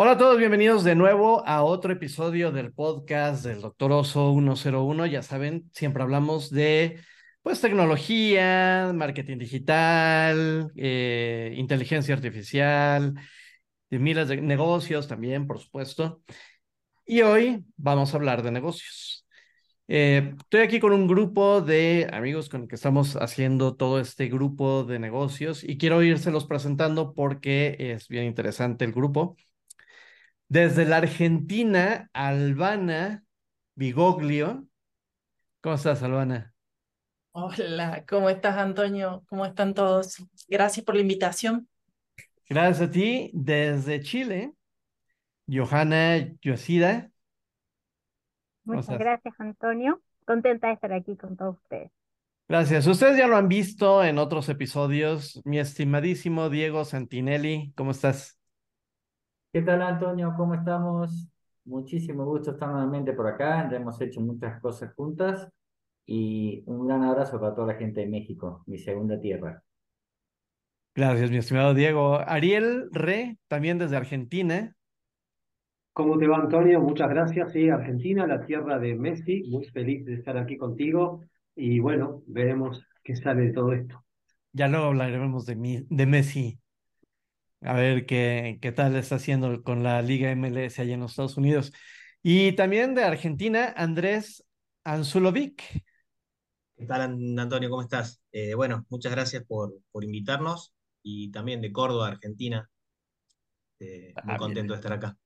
Hola 0.00 0.12
a 0.12 0.16
todos, 0.16 0.38
bienvenidos 0.38 0.84
de 0.84 0.94
nuevo 0.94 1.44
a 1.44 1.64
otro 1.64 1.92
episodio 1.92 2.52
del 2.52 2.72
podcast 2.72 3.44
del 3.44 3.60
Doctor 3.60 3.90
Oso 3.90 4.32
101. 4.32 5.06
Ya 5.06 5.22
saben, 5.24 5.68
siempre 5.72 6.04
hablamos 6.04 6.50
de 6.50 7.00
pues 7.42 7.60
tecnología, 7.60 8.92
marketing 8.94 9.38
digital, 9.38 10.70
eh, 10.76 11.52
inteligencia 11.56 12.14
artificial, 12.14 13.14
de 13.90 13.98
miles 13.98 14.28
de 14.28 14.40
negocios 14.40 15.08
también, 15.08 15.48
por 15.48 15.58
supuesto. 15.58 16.22
Y 17.04 17.22
hoy 17.22 17.64
vamos 17.76 18.14
a 18.14 18.18
hablar 18.18 18.44
de 18.44 18.52
negocios. 18.52 19.26
Eh, 19.88 20.32
estoy 20.38 20.60
aquí 20.60 20.78
con 20.78 20.92
un 20.92 21.08
grupo 21.08 21.60
de 21.60 22.08
amigos 22.12 22.48
con 22.48 22.62
el 22.62 22.68
que 22.68 22.76
estamos 22.76 23.16
haciendo 23.16 23.74
todo 23.74 23.98
este 23.98 24.28
grupo 24.28 24.84
de 24.84 25.00
negocios 25.00 25.64
y 25.64 25.76
quiero 25.76 26.04
irselos 26.04 26.46
presentando 26.46 27.14
porque 27.14 27.74
es 27.80 28.06
bien 28.06 28.26
interesante 28.26 28.84
el 28.84 28.92
grupo. 28.92 29.36
Desde 30.48 30.86
la 30.86 30.96
Argentina, 30.96 32.08
Albana 32.14 33.22
Bigoglio. 33.74 34.66
¿Cómo 35.60 35.74
estás, 35.74 36.02
Albana? 36.02 36.54
Hola, 37.32 38.04
¿cómo 38.08 38.30
estás, 38.30 38.56
Antonio? 38.56 39.24
¿Cómo 39.28 39.44
están 39.44 39.74
todos? 39.74 40.24
Gracias 40.48 40.86
por 40.86 40.94
la 40.94 41.02
invitación. 41.02 41.68
Gracias 42.48 42.88
a 42.88 42.90
ti. 42.90 43.30
Desde 43.34 44.00
Chile, 44.00 44.54
Johanna 45.46 46.16
Yosida. 46.40 47.10
Muchas 48.64 48.98
gracias, 48.98 49.34
Antonio. 49.38 50.00
Contenta 50.26 50.68
de 50.68 50.74
estar 50.74 50.94
aquí 50.94 51.14
con 51.16 51.36
todos 51.36 51.56
ustedes. 51.62 51.90
Gracias. 52.48 52.86
Ustedes 52.86 53.18
ya 53.18 53.26
lo 53.26 53.36
han 53.36 53.48
visto 53.48 54.02
en 54.02 54.16
otros 54.16 54.48
episodios. 54.48 55.42
Mi 55.44 55.58
estimadísimo 55.58 56.48
Diego 56.48 56.86
Santinelli, 56.86 57.74
¿cómo 57.76 57.90
estás? 57.90 58.37
¿Qué 59.52 59.62
tal, 59.62 59.82
Antonio? 59.82 60.34
¿Cómo 60.36 60.54
estamos? 60.54 61.28
Muchísimo 61.64 62.24
gusto 62.24 62.52
estar 62.52 62.68
nuevamente 62.70 63.12
por 63.12 63.26
acá. 63.26 63.68
Ya 63.70 63.76
hemos 63.78 64.00
hecho 64.00 64.20
muchas 64.20 64.60
cosas 64.60 64.94
juntas 64.94 65.48
y 66.06 66.62
un 66.66 66.86
gran 66.86 67.02
abrazo 67.04 67.40
para 67.40 67.54
toda 67.54 67.68
la 67.68 67.74
gente 67.74 68.00
de 68.00 68.08
México, 68.08 68.62
mi 68.66 68.78
segunda 68.78 69.20
tierra. 69.20 69.62
Gracias, 70.94 71.30
mi 71.30 71.38
estimado 71.38 71.74
Diego. 71.74 72.18
Ariel 72.26 72.88
Re, 72.92 73.38
también 73.48 73.78
desde 73.78 73.96
Argentina. 73.96 74.76
¿Cómo 75.92 76.18
te 76.18 76.26
va, 76.26 76.38
Antonio? 76.38 76.80
Muchas 76.80 77.08
gracias. 77.10 77.52
Sí, 77.52 77.68
Argentina, 77.68 78.26
la 78.26 78.44
tierra 78.44 78.78
de 78.78 78.94
Messi. 78.94 79.44
Muy 79.44 79.64
feliz 79.66 80.04
de 80.04 80.14
estar 80.14 80.36
aquí 80.36 80.56
contigo. 80.56 81.22
Y 81.56 81.80
bueno, 81.80 82.22
veremos 82.26 82.84
qué 83.02 83.16
sale 83.16 83.42
de 83.46 83.52
todo 83.52 83.72
esto. 83.72 84.04
Ya 84.52 84.68
luego 84.68 84.86
hablaremos 84.86 85.46
de, 85.46 85.86
de 85.88 86.06
Messi 86.06 86.58
a 87.60 87.74
ver 87.74 88.06
qué, 88.06 88.58
qué 88.60 88.72
tal 88.72 88.96
está 88.96 89.16
haciendo 89.16 89.62
con 89.62 89.82
la 89.82 90.00
Liga 90.02 90.30
MLS 90.30 90.78
allá 90.78 90.94
en 90.94 91.00
los 91.00 91.12
Estados 91.12 91.36
Unidos. 91.36 91.72
Y 92.22 92.52
también 92.52 92.94
de 92.94 93.04
Argentina, 93.04 93.72
Andrés 93.76 94.44
Anzulovic. 94.84 95.84
¿Qué 96.76 96.86
tal, 96.86 97.00
Antonio? 97.38 97.70
¿Cómo 97.70 97.82
estás? 97.82 98.22
Eh, 98.32 98.54
bueno, 98.54 98.86
muchas 98.88 99.12
gracias 99.12 99.44
por, 99.44 99.74
por 99.90 100.04
invitarnos 100.04 100.72
y 101.02 101.30
también 101.30 101.60
de 101.60 101.72
Córdoba, 101.72 102.08
Argentina. 102.08 102.68
Eh, 103.80 104.12
muy 104.24 104.34
ah, 104.34 104.38
contento 104.38 104.72
de 104.72 104.76
estar 104.76 104.92
acá. 104.92 105.16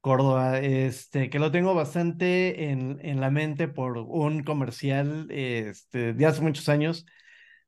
Córdoba, 0.00 0.60
este, 0.60 1.28
que 1.30 1.38
lo 1.38 1.50
tengo 1.50 1.74
bastante 1.74 2.70
en, 2.70 2.98
en 3.02 3.20
la 3.20 3.30
mente 3.30 3.68
por 3.68 3.98
un 3.98 4.42
comercial 4.42 5.26
este, 5.30 6.14
de 6.14 6.26
hace 6.26 6.40
muchos 6.40 6.68
años 6.68 7.04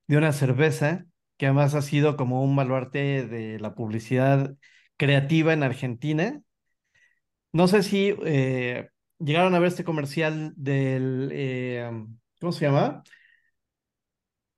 de 0.06 0.16
una 0.16 0.32
cerveza 0.32 1.06
que 1.40 1.46
además 1.46 1.74
ha 1.74 1.80
sido 1.80 2.18
como 2.18 2.44
un 2.44 2.54
baluarte 2.54 3.26
de 3.26 3.58
la 3.58 3.74
publicidad 3.74 4.54
creativa 4.98 5.54
en 5.54 5.62
Argentina. 5.62 6.42
No 7.54 7.66
sé 7.66 7.82
si 7.82 8.14
eh, 8.26 8.90
llegaron 9.18 9.54
a 9.54 9.58
ver 9.58 9.68
este 9.68 9.82
comercial 9.82 10.52
del, 10.54 11.30
eh, 11.32 11.90
¿cómo 12.42 12.52
se 12.52 12.66
llama? 12.66 13.02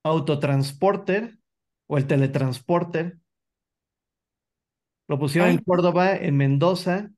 Autotransporter 0.02 1.38
o 1.86 1.98
el 1.98 2.08
teletransporter. 2.08 3.16
Lo 5.06 5.20
pusieron 5.20 5.50
en 5.50 5.58
Córdoba, 5.58 6.16
en 6.16 6.36
Mendoza. 6.36 7.12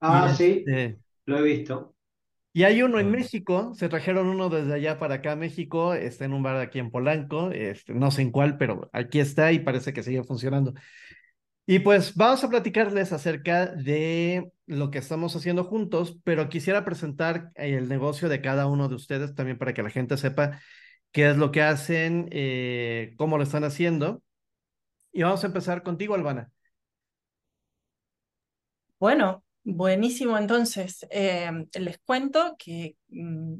Ah, 0.00 0.34
sí, 0.36 0.64
este 0.66 0.98
lo 1.26 1.38
he 1.38 1.42
visto. 1.42 1.95
Y 2.56 2.64
hay 2.64 2.80
uno 2.82 2.98
en 2.98 3.10
México, 3.10 3.74
se 3.74 3.90
trajeron 3.90 4.28
uno 4.28 4.48
desde 4.48 4.72
allá 4.72 4.98
para 4.98 5.16
acá 5.16 5.32
a 5.32 5.36
México, 5.36 5.92
está 5.92 6.24
en 6.24 6.32
un 6.32 6.42
bar 6.42 6.56
aquí 6.56 6.78
en 6.78 6.90
Polanco, 6.90 7.50
este, 7.50 7.92
no 7.92 8.10
sé 8.10 8.22
en 8.22 8.30
cuál, 8.30 8.56
pero 8.56 8.88
aquí 8.94 9.20
está 9.20 9.52
y 9.52 9.58
parece 9.58 9.92
que 9.92 10.02
sigue 10.02 10.24
funcionando. 10.24 10.72
Y 11.66 11.80
pues 11.80 12.14
vamos 12.14 12.42
a 12.44 12.48
platicarles 12.48 13.12
acerca 13.12 13.66
de 13.66 14.52
lo 14.64 14.90
que 14.90 14.96
estamos 14.96 15.36
haciendo 15.36 15.64
juntos, 15.64 16.18
pero 16.24 16.48
quisiera 16.48 16.82
presentar 16.82 17.50
el 17.56 17.90
negocio 17.90 18.30
de 18.30 18.40
cada 18.40 18.66
uno 18.68 18.88
de 18.88 18.94
ustedes 18.94 19.34
también 19.34 19.58
para 19.58 19.74
que 19.74 19.82
la 19.82 19.90
gente 19.90 20.16
sepa 20.16 20.58
qué 21.12 21.28
es 21.28 21.36
lo 21.36 21.52
que 21.52 21.60
hacen, 21.60 22.26
eh, 22.32 23.12
cómo 23.18 23.36
lo 23.36 23.42
están 23.44 23.64
haciendo. 23.64 24.22
Y 25.12 25.24
vamos 25.24 25.44
a 25.44 25.48
empezar 25.48 25.82
contigo, 25.82 26.14
Albana. 26.14 26.50
Bueno, 28.98 29.44
Buenísimo, 29.68 30.38
entonces, 30.38 31.04
eh, 31.10 31.50
les 31.74 31.98
cuento 31.98 32.54
que 32.56 32.94
mm, 33.08 33.54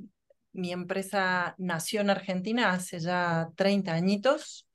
mi 0.52 0.70
empresa 0.70 1.56
nació 1.58 2.00
en 2.00 2.10
Argentina 2.10 2.70
hace 2.70 3.00
ya 3.00 3.48
30 3.56 3.92
añitos 3.92 4.68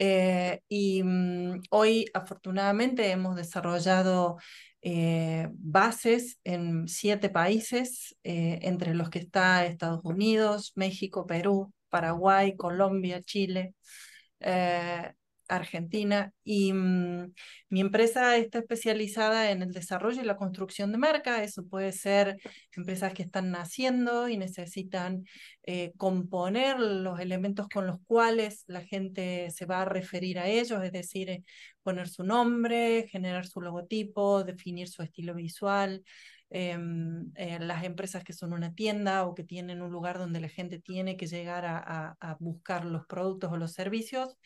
eh, 0.00 0.62
y 0.68 1.00
mm, 1.04 1.60
hoy 1.70 2.06
afortunadamente 2.12 3.08
hemos 3.12 3.36
desarrollado 3.36 4.38
eh, 4.82 5.46
bases 5.52 6.40
en 6.42 6.88
siete 6.88 7.28
países, 7.30 8.16
entre 8.24 8.94
los 8.94 9.10
que 9.10 9.20
está 9.20 9.64
Estados 9.66 10.00
Unidos, 10.02 10.72
México, 10.74 11.24
Perú, 11.24 11.72
Paraguay, 11.88 12.56
Colombia, 12.56 13.22
Chile. 13.22 13.74
Argentina 15.48 16.32
y 16.42 16.72
mm, 16.72 17.32
mi 17.68 17.80
empresa 17.80 18.36
está 18.36 18.58
especializada 18.58 19.50
en 19.50 19.62
el 19.62 19.72
desarrollo 19.72 20.22
y 20.22 20.24
la 20.24 20.36
construcción 20.36 20.92
de 20.92 20.98
marca. 20.98 21.42
Eso 21.42 21.64
puede 21.66 21.92
ser 21.92 22.36
empresas 22.76 23.12
que 23.14 23.22
están 23.22 23.50
naciendo 23.50 24.28
y 24.28 24.36
necesitan 24.36 25.24
eh, 25.64 25.92
componer 25.96 26.78
los 26.80 27.20
elementos 27.20 27.68
con 27.68 27.86
los 27.86 27.98
cuales 28.06 28.64
la 28.66 28.82
gente 28.82 29.50
se 29.50 29.66
va 29.66 29.82
a 29.82 29.84
referir 29.86 30.38
a 30.38 30.48
ellos, 30.48 30.82
es 30.82 30.92
decir, 30.92 31.30
eh, 31.30 31.44
poner 31.82 32.08
su 32.08 32.24
nombre, 32.24 33.06
generar 33.10 33.46
su 33.46 33.60
logotipo, 33.60 34.44
definir 34.44 34.88
su 34.88 35.02
estilo 35.02 35.34
visual. 35.34 36.02
Em, 36.56 37.32
eh, 37.34 37.58
las 37.58 37.82
empresas 37.82 38.22
que 38.22 38.32
son 38.32 38.52
una 38.52 38.74
tienda 38.74 39.24
o 39.26 39.34
que 39.34 39.42
tienen 39.42 39.82
un 39.82 39.90
lugar 39.90 40.18
donde 40.18 40.40
la 40.40 40.48
gente 40.48 40.78
tiene 40.78 41.16
que 41.16 41.26
llegar 41.26 41.64
a 41.66 42.36
buscar 42.38 42.84
los 42.84 43.06
productos 43.06 43.50
o 43.50 43.56
los 43.56 43.72
servicios 43.72 44.36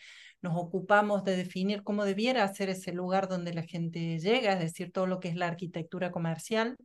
nos 0.41 0.57
ocupamos 0.57 1.25
de 1.25 1.37
definir 1.37 1.83
cómo 1.83 2.05
debiera 2.05 2.47
ser 2.55 2.69
ese 2.71 2.93
lugar 2.93 3.29
donde 3.29 3.55
la 3.55 3.63
gente 3.63 4.19
llega, 4.19 4.53
es 4.53 4.61
decir, 4.61 4.93
todo 4.93 5.07
lo 5.07 5.21
que 5.21 5.29
es 5.29 5.37
la 5.37 5.49
arquitectura 5.49 6.11
comercial, 6.11 6.77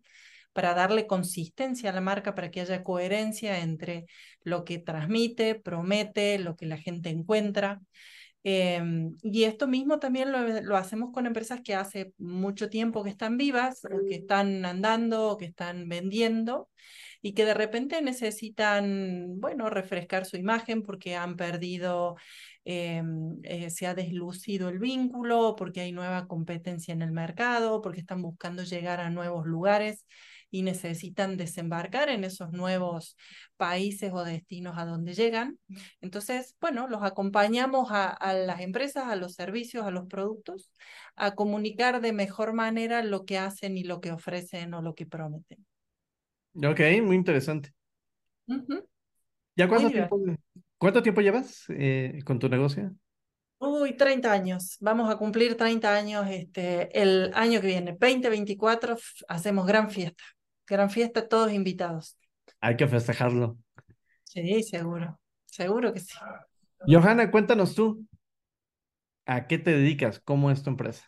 para 0.53 0.73
darle 0.73 1.07
consistencia 1.07 1.89
a 1.89 1.93
la 1.93 2.01
marca, 2.01 2.35
para 2.35 2.51
que 2.51 2.61
haya 2.61 2.83
coherencia 2.83 3.59
entre 3.61 4.05
lo 4.43 4.65
que 4.65 4.77
transmite, 4.79 5.55
promete, 5.55 6.37
lo 6.39 6.55
que 6.55 6.67
la 6.67 6.77
gente 6.77 7.09
encuentra. 7.09 7.81
Em, 8.43 9.15
y 9.21 9.43
esto 9.43 9.67
mismo 9.67 9.99
también 9.99 10.31
lo, 10.31 10.61
lo, 10.61 10.75
hacemos 10.75 11.11
con 11.13 11.25
empresas 11.25 11.61
que 11.61 11.75
hace 11.75 12.13
mucho 12.17 12.69
tiempo 12.69 13.03
que 13.03 13.09
están 13.09 13.37
vivas, 13.37 13.85
o 13.85 14.05
que 14.07 14.15
están 14.15 14.65
andando, 14.65 15.29
o 15.29 15.37
que 15.37 15.45
están 15.45 15.87
vendiendo, 15.87 16.69
y 17.21 17.33
que 17.33 17.45
de 17.45 17.53
repente 17.53 18.01
necesitan, 18.01 19.39
bueno, 19.39 19.69
refrescar 19.69 20.25
su 20.25 20.37
imagen 20.37 20.83
porque 20.83 21.15
han 21.15 21.37
perdido 21.37 22.15
Em, 22.65 23.39
eh, 23.43 23.69
se 23.69 23.87
ha 23.87 23.93
deslucido 23.93 24.69
el 24.69 24.79
vínculo, 24.79 25.55
porque 25.57 25.81
hay 25.81 25.91
nueva 25.91 26.27
competencia 26.27 26.93
en 26.93 27.01
el 27.01 27.11
mercado, 27.11 27.81
porque 27.81 27.99
están 27.99 28.21
buscando 28.21 28.63
llegar 28.63 29.01
a 29.01 29.09
nuevos 29.09 29.45
lugares 29.45 30.05
y 30.53 30.61
necesitan 30.61 31.35
desembarcar 31.35 32.09
en 32.09 32.23
esos 32.23 32.51
nuevos 32.51 33.17
países 33.57 34.11
o 34.13 34.23
destinos 34.23 34.77
a 34.77 34.85
donde 34.85 35.15
llegan. 35.15 35.57
Entonces, 35.99 36.55
bueno, 36.61 36.87
los 36.87 37.01
acompañamos 37.01 37.89
a, 37.89 38.07
a, 38.07 38.35
las 38.35 38.61
empresas, 38.61 39.05
a 39.07 39.15
los 39.15 39.33
servicios, 39.33 39.83
a 39.83 39.89
los 39.89 40.05
productos, 40.05 40.71
a 41.15 41.33
comunicar 41.33 42.01
de 42.01 42.13
mejor 42.13 42.53
manera 42.53 43.01
lo 43.01 43.25
que 43.25 43.39
hacen 43.39 43.79
y 43.79 43.83
lo 43.83 43.99
que 43.99 44.11
ofrecen 44.11 44.75
o 44.75 44.83
lo 44.83 44.93
que 44.93 45.07
prometen. 45.07 45.65
Ok, 46.55 46.81
muy 47.01 47.15
interesante. 47.15 47.73
¿Ya 49.55 49.67
cuánto 49.67 49.89
tiempo, 49.89 50.21
¿Cuánto 50.77 51.01
tiempo 51.01 51.21
llevas 51.21 51.65
eh, 51.69 52.19
con 52.25 52.37
tu 52.37 52.47
negocio? 52.47 52.95
Uy, 53.57 53.95
30 53.95 54.31
años. 54.31 54.77
Vamos 54.81 55.09
a 55.09 55.17
cumplir 55.17 55.55
30 55.55 55.95
años 55.95 56.27
este, 56.29 57.01
el 57.01 57.31
año 57.33 57.61
que 57.61 57.67
viene. 57.67 57.91
2024 57.97 58.97
hacemos 59.29 59.65
gran 59.65 59.89
fiesta. 59.89 60.23
Gran 60.67 60.89
fiesta, 60.89 61.27
todos 61.27 61.51
invitados. 61.51 62.17
Hay 62.61 62.77
que 62.77 62.87
festejarlo. 62.87 63.57
Sí, 64.23 64.63
seguro. 64.63 65.19
Seguro 65.45 65.93
que 65.93 65.99
sí. 65.99 66.17
Johanna, 66.87 67.29
cuéntanos 67.29 67.75
tú. 67.75 68.05
¿A 69.25 69.47
qué 69.47 69.57
te 69.57 69.71
dedicas? 69.71 70.19
¿Cómo 70.19 70.51
es 70.51 70.63
tu 70.63 70.69
empresa? 70.69 71.05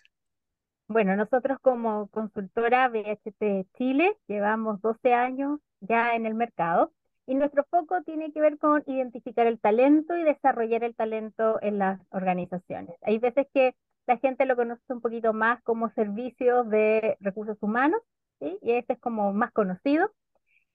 Bueno, 0.88 1.16
nosotros 1.16 1.58
como 1.62 2.08
consultora 2.10 2.88
BHT 2.90 3.68
Chile 3.76 4.16
llevamos 4.28 4.82
12 4.82 5.14
años 5.14 5.60
ya 5.80 6.16
en 6.16 6.26
el 6.26 6.36
mercado 6.36 6.92
y 7.26 7.34
nuestro 7.34 7.66
foco 7.72 8.04
tiene 8.04 8.32
que 8.32 8.40
ver 8.40 8.60
con 8.60 8.84
identificar 8.86 9.48
el 9.48 9.60
talento 9.60 10.16
y 10.16 10.24
desarrollar 10.24 10.84
el 10.84 10.96
talento 10.96 11.60
en 11.62 11.80
las 11.80 12.00
organizaciones. 12.12 12.96
Hay 13.02 13.18
veces 13.18 13.48
que 13.54 13.76
la 14.06 14.18
gente 14.18 14.46
lo 14.46 14.56
conoce 14.56 14.82
un 14.90 15.02
poquito 15.02 15.34
más 15.34 15.62
como 15.64 15.90
servicios 15.94 16.70
de 16.70 17.18
recursos 17.20 17.58
humanos, 17.62 18.02
¿sí? 18.40 18.58
y 18.62 18.72
este 18.74 18.94
es 18.94 19.00
como 19.00 19.34
más 19.34 19.52
conocido. 19.52 20.12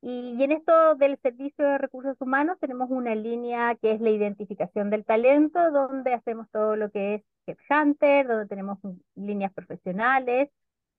Y, 0.03 0.43
en 0.43 0.53
esto 0.53 0.95
del 0.97 1.19
servicio 1.19 1.65
de 1.65 1.79
recursos 1.79 2.17
humanos 2.21 2.59
tenemos 2.61 2.91
una 2.91 3.15
línea 3.15 3.77
que 3.77 3.93
es 3.93 4.01
la 4.01 4.11
identificación 4.11 4.89
del 4.91 5.05
talento, 5.05 5.71
donde 5.71 6.15
hacemos 6.15 6.49
todo 6.51 6.77
lo 6.77 6.91
que 6.91 7.17
es 7.17 7.23
Headhunter, 7.69 8.27
donde 8.27 8.47
tenemos 8.47 8.79
líneas 9.15 9.53
profesionales, 9.53 10.51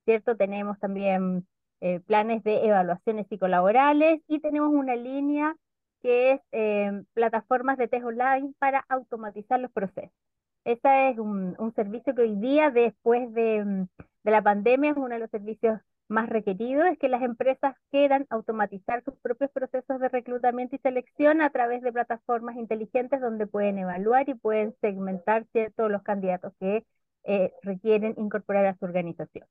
¿cierto? 0.06 0.36
Tenemos 0.38 0.80
también 0.80 1.48
eh, 1.82 2.00
planes 2.02 2.44
de 2.44 2.66
evaluaciones 2.68 3.28
psicolaborales 3.28 4.22
y 4.28 4.40
tenemos 4.40 4.70
una 4.72 4.96
línea 4.96 5.56
que 6.02 6.34
es 6.34 6.42
eh, 6.52 7.04
plataformas 7.14 7.78
de 7.78 7.88
test 7.88 8.06
online 8.06 8.54
para 8.60 8.86
automatizar 8.90 9.60
los 9.60 9.72
procesos. 9.72 10.12
Este 10.64 11.10
es 11.10 11.18
un, 11.18 11.56
un, 11.58 11.74
servicio 11.74 12.14
que 12.14 12.22
hoy 12.22 12.36
día, 12.36 12.70
después 12.70 13.34
de, 13.34 13.88
de 14.24 14.32
la 14.32 14.42
pandemia, 14.44 14.92
es 14.92 14.98
uno 14.98 15.10
de 15.10 15.20
los 15.20 15.30
servicios 15.32 15.80
más 16.12 16.30
requerido 16.30 16.84
es 16.86 17.00
que 17.00 17.10
las 17.10 17.24
empresas 17.24 17.76
quieran 17.90 18.28
automatizar 18.30 19.04
sus 19.04 19.16
propios 19.22 19.50
procesos 19.52 20.00
de 20.00 20.10
reclutamiento 20.10 20.76
y 20.76 20.80
selección 20.80 21.42
a 21.42 21.50
través 21.50 21.82
de 21.82 21.92
plataformas 21.92 22.58
inteligentes 22.58 23.22
donde 23.22 23.48
pueden 23.48 23.80
evaluar 23.80 24.30
y 24.30 24.36
pueden 24.36 24.76
segmentar 24.82 25.46
ciertos 25.52 25.90
los 25.90 26.04
candidatos 26.04 26.54
que 26.60 26.86
eh, 27.24 27.54
requieren 27.64 28.16
incorporar 28.18 28.66
a 28.66 28.76
su 28.78 28.86
organización. 28.86 29.48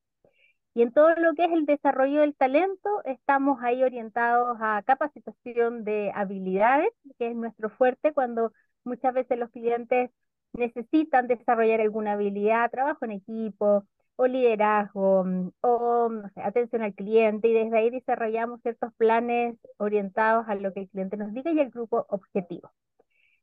Y 0.75 0.83
en 0.83 0.93
todo 0.93 1.11
lo 1.17 1.35
que 1.35 1.45
es 1.45 1.53
el 1.53 1.67
desarrollo 1.67 2.21
del 2.21 2.37
talento, 2.37 3.03
estamos 3.05 3.59
ahí 3.63 3.83
orientados 3.83 4.57
a 4.61 4.83
capacitación 4.87 5.83
de 5.85 6.13
habilidades, 6.15 6.91
que 7.19 7.29
es 7.29 7.35
nuestro 7.35 7.71
fuerte 7.71 8.13
cuando 8.13 8.53
muchas 8.85 9.15
veces 9.15 9.39
los 9.39 9.51
clientes 9.51 10.11
necesitan 10.53 11.27
desarrollar 11.27 11.81
alguna 11.81 12.13
habilidad, 12.13 12.71
trabajo 12.71 13.05
en 13.05 13.13
equipo, 13.13 13.85
o 14.21 14.27
liderazgo, 14.27 15.25
mm, 15.25 15.51
o 15.63 16.11
atención 16.37 16.83
al 16.83 16.95
cliente, 16.95 17.49
y 17.49 17.55
desde 17.55 17.79
ahí 17.79 17.91
desarrollamos 17.91 18.61
ciertos 18.63 18.93
planes 18.95 19.57
orientados 19.79 20.47
a 20.49 20.55
lo 20.57 20.75
que 20.75 20.81
el 20.81 20.91
cliente 20.91 21.17
nos 21.17 21.33
diga 21.33 21.51
y 21.53 21.61
el 21.61 21.71
grupo 21.71 22.05
objetivo. 22.11 22.71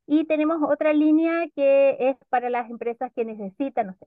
Y 0.07 0.25
tenemos 0.27 0.57
otra 0.63 0.93
línea 0.93 1.47
que 1.55 1.97
es 1.99 2.17
para 2.29 2.49
las 2.51 2.69
empresas 2.69 3.11
que 3.15 3.25
necesitan, 3.25 3.87
no 3.87 3.93
sé, 3.93 4.05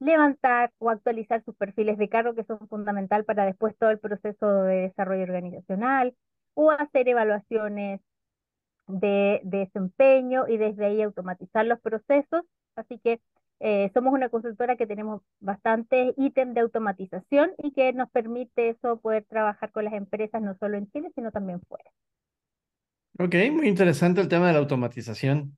levantar 0.00 0.72
o 0.78 0.90
actualizar 0.90 1.44
sus 1.44 1.54
perfiles 1.56 1.98
de 1.98 2.08
cargo 2.08 2.34
que 2.34 2.44
son 2.44 2.66
fundamental 2.68 3.24
para 3.26 3.44
después 3.44 3.76
todo 3.78 3.90
el 3.90 3.98
proceso 3.98 4.62
de 4.62 4.76
desarrollo 4.88 5.24
organizacional, 5.24 6.14
o 6.54 6.70
hacer 6.70 7.08
evaluaciones 7.08 8.00
de, 8.88 9.40
de 9.44 9.58
desempeño 9.60 10.48
y 10.48 10.56
desde 10.58 10.86
ahí 10.86 11.02
automatizar 11.02 11.66
los 11.66 11.80
procesos. 11.80 12.42
Así 12.76 12.98
que 13.00 13.20
eh, 13.60 13.90
somos 13.94 14.12
una 14.12 14.28
consultora 14.28 14.76
que 14.76 14.86
tenemos 14.86 15.22
bastantes 15.40 16.14
ítems 16.16 16.54
de 16.54 16.60
automatización 16.60 17.52
y 17.62 17.72
que 17.72 17.92
nos 17.92 18.10
permite 18.10 18.70
eso 18.70 18.98
poder 18.98 19.24
trabajar 19.24 19.72
con 19.72 19.84
las 19.84 19.94
empresas 19.94 20.42
no 20.42 20.56
solo 20.58 20.76
en 20.76 20.90
Chile, 20.90 21.10
sino 21.14 21.30
también 21.30 21.60
fuera. 21.68 21.90
Ok, 23.18 23.34
muy 23.52 23.68
interesante 23.68 24.20
el 24.20 24.28
tema 24.28 24.48
de 24.48 24.52
la 24.52 24.58
automatización. 24.58 25.56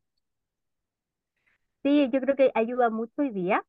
Sí, 1.83 2.09
yo 2.13 2.21
creo 2.21 2.37
que 2.37 2.51
ayuda 2.55 2.91
mucho 2.91 3.13
hoy 3.19 3.31
día. 3.31 3.65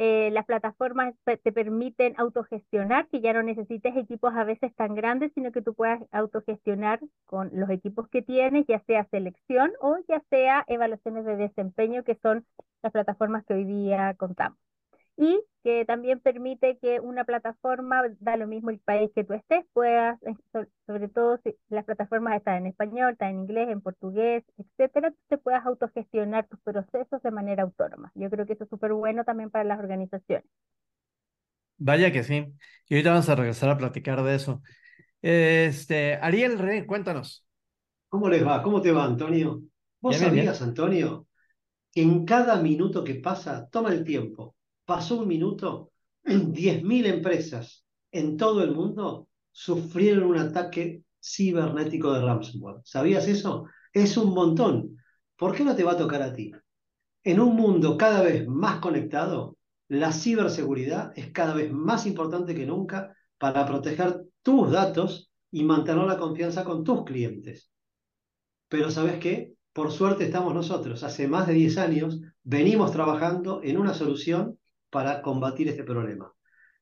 Eh, 0.00 0.30
las 0.32 0.46
plataformas 0.46 1.12
te 1.24 1.52
permiten 1.52 2.14
autogestionar, 2.18 3.08
que 3.08 3.20
ya 3.20 3.32
no 3.32 3.42
necesites 3.42 3.96
equipos 3.96 4.32
a 4.32 4.44
veces 4.44 4.72
tan 4.76 4.94
grandes, 4.94 5.32
sino 5.34 5.50
que 5.50 5.60
tú 5.60 5.74
puedas 5.74 6.00
autogestionar 6.12 7.00
con 7.26 7.50
los 7.52 7.68
equipos 7.68 8.08
que 8.08 8.22
tienes, 8.22 8.64
ya 8.68 8.78
sea 8.86 9.08
selección 9.10 9.72
o 9.80 9.96
ya 10.06 10.22
sea 10.30 10.64
evaluaciones 10.68 11.24
de 11.24 11.36
desempeño, 11.36 12.04
que 12.04 12.14
son 12.22 12.46
las 12.80 12.92
plataformas 12.92 13.44
que 13.44 13.54
hoy 13.54 13.64
día 13.64 14.14
contamos 14.14 14.67
y 15.18 15.42
que 15.64 15.84
también 15.84 16.20
permite 16.20 16.78
que 16.78 17.00
una 17.00 17.24
plataforma, 17.24 18.02
da 18.20 18.36
lo 18.36 18.46
mismo 18.46 18.70
el 18.70 18.78
país 18.78 19.10
que 19.14 19.24
tú 19.24 19.34
estés, 19.34 19.64
puedas, 19.72 20.16
eh, 20.22 20.34
sobre 20.86 21.08
todo 21.08 21.40
si 21.42 21.56
las 21.68 21.84
plataformas 21.84 22.36
están 22.36 22.58
en 22.58 22.66
español, 22.68 23.12
están 23.12 23.30
en 23.30 23.40
inglés, 23.40 23.68
en 23.68 23.80
portugués, 23.80 24.44
etcétera, 24.56 25.12
te 25.28 25.36
puedas 25.36 25.66
autogestionar 25.66 26.46
tus 26.46 26.60
procesos 26.60 27.20
de 27.20 27.30
manera 27.32 27.64
autónoma. 27.64 28.12
Yo 28.14 28.30
creo 28.30 28.46
que 28.46 28.52
eso 28.52 28.64
es 28.64 28.70
súper 28.70 28.92
bueno 28.92 29.24
también 29.24 29.50
para 29.50 29.64
las 29.64 29.80
organizaciones. 29.80 30.48
Vaya 31.78 32.12
que 32.12 32.22
sí. 32.22 32.46
Y 32.88 32.94
ahorita 32.94 33.10
vamos 33.10 33.28
a 33.28 33.34
regresar 33.34 33.70
a 33.70 33.78
platicar 33.78 34.22
de 34.22 34.36
eso. 34.36 34.62
Este, 35.20 36.14
Ariel 36.14 36.60
Rey, 36.60 36.86
cuéntanos. 36.86 37.44
¿Cómo 38.08 38.28
les 38.28 38.46
va? 38.46 38.62
¿Cómo 38.62 38.80
te 38.80 38.92
va, 38.92 39.04
Antonio? 39.04 39.62
¿Vos 40.00 40.16
sabías, 40.16 40.62
Antonio, 40.62 41.26
que 41.92 42.02
en 42.02 42.24
cada 42.24 42.62
minuto 42.62 43.02
que 43.02 43.16
pasa, 43.16 43.68
toma 43.68 43.92
el 43.92 44.04
tiempo, 44.04 44.54
pasó 44.88 45.18
un 45.18 45.28
minuto, 45.28 45.92
10.000 46.24 47.04
empresas 47.04 47.84
en 48.10 48.38
todo 48.38 48.62
el 48.62 48.74
mundo 48.74 49.28
sufrieron 49.52 50.24
un 50.24 50.38
ataque 50.38 51.02
cibernético 51.22 52.10
de 52.14 52.22
ransomware. 52.22 52.80
¿Sabías 52.84 53.28
eso? 53.28 53.66
Es 53.92 54.16
un 54.16 54.32
montón. 54.32 54.96
¿Por 55.36 55.54
qué 55.54 55.62
no 55.62 55.76
te 55.76 55.84
va 55.84 55.92
a 55.92 55.98
tocar 55.98 56.22
a 56.22 56.32
ti? 56.32 56.52
En 57.22 57.38
un 57.38 57.54
mundo 57.54 57.98
cada 57.98 58.22
vez 58.22 58.48
más 58.48 58.80
conectado, 58.80 59.58
la 59.88 60.10
ciberseguridad 60.10 61.12
es 61.16 61.32
cada 61.32 61.52
vez 61.52 61.70
más 61.70 62.06
importante 62.06 62.54
que 62.54 62.64
nunca 62.64 63.14
para 63.36 63.66
proteger 63.66 64.22
tus 64.42 64.70
datos 64.70 65.30
y 65.50 65.64
mantener 65.64 66.06
la 66.06 66.16
confianza 66.16 66.64
con 66.64 66.82
tus 66.82 67.04
clientes. 67.04 67.70
Pero 68.68 68.90
¿sabes 68.90 69.18
qué? 69.18 69.52
Por 69.74 69.92
suerte 69.92 70.24
estamos 70.24 70.54
nosotros. 70.54 71.02
Hace 71.02 71.28
más 71.28 71.46
de 71.46 71.52
10 71.52 71.76
años 71.76 72.20
venimos 72.42 72.90
trabajando 72.90 73.60
en 73.62 73.76
una 73.76 73.92
solución 73.92 74.57
para 74.90 75.22
combatir 75.22 75.68
este 75.68 75.84
problema. 75.84 76.32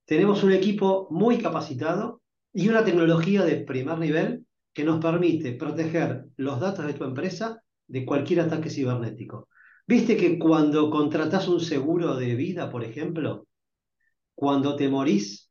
Tenemos 0.05 0.43
un 0.45 0.53
equipo 0.53 1.09
muy 1.11 1.39
capacitado 1.39 2.23
y 2.53 2.69
una 2.69 2.85
tecnología 2.85 3.45
de 3.45 3.57
primer 3.57 3.99
nivel 3.99 4.47
que 4.73 4.85
nos 4.85 5.01
permite 5.01 5.53
proteger 5.53 6.27
los 6.37 6.61
datos 6.61 6.87
de 6.87 6.95
tu 6.95 7.05
empresa 7.05 7.63
de 7.89 8.05
cualquier 8.05 8.41
ataque 8.41 8.71
cibernético. 8.71 9.49
¿Viste 9.87 10.17
que 10.17 10.39
cuando 10.39 10.91
contratas 10.91 11.49
un 11.49 11.61
seguro 11.61 12.17
de 12.17 12.35
vida, 12.35 12.71
por 12.71 12.85
ejemplo, 12.85 13.47
cuando 14.35 14.77
te 14.77 14.89
morís, 14.89 15.51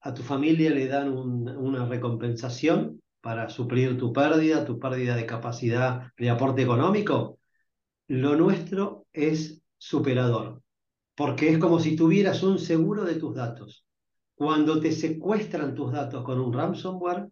a 0.00 0.14
tu 0.14 0.22
familia 0.22 0.70
le 0.70 0.88
dan 0.88 1.12
una 1.12 1.86
recompensación 1.86 3.02
para 3.20 3.50
suplir 3.50 3.98
tu 3.98 4.12
pérdida, 4.12 4.64
tu 4.64 4.78
pérdida 4.78 5.14
de 5.14 5.26
capacidad 5.26 6.12
de 6.16 6.30
aporte 6.30 6.62
económico? 6.62 7.38
Lo 8.08 8.36
nuestro 8.36 9.06
es 9.12 9.62
superador 9.78 10.62
porque 11.20 11.50
es 11.50 11.58
como 11.58 11.78
si 11.78 11.96
tuvieras 11.96 12.42
un 12.42 12.58
seguro 12.58 13.04
de 13.04 13.16
tus 13.16 13.34
datos. 13.34 13.84
Cuando 14.34 14.80
te 14.80 14.90
secuestran 14.90 15.74
tus 15.74 15.92
datos 15.92 16.24
con 16.24 16.40
un 16.40 16.50
ransomware, 16.50 17.28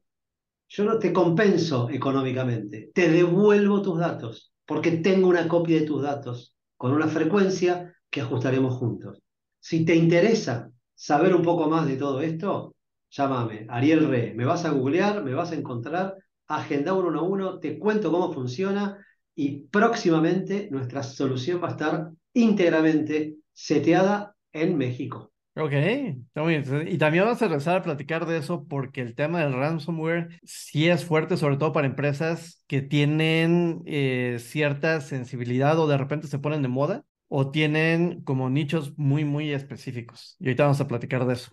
yo 0.69 0.85
no 0.85 0.99
te 0.99 1.11
compenso 1.11 1.89
económicamente, 1.89 2.91
te 2.93 3.11
devuelvo 3.11 3.81
tus 3.81 3.99
datos, 3.99 4.53
porque 4.67 4.99
tengo 4.99 5.29
una 5.29 5.49
copia 5.49 5.81
de 5.81 5.87
tus 5.87 6.03
datos 6.03 6.55
con 6.77 6.93
una 6.93 7.09
frecuencia 7.09 7.95
que 8.11 8.21
ajustaremos 8.21 8.75
juntos. 8.75 9.23
Si 9.59 9.87
te 9.87 9.97
interesa 9.97 10.71
saber 10.95 11.35
un 11.35 11.41
poco 11.41 11.71
más 11.71 11.87
de 11.87 11.97
todo 11.97 12.21
esto, 12.21 12.75
llámame, 13.09 13.65
Ariel 13.71 14.07
Re, 14.07 14.35
me 14.35 14.45
vas 14.45 14.67
a 14.67 14.71
googlear, 14.71 15.25
me 15.25 15.33
vas 15.33 15.53
a 15.53 15.55
encontrar, 15.55 16.15
agenda 16.47 16.93
111, 16.93 17.59
te 17.63 17.79
cuento 17.79 18.11
cómo 18.11 18.35
funciona 18.35 19.03
y 19.35 19.61
próximamente 19.61 20.69
nuestra 20.71 21.03
solución 21.03 21.63
va 21.63 21.69
a 21.69 21.71
estar 21.71 22.11
íntegramente 22.35 23.39
seteada 23.59 24.37
en 24.53 24.79
México. 24.79 25.33
Ok, 25.57 25.73
está 25.73 26.43
muy 26.45 26.55
interesante. 26.55 26.93
Y 26.93 26.99
también 26.99 27.25
vamos 27.25 27.43
a 27.43 27.47
regresar 27.47 27.77
a 27.77 27.83
platicar 27.83 28.25
de 28.25 28.39
eso 28.39 28.65
porque 28.69 29.01
el 29.01 29.17
tema 29.17 29.41
del 29.41 29.53
ransomware 29.53 30.41
sí 30.45 30.89
es 30.89 31.05
fuerte, 31.05 31.37
sobre 31.37 31.57
todo 31.57 31.73
para 31.73 31.89
empresas 31.89 32.63
que 32.69 32.83
tienen 32.83 33.83
eh, 33.85 34.37
cierta 34.39 35.01
sensibilidad 35.01 35.77
o 35.81 35.89
de 35.89 35.99
repente 35.99 36.29
se 36.29 36.39
ponen 36.39 36.63
de 36.63 36.69
moda 36.69 37.05
o 37.27 37.51
tienen 37.51 38.23
como 38.23 38.49
nichos 38.49 38.97
muy, 38.97 39.25
muy 39.25 39.53
específicos. 39.53 40.37
Y 40.39 40.47
ahorita 40.47 40.63
vamos 40.63 40.81
a 40.81 40.87
platicar 40.87 41.27
de 41.27 41.35
eso. 41.35 41.51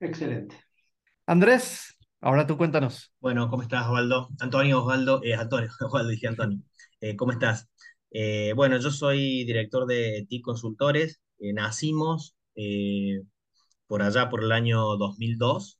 Excelente. 0.00 0.56
Andrés, 1.24 1.96
ahora 2.20 2.48
tú 2.48 2.56
cuéntanos. 2.56 3.14
Bueno, 3.20 3.48
¿cómo 3.48 3.62
estás, 3.62 3.86
Osvaldo? 3.86 4.30
Antonio, 4.40 4.82
Osvaldo, 4.82 5.22
eh, 5.22 5.34
Antonio, 5.34 5.70
Osvaldo, 5.80 6.08
dije 6.08 6.26
Antonio. 6.26 6.58
Eh, 7.00 7.14
¿Cómo 7.14 7.30
estás? 7.30 7.68
Eh, 8.10 8.52
bueno, 8.56 8.78
yo 8.78 8.90
soy 8.90 9.44
director 9.44 9.86
de 9.86 10.26
TIC 10.28 10.42
Consultores. 10.44 11.20
Eh, 11.38 11.52
nacimos 11.52 12.36
eh, 12.54 13.22
por 13.86 14.02
allá 14.02 14.28
por 14.30 14.44
el 14.44 14.52
año 14.52 14.96
2002, 14.96 15.78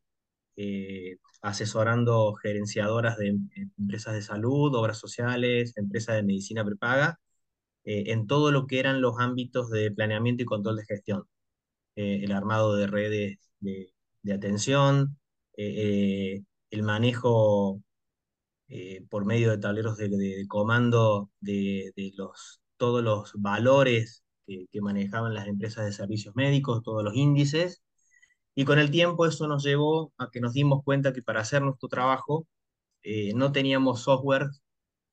asesorando 1.42 2.34
gerenciadoras 2.34 3.16
de 3.18 3.28
em, 3.28 3.48
empresas 3.78 4.14
de 4.14 4.22
salud, 4.22 4.74
obras 4.74 4.98
sociales, 4.98 5.72
empresas 5.76 6.16
de 6.16 6.22
medicina 6.22 6.64
prepaga, 6.64 7.20
en 7.84 8.26
todo 8.26 8.52
lo 8.52 8.66
que 8.66 8.80
eran 8.80 9.00
los 9.00 9.18
ámbitos 9.18 9.70
de 9.70 9.90
planeamiento 9.92 10.42
y 10.42 10.46
control 10.46 10.76
de 10.76 10.84
gestión. 10.86 11.24
el 11.96 12.32
armado 12.32 12.76
de 12.76 12.86
redes 12.86 13.38
de, 13.60 13.92
atención, 14.32 15.18
el 15.56 16.82
manejo 16.82 17.82
por 19.08 19.24
medio 19.24 19.50
de 19.50 19.58
tableros 19.58 19.96
de, 19.96 20.44
comando 20.48 21.30
de, 21.40 21.92
los, 22.16 22.60
todos 22.76 23.02
los 23.02 23.32
valores 23.34 24.24
que, 24.46 24.66
que, 24.70 24.80
manejaban 24.80 25.34
las 25.34 25.46
empresas 25.48 25.84
de 25.86 25.92
servicios 25.92 26.36
médicos, 26.36 26.82
todos 26.82 27.02
los 27.04 27.14
índices, 27.16 27.82
y 28.54 28.64
con 28.64 28.78
el 28.78 28.90
tiempo 28.90 29.26
eso 29.26 29.46
nos 29.48 29.64
llevó 29.64 30.12
a 30.18 30.30
que 30.30 30.40
nos 30.40 30.52
dimos 30.52 30.82
cuenta 30.84 31.12
que 31.12 31.22
para 31.22 31.40
hacer 31.40 31.62
nuestro 31.62 31.88
trabajo 31.88 32.46
eh, 33.02 33.32
no 33.34 33.52
teníamos 33.52 34.02
software 34.02 34.48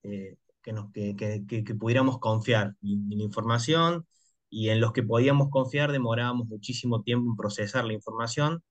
eh, 0.04 0.38
que, 0.62 0.74
nos, 0.74 0.92
que, 0.92 1.16
que, 1.48 1.76
pudiéramos 1.76 2.20
confiar 2.20 2.76
en, 2.82 3.10
la 3.10 3.24
información 3.24 4.08
y 4.50 4.70
en 4.70 4.82
los 4.82 4.94
que 4.94 5.04
podíamos 5.04 5.50
confiar 5.50 5.92
demorábamos 5.92 6.48
muchísimo 6.48 7.04
tiempo 7.04 7.30
en 7.30 7.38
procesar 7.38 7.86
la 7.86 7.94
información. 7.94 8.64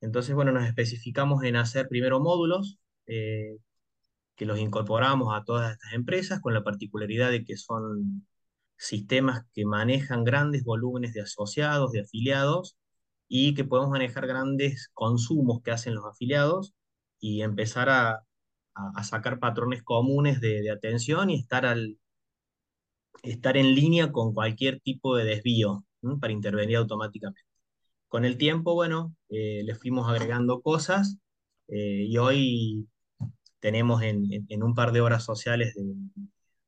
Entonces, 0.00 0.34
bueno, 0.34 0.52
nos 0.52 0.66
especificamos 0.66 1.44
en 1.44 1.56
hacer 1.56 1.88
primero 1.88 2.20
módulos 2.20 2.78
eh, 3.06 3.58
que 4.38 4.46
los 4.46 4.58
incorporamos 4.60 5.34
a 5.34 5.44
todas 5.44 5.72
estas 5.72 5.92
empresas 5.94 6.40
con 6.40 6.54
la 6.54 6.64
particularidad 6.64 7.30
de 7.30 7.44
que 7.44 7.56
son 7.56 8.26
sistemas 8.76 9.44
que 9.52 9.66
manejan 9.66 10.24
grandes 10.24 10.64
volúmenes 10.64 11.12
de 11.12 11.22
asociados, 11.22 11.92
de 11.92 12.02
afiliados, 12.02 12.78
y 13.28 13.54
que 13.54 13.64
podemos 13.64 13.90
manejar 13.90 14.26
grandes 14.26 14.90
consumos 14.94 15.60
que 15.62 15.72
hacen 15.72 15.94
los 15.94 16.04
afiliados 16.06 16.74
y 17.20 17.42
empezar 17.42 17.90
a, 17.90 18.24
sacar 19.02 19.40
patrones 19.40 19.82
comunes 19.82 20.40
de, 20.40 20.70
atención 20.70 21.30
y 21.30 21.40
estar, 21.40 21.66
al, 21.66 21.98
estar 23.24 23.56
en 23.56 23.74
línea 23.74 24.12
con 24.12 24.32
cualquier 24.32 24.80
tipo 24.80 25.16
de 25.16 25.24
desvío 25.24 25.84
para 26.20 26.32
intervenir 26.32 26.76
automáticamente. 26.76 27.42
Con 28.06 28.24
el 28.24 28.38
tiempo, 28.38 28.74
bueno, 28.74 29.14
eh, 29.30 29.62
le 29.64 29.74
fuimos 29.74 30.08
agregando 30.08 30.62
cosas 30.62 31.18
eh, 31.66 32.04
y 32.06 32.16
hoy 32.18 32.88
tenemos 33.60 34.02
en, 34.02 34.62
un 34.62 34.74
par 34.74 34.92
de 34.92 35.00
horas 35.00 35.24
sociales 35.24 35.74
de, 35.74 35.84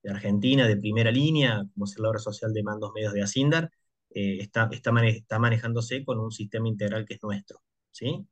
de 0.02 0.10
Argentina, 0.10 0.66
de 0.66 0.76
primera 0.76 1.10
línea, 1.10 1.62
como 1.74 1.84
es 1.84 1.98
la 1.98 2.08
obra 2.08 2.18
social 2.18 2.52
de 2.52 2.62
mandos 2.62 2.92
medios 2.94 3.12
de 3.12 3.22
Asindar, 3.22 3.70
eh, 4.10 4.38
está, 4.40 4.68
está, 4.72 4.92
está, 5.06 5.38
manejándose 5.38 6.04
con 6.04 6.18
un 6.18 6.32
sistema 6.32 6.68
integral 6.68 7.06
que 7.06 7.14
es 7.14 7.22
nuestro, 7.22 7.62
¿sí? 7.92 8.26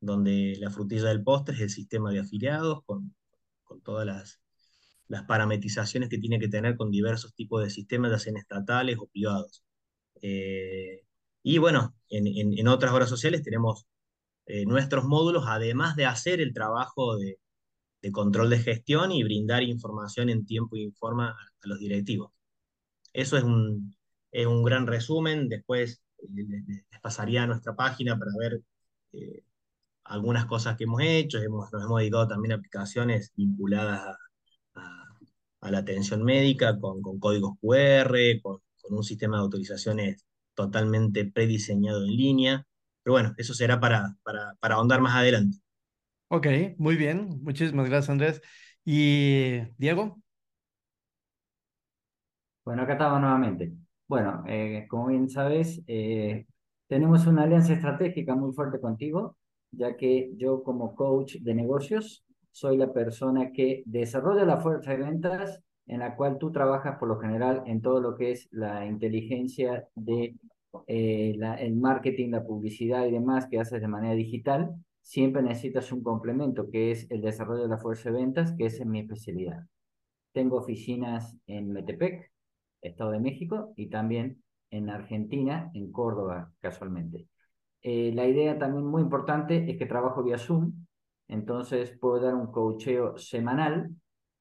Donde 0.00 0.56
la 0.60 0.70
frutilla 0.70 1.08
del 1.08 1.24
postre 1.24 1.54
es 1.56 1.60
el 1.62 1.70
sistema 1.70 2.12
de 2.12 2.20
afiliados 2.20 2.84
con, 2.84 3.14
con 3.64 3.82
todas 3.82 4.06
las, 4.06 4.40
las 5.08 5.24
parametrizaciones 5.24 6.08
que 6.08 6.18
tiene 6.18 6.38
que 6.38 6.48
tener 6.48 6.76
con 6.76 6.90
diversos 6.90 7.34
tipos 7.34 7.62
de 7.64 7.70
sistemas, 7.70 8.12
ya 8.12 8.18
sean 8.18 8.36
estatales 8.36 8.98
o 8.98 9.06
privados. 9.08 9.64
Eh, 10.22 11.02
y 11.42 11.58
bueno, 11.58 11.94
en, 12.08 12.26
en, 12.58 12.68
otras 12.68 12.92
horas 12.92 13.08
sociales 13.08 13.42
tenemos 13.42 13.86
eh, 14.46 14.66
nuestros 14.66 15.04
módulos, 15.04 15.44
además 15.46 15.96
de 15.96 16.06
hacer 16.06 16.40
el 16.40 16.54
trabajo 16.54 17.16
de, 17.18 17.38
de, 18.04 18.12
control 18.12 18.50
de 18.50 18.58
gestión 18.58 19.12
y 19.12 19.22
brindar 19.24 19.62
información 19.62 20.28
en 20.28 20.46
tiempo 20.46 20.76
y 20.76 20.90
forma 20.92 21.30
a 21.30 21.66
los 21.68 21.78
directivos. 21.78 22.32
Eso 23.12 23.36
es 23.38 23.44
un, 23.44 23.96
es 24.32 24.46
un 24.46 24.62
gran 24.64 24.86
resumen. 24.86 25.48
Después 25.48 26.02
eh, 26.18 26.26
les, 26.90 27.00
pasaría 27.02 27.44
a 27.44 27.46
nuestra 27.46 27.74
página 27.76 28.18
para 28.18 28.32
ver 28.38 28.62
eh, 29.12 29.44
algunas 30.04 30.46
cosas 30.46 30.76
que 30.76 30.84
hemos 30.84 31.02
hecho. 31.02 31.38
Hemos, 31.38 31.72
nos 31.72 31.84
hemos 31.84 32.00
dedicado 32.00 32.28
también 32.28 32.52
a 32.52 32.56
aplicaciones 32.56 33.32
vinculadas 33.36 34.16
a, 34.74 35.70
la 35.70 35.78
atención 35.78 36.22
médica 36.22 36.78
con, 36.78 37.00
códigos 37.18 37.54
QR, 37.60 38.14
con, 38.42 38.60
un 38.90 39.02
sistema 39.04 39.38
de 39.38 39.42
autorizaciones 39.44 40.26
totalmente 40.54 41.24
prediseñado 41.24 42.04
en 42.04 42.16
línea. 42.16 42.66
Pero 43.02 43.14
bueno, 43.14 43.34
eso 43.38 43.54
será 43.54 43.80
para, 43.80 44.16
para, 44.22 44.54
para 44.60 44.74
ahondar 44.76 45.00
más 45.00 45.14
adelante. 45.16 45.63
Ok, 46.34 46.48
muy 46.78 46.96
bien. 46.96 47.28
Muchísimas 47.44 47.88
gracias, 47.88 48.10
Andrés. 48.10 48.42
¿Y 48.84 49.60
Diego? 49.78 50.20
Bueno, 52.64 52.82
acá 52.82 52.94
estamos 52.94 53.20
nuevamente. 53.20 53.72
Bueno, 54.08 54.42
eh, 54.48 54.86
como 54.88 55.06
bien 55.06 55.28
sabes, 55.28 55.80
eh, 55.86 56.46
tenemos 56.88 57.28
una 57.28 57.44
alianza 57.44 57.74
estratégica 57.74 58.34
muy 58.34 58.52
fuerte 58.52 58.80
contigo, 58.80 59.36
ya 59.70 59.96
que 59.96 60.32
yo 60.36 60.64
como 60.64 60.96
coach 60.96 61.36
de 61.36 61.54
negocios 61.54 62.24
soy 62.50 62.78
la 62.78 62.92
persona 62.92 63.52
que 63.52 63.84
desarrolla 63.86 64.44
la 64.44 64.60
fuerza 64.60 64.90
de 64.90 65.04
ventas 65.04 65.60
en 65.86 66.00
la 66.00 66.16
cual 66.16 66.38
tú 66.38 66.50
trabajas 66.50 66.98
por 66.98 67.06
lo 67.06 67.20
general 67.20 67.62
en 67.66 67.80
todo 67.80 68.00
lo 68.00 68.16
que 68.16 68.32
es 68.32 68.48
la 68.50 68.86
inteligencia 68.86 69.86
de 69.94 70.34
eh, 70.88 71.36
el 71.60 71.76
marketing, 71.76 72.30
la 72.30 72.42
publicidad 72.42 73.06
y 73.06 73.12
demás 73.12 73.46
que 73.48 73.60
haces 73.60 73.80
de 73.80 73.86
manera 73.86 74.14
digital, 74.14 74.74
siempre 75.04 75.42
necesitas 75.42 75.92
un 75.92 76.02
complemento 76.02 76.70
que 76.70 76.90
es 76.90 77.08
el 77.10 77.20
desarrollo 77.20 77.64
de 77.64 77.68
la 77.68 77.76
fuerza 77.78 78.10
de 78.10 78.16
ventas, 78.16 78.52
que 78.56 78.64
es 78.66 78.84
mi 78.86 79.00
especialidad. 79.00 79.66
Tengo 80.32 80.56
oficinas 80.56 81.36
en 81.46 81.72
Metepec, 81.72 82.32
Estado 82.80 83.10
de 83.10 83.20
México, 83.20 83.74
y 83.76 83.90
también 83.90 84.42
en 84.70 84.88
Argentina, 84.88 85.70
en 85.74 85.92
Córdoba, 85.92 86.52
casualmente. 86.58 87.28
Eh, 87.82 88.12
la 88.14 88.26
idea 88.26 88.58
también 88.58 88.86
muy 88.86 89.02
importante 89.02 89.70
es 89.70 89.76
que 89.76 89.84
trabajo 89.84 90.22
vía 90.22 90.38
Zoom, 90.38 90.72
entonces 91.28 91.96
puedo 92.00 92.18
dar 92.20 92.34
un 92.34 92.50
coacheo 92.50 93.18
semanal 93.18 93.90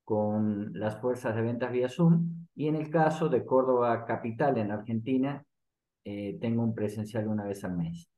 con 0.05 0.71
las 0.79 0.99
fuerzas 1.01 1.35
de 1.35 1.41
ventas 1.41 1.73
vía 1.73 1.89
Zoom, 1.89 2.47
y 2.55 2.69
en 2.69 2.75
el 2.75 2.89
caso 2.89 3.27
de 3.27 3.45
Córdoba 3.45 4.05
Capital, 4.05 4.57
en 4.57 4.71
Argentina, 4.71 5.43
eh, 6.05 6.37
tengo 6.39 6.63
un 6.63 6.73
presencial 6.73 7.27
una 7.27 7.43
vez 7.43 7.65
al 7.65 7.75
mes. 7.75 8.12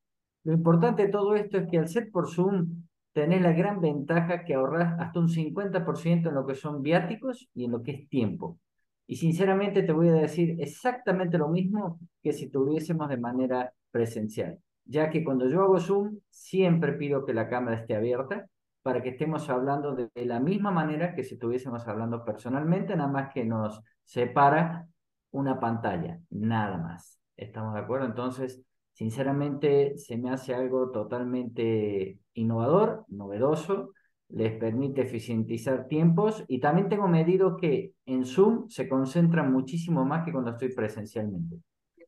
Lo 0.45 0.53
importante 0.53 1.07
de 1.07 1.11
todo 1.11 1.35
esto 1.35 1.57
es 1.57 1.67
que 1.67 1.79
al 1.79 1.89
ser 1.89 2.11
por 2.11 2.29
Zoom, 2.29 2.83
tenés 3.13 3.41
la 3.41 3.51
gran 3.51 3.81
ventaja 3.81 4.45
que 4.45 4.53
ahorras 4.53 4.99
hasta 4.99 5.19
un 5.19 5.27
50% 5.27 6.29
en 6.29 6.35
lo 6.35 6.45
que 6.45 6.53
son 6.53 6.83
viáticos 6.83 7.49
y 7.55 7.65
en 7.65 7.71
lo 7.71 7.81
que 7.81 7.91
es 7.91 8.09
tiempo. 8.09 8.59
Y 9.07 9.15
sinceramente 9.15 9.81
te 9.81 9.91
voy 9.91 10.09
a 10.09 10.13
decir 10.13 10.55
exactamente 10.59 11.39
lo 11.39 11.47
mismo 11.47 11.99
que 12.21 12.31
si 12.31 12.49
tuviésemos 12.49 13.09
de 13.09 13.17
manera 13.17 13.73
presencial, 13.89 14.59
ya 14.85 15.09
que 15.09 15.23
cuando 15.23 15.49
yo 15.49 15.63
hago 15.63 15.79
Zoom 15.79 16.19
siempre 16.29 16.93
pido 16.93 17.25
que 17.25 17.33
la 17.33 17.49
cámara 17.49 17.77
esté 17.77 17.95
abierta 17.95 18.45
para 18.83 19.01
que 19.01 19.09
estemos 19.09 19.49
hablando 19.49 19.95
de, 19.95 20.25
la 20.25 20.39
misma 20.39 20.69
manera 20.69 21.15
que 21.15 21.23
si 21.23 21.35
estuviésemos 21.35 21.87
hablando 21.87 22.23
personalmente, 22.23 22.95
nada 22.95 23.11
más 23.11 23.33
que 23.33 23.43
nos 23.45 23.81
separa 24.03 24.87
una 25.31 25.59
pantalla, 25.59 26.19
nada 26.29 26.77
más. 26.77 27.19
¿Estamos 27.35 27.73
de 27.73 27.79
acuerdo? 27.79 28.05
Entonces, 28.05 28.61
sinceramente, 28.95 29.97
se 29.97 30.17
me 30.17 30.31
hace 30.31 30.55
algo 30.55 30.89
totalmente 30.89 32.17
innovador, 32.33 33.03
novedoso, 33.09 33.91
les 34.29 34.53
permite 34.53 35.01
eficientizar 35.01 35.87
tiempos 35.87 36.45
y 36.47 36.59
también 36.59 36.87
tengo 36.87 37.07
medido 37.07 37.57
que 37.57 37.91
en 38.05 38.25
Zoom 38.25 38.69
se 38.69 38.87
concentran 38.87 39.51
muchísimo 39.51 40.05
más 40.05 40.25
que 40.25 40.31
cuando 40.31 40.51
estoy 40.51 40.73
presencialmente, 40.73 41.57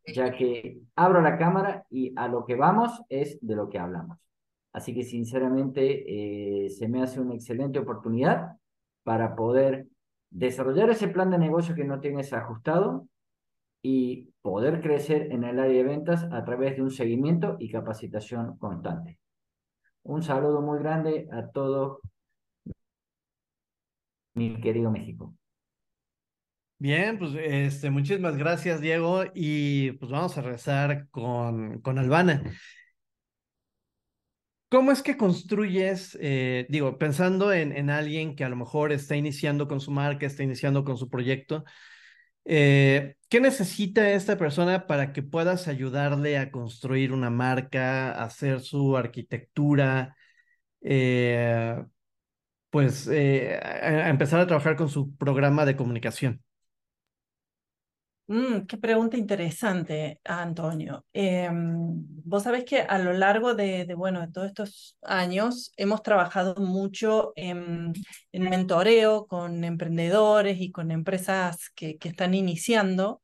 ya 0.08 0.32
que 0.32 0.80
abro 0.96 1.22
la 1.22 1.38
cámara 1.38 1.86
y 1.90 2.14
a 2.16 2.30
lo 2.30 2.46
que 2.46 2.56
vamos 2.56 3.04
es 3.10 3.38
de 3.42 3.56
lo 3.56 3.70
que 3.70 3.80
hablamos. 3.80 4.18
Así 4.72 4.94
que 4.94 5.04
sinceramente 5.04 6.66
eh, 6.66 6.70
se 6.70 6.88
me 6.88 7.04
hace 7.04 7.20
una 7.20 7.36
excelente 7.36 7.80
oportunidad 7.80 8.54
para 9.04 9.36
poder 9.36 9.88
desarrollar 10.30 10.90
ese 10.90 11.10
plan 11.10 11.32
de 11.32 11.38
negocio 11.38 11.76
que 11.76 11.84
no 11.84 12.00
tienes 12.00 12.32
ajustado 12.32 13.08
y 13.90 14.34
poder 14.42 14.82
crecer 14.82 15.32
en 15.32 15.46
el 15.46 15.58
área 15.60 15.78
de 15.78 15.84
ventas 15.84 16.28
a 16.30 16.44
través 16.44 16.76
de 16.76 16.82
un 16.82 16.92
seguimiento 16.92 17.56
y 17.58 17.72
capacitación 17.72 18.58
constante. 18.58 19.18
Un 20.04 20.24
saludo 20.24 20.62
muy 20.62 20.80
grande 20.80 21.30
a 21.32 21.50
todo 21.50 22.02
mi 24.34 24.60
querido 24.60 24.92
México. 24.92 25.34
Bien, 26.80 27.18
pues 27.18 27.32
este, 27.36 27.90
muchísimas 27.90 28.36
gracias, 28.36 28.82
Diego. 28.82 29.24
Y 29.34 29.94
pues 29.94 30.12
vamos 30.12 30.38
a 30.38 30.42
regresar 30.42 31.08
con, 31.10 31.80
con 31.80 31.98
Albana. 31.98 32.44
¿Cómo 34.70 34.92
es 34.92 35.02
que 35.02 35.16
construyes, 35.16 36.18
eh, 36.20 36.66
digo, 36.68 36.98
pensando 36.98 37.54
en, 37.54 37.72
en, 37.72 37.90
alguien 37.90 38.36
que 38.36 38.44
a 38.44 38.50
lo 38.50 38.58
mejor 38.58 38.92
está 38.92 39.16
iniciando 39.16 39.70
con 39.70 39.80
su 39.80 39.92
marca, 39.92 40.26
está 40.26 40.44
iniciando 40.44 40.84
con 40.84 40.98
su 40.98 41.10
proyecto, 41.10 41.64
eh, 42.50 43.17
¿qué 43.30 43.42
necesita 43.42 44.12
esta 44.12 44.38
persona 44.38 44.88
para 44.88 45.14
que 45.14 45.24
puedas 45.24 45.68
ayudarle 45.68 46.38
a 46.38 46.52
construir 46.52 47.14
una 47.14 47.30
marca, 47.30 48.12
hacer 48.24 48.62
su 48.62 48.98
arquitectura, 48.98 50.16
eh, 50.82 51.84
pues 52.70 53.08
eh, 53.08 53.60
a, 53.64 54.10
empezar 54.10 54.40
a 54.40 54.48
trabajar 54.48 54.76
con 54.76 54.90
su 54.90 55.16
programa 55.18 55.66
de 55.66 55.76
comunicación? 55.78 56.44
Mm, 58.30 58.66
qué 58.68 58.78
pregunta 58.78 59.16
interesante, 59.16 60.20
Antonio. 60.26 61.06
Em, 61.14 61.56
vos 62.26 62.44
sabés 62.44 62.66
que 62.66 62.82
a 62.82 62.98
lo 63.00 63.14
largo 63.14 63.56
de, 63.56 63.86
bueno, 63.96 64.20
de 64.20 64.28
todos 64.34 64.48
estos 64.48 64.98
años 65.02 65.72
hemos 65.78 66.04
trabajado 66.04 66.56
mucho 66.56 67.32
en, 67.38 67.94
mentoreo 68.34 69.28
con 69.28 69.64
emprendedores 69.64 70.60
y 70.60 70.72
con 70.72 70.92
empresas 70.92 71.70
que, 71.74 71.98
están 72.04 72.34
iniciando 72.34 73.22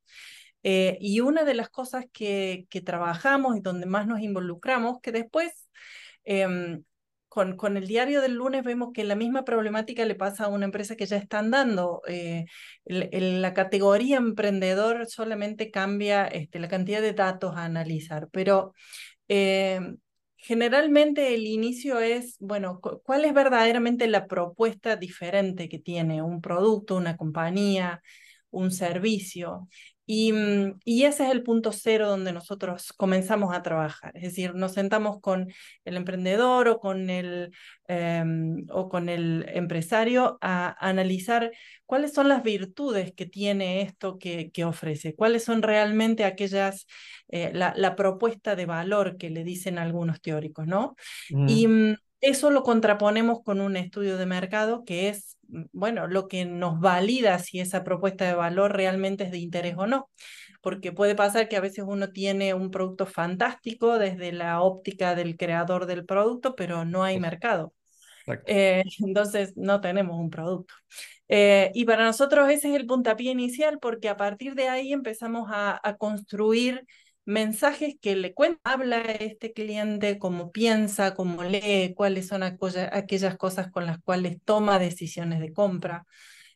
Eh, 0.64 0.98
y 1.02 1.20
una 1.22 1.44
de 1.46 1.56
las 1.56 1.70
cosas 1.70 2.06
que, 2.14 2.68
que, 2.70 2.82
trabajamos 2.82 3.58
y 3.58 3.62
donde 3.62 3.86
más 3.86 4.08
nos 4.08 4.22
involucramos, 4.22 5.02
que 5.02 5.12
después 5.12 5.70
em, 6.26 6.84
con, 7.34 7.58
con, 7.58 7.78
el 7.78 7.88
diario 7.88 8.22
del 8.22 8.36
lunes 8.36 8.64
vemos 8.64 8.92
que 8.94 9.04
la 9.04 9.16
misma 9.16 9.44
problemática 9.44 10.06
le 10.06 10.14
pasa 10.14 10.44
a 10.44 10.50
una 10.50 10.66
empresa 10.66 10.96
que 10.96 11.08
ya 11.08 11.18
está 11.18 11.40
andando. 11.40 12.04
Eh, 12.08 12.46
la 12.86 13.56
categoría 13.56 14.18
emprendedor 14.18 15.08
solamente 15.08 15.72
cambia 15.72 16.28
este, 16.28 16.60
la 16.60 16.68
cantidad 16.68 17.02
de 17.02 17.14
datos 17.14 17.56
a 17.56 17.66
analizar, 17.66 18.30
pero 18.32 18.76
eh, 19.30 19.80
generalmente 20.38 21.34
el 21.34 21.48
inicio 21.48 22.00
es, 22.00 22.38
bueno, 22.40 22.80
¿cuál 22.80 23.26
es 23.26 23.34
verdaderamente 23.34 24.06
la 24.06 24.28
propuesta 24.28 24.96
diferente 24.96 25.70
que 25.70 25.80
tiene 25.80 26.22
un 26.22 26.40
producto, 26.40 26.96
una 26.96 27.18
compañía, 27.18 28.04
un 28.52 28.70
servicio? 28.70 29.70
Mm, 30.06 30.80
y, 30.84 31.04
ese 31.04 31.24
es 31.26 31.32
el 31.32 31.44
punto 31.44 31.72
cero 31.72 32.10
donde 32.10 32.34
nosotros 32.34 32.94
comenzamos 32.98 33.56
a 33.56 33.62
trabajar. 33.62 34.12
Es 34.16 34.24
decir, 34.24 34.54
nos 34.54 34.74
sentamos 34.74 35.22
con 35.22 35.52
el 35.86 35.96
emprendedor 35.98 36.68
o 36.68 36.80
con 36.80 37.10
el, 37.10 37.52
em, 37.88 38.66
o 38.70 38.90
con 38.90 39.08
el 39.10 39.46
empresario 39.50 40.38
a, 40.42 40.76
analizar 40.86 41.52
cuáles 41.86 42.14
son 42.14 42.28
las 42.28 42.44
virtudes 42.44 43.14
que 43.14 43.26
tiene 43.26 43.82
esto 43.82 44.18
que, 44.18 44.52
que 44.52 44.66
ofrece, 44.66 45.16
cuáles 45.16 45.44
son 45.44 45.62
realmente 45.62 46.26
aquellas, 46.26 46.86
eh, 47.30 47.52
la, 47.54 47.96
propuesta 47.96 48.56
de 48.56 48.66
valor 48.66 49.18
que 49.18 49.30
le 49.30 49.44
dicen 49.44 49.78
algunos 49.78 50.22
teóricos, 50.22 50.68
¿no? 50.68 50.96
Y 51.30 51.68
mm, 51.68 51.96
eso 52.22 52.52
lo 52.52 52.64
contraponemos 52.64 53.42
con 53.44 53.62
un 53.62 53.78
estudio 53.78 54.18
de 54.18 54.26
mercado 54.26 54.84
que 54.86 55.10
es 55.10 55.38
Mm, 55.43 55.43
bueno, 55.72 56.08
lo 56.08 56.28
que 56.28 56.46
nos 56.46 56.80
valida 56.80 57.40
si 57.40 57.60
esa 57.60 57.84
propuesta 57.84 58.26
de 58.26 58.34
valor 58.34 58.74
realmente 58.76 59.26
es 59.26 59.32
de 59.32 59.40
interés 59.40 59.76
o 59.78 59.88
no. 59.88 60.10
Porque 60.62 60.92
puede 60.92 61.16
pasar 61.16 61.50
que 61.50 61.58
a 61.58 61.62
veces 61.62 61.86
uno 61.88 62.10
tiene 62.12 62.54
un 62.54 62.72
producto 62.72 63.06
fantástico 63.06 64.00
desde 64.00 64.32
la 64.32 64.62
óptica 64.62 65.16
del 65.16 65.38
creador 65.38 65.86
del 65.86 66.06
producto, 66.06 66.56
pero 66.56 66.86
no 66.86 67.04
hay 67.04 67.20
mercado. 67.20 67.74
Eh, 68.46 68.84
entonces 69.06 69.54
no 69.56 69.82
tenemos 69.82 70.18
un 70.20 70.30
producto. 70.30 70.74
Eh, 71.28 71.72
y 71.74 71.86
para 71.86 72.06
nosotros 72.06 72.50
ese 72.50 72.70
es 72.70 72.76
el 72.76 72.86
puntapié 72.86 73.32
inicial 73.32 73.80
porque 73.80 74.10
a 74.10 74.18
partir 74.18 74.56
de 74.56 74.70
ahí 74.70 74.94
empezamos 74.94 75.50
a, 75.52 75.80
a 75.82 75.96
construir 75.98 76.86
mensajes 77.26 77.96
que 78.02 78.16
le 78.16 78.34
cuenta, 78.34 78.60
habla 78.64 79.02
este 79.02 79.54
cliente, 79.54 80.20
cómo 80.20 80.52
piensa, 80.52 81.14
cómo 81.16 81.44
lee, 81.44 81.94
cuáles 81.96 82.28
son 82.28 82.44
aquellas 82.44 83.38
cosas 83.38 83.72
con 83.72 83.86
las 83.86 84.00
cuales 84.00 84.38
toma 84.46 84.80
decisiones 84.80 85.40
de 85.40 85.54
compra. 85.54 86.06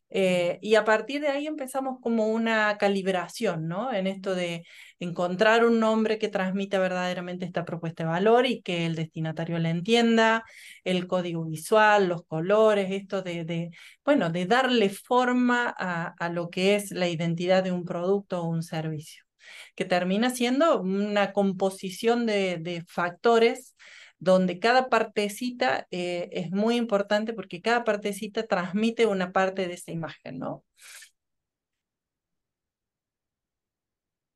Eh, 0.09 0.57
y 0.61 0.75
a 0.75 0.85
partir 0.85 1.21
de 1.21 1.27
ahí 1.27 1.47
empezamos 1.47 1.99
como 2.01 2.27
una 2.29 2.77
calibración, 2.77 3.67
¿no? 3.67 3.91
En 3.93 4.07
esto 4.07 4.35
de 4.35 4.65
encontrar 4.99 5.65
un 5.65 5.79
nombre 5.81 6.17
que 6.17 6.29
transmita 6.29 6.79
verdaderamente 6.79 7.45
esta 7.45 7.65
propuesta 7.65 8.03
de 8.03 8.09
valor 8.09 8.45
y 8.45 8.61
que 8.61 8.85
el 8.85 8.95
destinatario 8.95 9.59
la 9.59 9.69
entienda, 9.69 10.45
el 10.85 11.07
código 11.07 11.45
visual, 11.45 12.07
los 12.07 12.25
colores, 12.25 12.89
esto 12.91 13.21
de, 13.21 13.43
de 13.45 13.71
bueno, 14.05 14.29
de 14.29 14.45
darle 14.45 14.89
forma 14.89 15.73
a, 15.77 16.13
a 16.19 16.29
lo 16.29 16.49
que 16.49 16.75
es 16.75 16.91
la 16.91 17.09
identidad 17.09 17.63
de 17.63 17.73
un 17.73 17.83
producto 17.85 18.41
o 18.41 18.47
un 18.47 18.63
servicio 18.63 19.26
que 19.75 19.85
termina 19.85 20.29
siendo 20.29 20.81
una 20.81 21.33
composición 21.33 22.25
de, 22.25 22.83
factores 22.87 23.75
donde 24.19 24.59
cada 24.59 24.89
partecita 24.89 25.87
eh, 25.91 26.29
es 26.31 26.51
muy 26.51 26.75
importante 26.75 27.33
porque 27.33 27.61
cada 27.61 27.83
partecita 27.83 28.47
transmite 28.47 29.05
una 29.05 29.31
parte 29.31 29.67
de 29.67 29.75
esa 29.75 29.91
imagen, 29.91 30.39
¿no? 30.39 30.63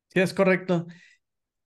Sí, 0.09 0.19
es 0.19 0.33
correcto. 0.33 0.87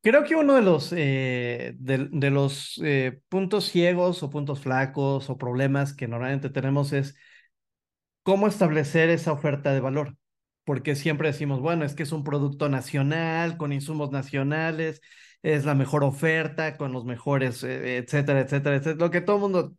Creo 0.02 0.24
que 0.24 0.36
uno 0.36 0.54
de 0.54 0.62
los, 0.62 0.94
eh, 0.96 1.74
de, 1.78 2.30
los 2.30 2.80
eh, 2.84 3.20
puntos 3.28 3.66
ciegos 3.66 4.22
o 4.22 4.30
puntos 4.30 4.60
flacos 4.62 5.32
o 5.32 5.38
problemas 5.38 5.96
que 5.96 6.08
normalmente 6.08 6.52
tenemos 6.52 6.94
es 6.94 7.16
cómo 8.24 8.48
establecer 8.48 9.10
esa 9.10 9.32
oferta 9.32 9.74
de 9.74 9.80
valor 9.80 10.16
porque 10.66 10.96
siempre 10.96 11.30
decimos, 11.30 11.62
bueno, 11.62 11.86
es 11.86 11.96
que 11.96 12.04
es 12.04 12.12
un 12.12 12.24
producto 12.24 12.70
nacional, 12.70 13.58
con 13.58 13.72
insumos 13.72 14.12
nacionales, 14.12 15.02
es 15.44 15.66
la 15.66 15.76
mejor 15.76 16.04
oferta, 16.04 16.76
con 16.78 16.92
los 16.92 17.06
mejores, 17.06 17.64
eh, 17.64 17.98
etcétera, 17.98 18.42
etcétera, 18.42 18.78
etcétera, 18.78 19.06
lo 19.06 19.12
que 19.12 19.22
todo 19.22 19.38
el 19.38 19.42
mundo 19.44 19.76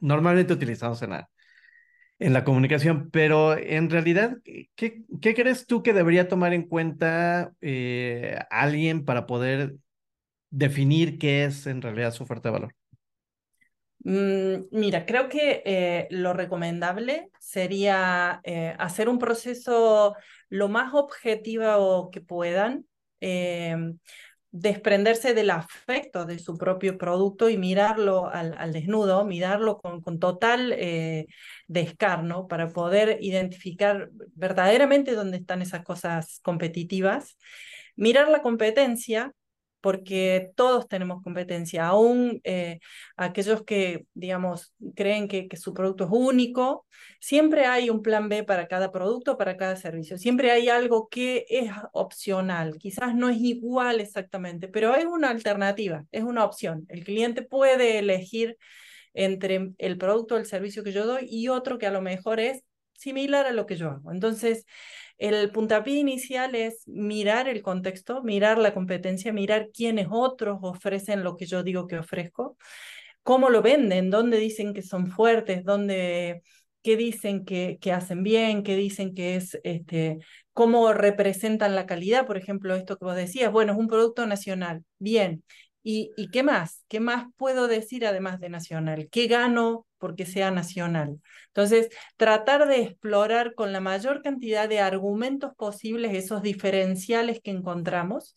normalmente 0.00 0.52
utilizamos 0.52 1.02
en 1.02 2.32
la, 2.32 2.44
comunicación, 2.44 3.10
pero 3.10 3.56
en 3.56 3.90
realidad, 3.90 4.38
¿qué, 4.74 5.04
qué 5.20 5.34
crees 5.34 5.66
tú 5.66 5.82
que 5.82 5.92
debería 5.92 6.28
tomar 6.28 6.52
en 6.52 6.62
cuenta 6.64 7.52
eh, 7.60 8.38
alguien 8.50 9.04
para 9.04 9.26
poder 9.26 9.76
definir 10.50 11.18
qué 11.18 11.44
es 11.44 11.66
en 11.66 11.82
realidad 11.82 12.12
su 12.12 12.24
oferta 12.24 12.48
de 12.48 12.52
valor? 12.54 12.77
Mm, 14.04 14.66
mira, 14.70 15.04
creo 15.06 15.28
que 15.28 15.62
eh, 15.66 16.06
lo 16.10 16.32
recomendable 16.32 17.30
sería 17.40 18.40
eh, 18.44 18.74
hacer 18.78 19.08
un 19.08 19.18
proceso 19.18 20.14
lo 20.48 20.68
más 20.68 20.94
objetivo 20.94 22.10
que 22.10 22.20
puedan, 22.20 22.86
em, 23.20 23.98
desprenderse 24.50 25.34
del 25.34 25.50
afecto 25.50 26.24
de 26.24 26.38
su 26.38 26.56
propio 26.56 26.96
producto 26.96 27.50
y 27.50 27.58
mirarlo 27.58 28.28
al, 28.30 28.72
desnudo, 28.72 29.24
mirarlo 29.24 29.78
con, 29.78 30.00
con 30.00 30.18
total 30.18 30.72
eh, 30.72 31.26
descarno 31.66 32.48
para 32.48 32.68
poder 32.68 33.18
identificar 33.20 34.10
verdaderamente 34.34 35.14
dónde 35.14 35.38
están 35.38 35.60
esas 35.60 35.82
cosas 35.84 36.40
competitivas, 36.42 37.36
mirar 37.96 38.28
la 38.28 38.42
competencia 38.42 39.32
porque 39.80 40.50
todos 40.56 40.88
tenemos 40.88 41.22
competencia, 41.22 41.86
aún 41.86 42.40
eh, 42.44 42.80
aquellos 43.16 43.62
que, 43.64 44.06
digamos, 44.14 44.74
creen 44.96 45.28
que, 45.28 45.48
que, 45.48 45.56
su 45.56 45.74
producto 45.74 46.04
es 46.04 46.10
único, 46.12 46.86
siempre 47.20 47.66
hay 47.66 47.90
un 47.90 48.02
plan 48.02 48.28
B 48.28 48.44
para 48.44 48.66
cada 48.68 48.90
producto, 48.90 49.36
para 49.36 49.56
cada 49.56 49.76
servicio, 49.76 50.18
siempre 50.18 50.50
hay 50.50 50.68
algo 50.68 51.08
que 51.08 51.46
es 51.48 51.70
opcional, 51.92 52.76
quizás 52.78 53.14
no 53.14 53.28
es 53.28 53.38
igual 53.38 54.00
exactamente, 54.00 54.68
pero 54.68 54.94
es 54.94 55.04
una 55.04 55.30
alternativa, 55.30 56.04
es 56.12 56.24
una 56.24 56.44
opción. 56.44 56.86
El 56.88 57.04
cliente 57.04 57.42
puede 57.42 57.98
elegir 57.98 58.56
entre 59.14 59.72
el 59.78 59.98
producto 59.98 60.34
o 60.34 60.38
el 60.38 60.46
servicio 60.46 60.84
que 60.84 60.92
yo 60.92 61.06
doy 61.06 61.26
y 61.28 61.48
otro 61.48 61.78
que 61.78 61.86
a 61.86 61.90
lo 61.90 62.02
mejor 62.02 62.40
es 62.40 62.62
similar 62.94 63.46
a 63.46 63.52
lo 63.52 63.66
que 63.66 63.76
yo 63.76 63.90
hago. 63.90 64.12
Entonces, 64.12 64.64
el 65.18 65.50
puntapié 65.50 65.98
inicial 65.98 66.54
es 66.54 66.82
mirar 66.86 67.48
el 67.48 67.62
contexto, 67.62 68.22
mirar 68.22 68.58
la 68.58 68.72
competencia, 68.74 69.32
mirar 69.32 69.68
quiénes 69.72 70.08
otros 70.10 70.58
ofrecen 70.62 71.24
lo 71.24 71.36
que 71.36 71.46
yo 71.46 71.62
digo 71.62 71.86
que 71.86 71.98
ofrezco, 71.98 72.56
cómo 73.22 73.50
lo 73.50 73.62
venden, 73.62 74.10
dónde 74.10 74.38
dicen 74.38 74.74
que 74.74 74.82
son 74.82 75.08
fuertes, 75.08 75.64
dónde 75.64 76.42
qué 76.82 76.96
dicen 76.96 77.44
que, 77.44 77.78
que 77.80 77.92
hacen 77.92 78.22
bien, 78.22 78.62
qué 78.62 78.76
dicen 78.76 79.14
que 79.14 79.36
es, 79.36 79.58
este, 79.64 80.18
cómo 80.52 80.92
representan 80.92 81.74
la 81.74 81.86
calidad, 81.86 82.26
por 82.26 82.36
ejemplo, 82.36 82.74
esto 82.76 82.96
que 82.96 83.04
vos 83.04 83.16
decías, 83.16 83.52
bueno, 83.52 83.72
es 83.72 83.78
un 83.78 83.88
producto 83.88 84.26
nacional, 84.26 84.84
bien, 84.98 85.44
¿Y, 85.90 86.12
¿Y, 86.18 86.28
qué 86.30 86.42
más? 86.42 86.84
¿Qué 86.88 87.00
más 87.00 87.28
puedo 87.38 87.66
decir 87.66 88.04
además 88.04 88.40
de 88.40 88.50
nacional? 88.50 89.08
¿Qué 89.10 89.26
gano 89.26 89.86
porque 89.96 90.26
sea 90.26 90.50
nacional? 90.50 91.18
Entonces, 91.46 91.88
tratar 92.18 92.68
de 92.68 92.82
explorar 92.82 93.54
con 93.54 93.72
la 93.72 93.80
mayor 93.80 94.20
cantidad 94.22 94.68
de 94.68 94.80
argumentos 94.80 95.52
posibles 95.56 96.12
esos 96.12 96.42
diferenciales 96.42 97.40
que 97.40 97.52
encontramos 97.52 98.34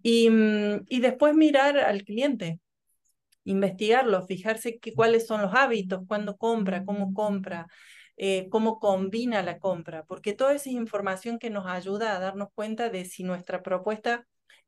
y, 0.00 0.30
mm, 0.30 0.84
después 1.00 1.34
mirar 1.34 1.76
al 1.78 2.04
cliente, 2.04 2.60
investigarlo, 3.42 4.24
fijarse 4.24 4.78
cuáles 4.94 5.26
son 5.26 5.42
los 5.42 5.54
hábitos, 5.54 6.02
cuándo 6.06 6.36
compra, 6.36 6.84
cómo 6.84 7.12
compra, 7.14 7.66
eh, 8.16 8.48
cómo 8.48 8.78
combina 8.78 9.42
la 9.42 9.58
compra, 9.58 10.04
porque 10.04 10.34
toda 10.34 10.54
esa 10.54 10.70
información 10.70 11.40
que 11.40 11.50
nos 11.50 11.66
ayuda 11.66 12.14
a 12.14 12.20
darnos 12.20 12.50
cuenta 12.54 12.90
de 12.90 13.04
si 13.06 13.24
nuestra 13.24 13.62
propuesta 13.64 14.24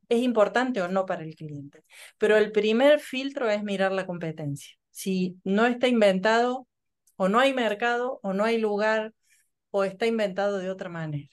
es 0.08 0.22
importante 0.22 0.80
o 0.82 0.88
no 0.88 1.06
para 1.06 1.22
el 1.22 1.34
cliente. 1.34 1.84
Pero 2.18 2.36
el 2.36 2.52
primer 2.52 3.00
filtro 3.00 3.50
es 3.50 3.62
mirar 3.62 3.92
la 3.92 4.06
competencia. 4.06 4.74
Si 4.90 5.38
no 5.44 5.66
está 5.66 5.88
inventado, 5.88 6.66
o 7.16 7.28
no 7.28 7.40
hay 7.40 7.52
mercado, 7.52 8.20
o 8.22 8.32
no 8.32 8.44
hay 8.44 8.58
lugar, 8.58 9.12
o 9.70 9.84
está 9.84 10.06
inventado 10.06 10.58
de 10.58 10.70
otra 10.70 10.88
manera. 10.88 11.28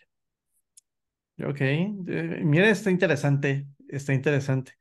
Ok, 1.44 1.62
eh, 1.62 1.96
mira, 2.44 2.70
está 2.70 2.92
interesante, 2.92 3.68
está 3.90 4.14
interesante. 4.14 4.74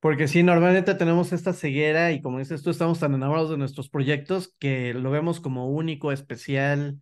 Porque 0.00 0.26
sí, 0.26 0.42
normalmente 0.42 0.94
tenemos 0.96 1.32
esta 1.32 1.52
ceguera 1.52 2.10
y 2.10 2.20
como 2.20 2.40
dices 2.40 2.62
tú, 2.62 2.70
estamos 2.70 2.98
tan 2.98 3.14
enamorados 3.14 3.50
de 3.50 3.58
nuestros 3.58 3.88
proyectos 3.88 4.52
que 4.58 4.94
lo 4.94 5.12
vemos 5.12 5.40
como 5.40 5.68
único, 5.70 6.10
especial, 6.10 7.00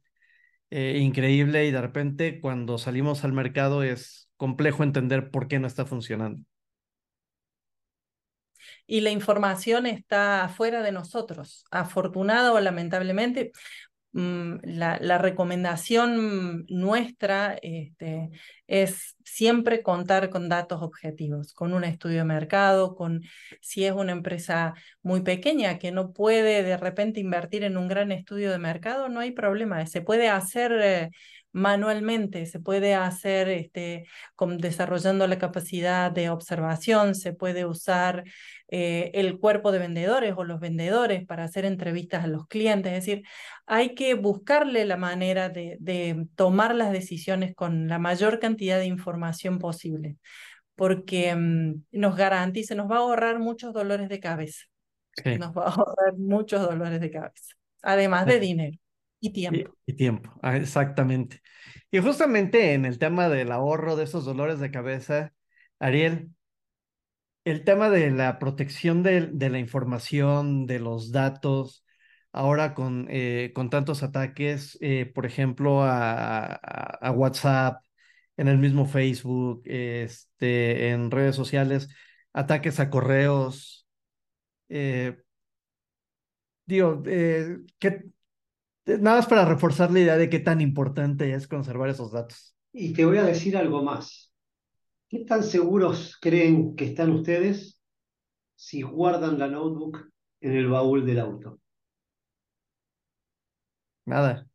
eh, 0.70 0.98
increíble 1.00 1.66
y 1.66 1.70
de 1.70 1.81
repente 1.81 2.40
cuando 2.40 2.76
salimos 2.76 3.24
al 3.24 3.33
mercado 3.33 3.83
es 3.83 4.19
complejo 4.40 4.83
entender 4.83 5.31
por 5.31 5.48
qué 5.48 5.59
no 5.59 5.66
está 5.66 5.85
funcionando. 5.85 6.42
Y 8.87 9.03
la 9.03 9.11
información 9.11 9.85
está 9.85 10.48
fuera 10.57 10.83
de 10.83 10.92
nosotros, 10.92 11.64
afortunada 11.70 12.53
o 12.53 12.61
lamentablemente. 12.61 13.53
mm, 14.12 14.57
la, 14.64 15.18
recomendación 15.18 16.64
nuestra 16.68 17.59
este, 17.62 18.31
es 18.66 19.16
siempre 19.24 19.83
contar 19.83 20.31
con 20.31 20.48
datos 20.48 20.83
objetivos, 20.83 21.53
con 21.53 21.74
un 21.74 21.85
estudio 21.85 22.18
de 22.18 22.24
mercado, 22.24 22.96
con 22.96 23.22
si 23.61 23.85
es 23.85 23.92
una 23.92 24.12
empresa 24.12 24.74
muy 25.03 25.20
pequeña 25.22 25.79
que 25.79 25.92
no 25.92 26.12
puede 26.12 26.62
de 26.64 26.76
repente 26.79 27.20
invertir 27.20 27.62
en 27.64 27.76
un 27.76 27.88
gran 27.88 28.11
estudio 28.12 28.50
de 28.50 28.59
mercado, 28.59 29.09
no 29.09 29.20
hay 29.20 29.33
problema, 29.33 29.85
se 29.87 30.00
puede 30.00 30.29
hacer... 30.31 31.11
Manualmente, 31.53 32.47
se 32.47 32.61
puede 32.61 32.95
hacer 32.95 33.49
este, 33.49 34.07
con, 34.37 34.59
desarrollando 34.59 35.27
la 35.27 35.39
capacidad 35.39 36.13
de 36.13 36.31
observación, 36.31 37.17
se 37.17 37.33
puede 37.33 37.65
usar 37.67 38.23
eh, 38.69 39.11
el 39.15 39.39
cuerpo 39.39 39.73
de 39.73 39.81
vendedores 39.81 40.35
o 40.37 40.45
los 40.45 40.61
vendedores 40.61 41.27
para 41.27 41.43
hacer 41.43 41.65
entrevistas 41.65 42.23
a 42.23 42.29
los 42.29 42.47
clientes, 42.47 42.93
es 42.93 43.05
decir, 43.05 43.25
hay 43.67 43.97
que 43.97 44.15
buscarle 44.15 44.85
la 44.85 44.97
manera 44.97 45.49
de, 45.49 45.77
de 45.81 46.27
tomar 46.37 46.75
las 46.77 46.93
decisiones 46.93 47.53
con 47.57 47.89
la 47.89 47.99
mayor 47.99 48.39
cantidad 48.39 48.79
de 48.79 48.87
información 48.87 49.59
posible, 49.59 50.19
porque 50.77 51.35
mm, 51.35 51.83
nos 51.91 52.17
garantiza, 52.17 52.77
nos 52.77 52.89
va 52.89 52.97
a 52.97 53.01
ahorrar 53.01 53.41
muchos 53.41 53.75
dolores 53.75 54.09
de 54.09 54.21
cabeza. 54.21 54.67
Nos 55.25 55.51
va 55.51 55.65
a 55.65 55.75
ahorrar 55.75 56.17
muchos 56.17 56.63
dolores 56.63 57.01
de 57.01 57.11
cabeza, 57.11 57.55
además 57.83 58.27
de 58.27 58.39
dinero. 58.39 58.79
Y 59.20 59.33
tiempo. 59.33 59.76
Y, 59.87 59.92
tiempo, 59.94 60.33
ah, 60.42 60.56
exactamente. 60.56 61.40
Y 61.90 61.98
justamente 61.98 62.72
en 62.72 62.85
el 62.85 62.98
tema 62.98 63.28
del 63.28 63.52
ahorro 63.52 63.96
de 63.96 64.04
esos 64.04 64.24
dolores 64.24 64.61
de 64.61 64.70
cabeza, 64.70 65.33
Ariel, 65.78 66.30
el 67.44 67.64
tema 67.64 67.90
de 67.90 68.11
la 68.11 68.38
protección 68.38 69.02
de, 69.02 69.28
de 69.33 69.50
la 69.50 69.59
información, 69.59 70.66
de 70.66 70.78
los 70.78 71.12
datos, 71.12 71.85
ahora 72.33 72.74
con, 72.74 73.06
eh, 73.11 73.52
con 73.54 73.70
tantos 73.70 74.02
ataques, 74.02 74.78
eh, 74.80 75.06
por 75.06 75.26
ejemplo, 75.26 75.83
a, 75.83 76.54
a, 76.54 77.11
WhatsApp, 77.12 77.85
en 78.37 78.48
el 78.48 78.59
mismo 78.59 78.87
Facebook, 78.87 79.62
este, 79.66 80.90
en 80.90 81.11
redes 81.11 81.37
sociales, 81.37 81.88
ataques 82.33 82.80
a 82.80 82.90
correos. 82.90 83.87
Eh, 84.68 85.16
digo, 86.66 87.02
¿qué, 87.02 88.04
Nada 88.87 89.16
más 89.16 89.27
para 89.27 89.45
reforzar 89.45 89.90
la 89.90 90.01
idea 90.01 90.16
de 90.16 90.29
qué 90.29 90.40
tan 90.40 90.61
importante 90.61 91.33
es 91.33 91.47
conservar 91.47 91.90
esos 91.90 92.12
datos. 92.12 92.55
Y 92.73 92.93
te 92.93 93.05
voy 93.05 93.19
a 93.19 93.25
decir 93.25 93.57
algo 93.57 93.83
más. 93.83 94.33
¿Qué 95.09 95.25
tan 95.25 95.43
seguros 95.43 96.16
creen 96.21 96.77
que 96.77 96.87
están 96.87 97.11
ustedes 97.11 97.81
si 98.55 98.83
guardan 98.83 99.38
la 99.38 99.49
notebook 99.49 100.11
en 100.40 100.53
el 100.53 100.69
baúl 100.69 101.05
del 101.05 101.21
auto? 101.21 101.61
Nada. 104.07 104.47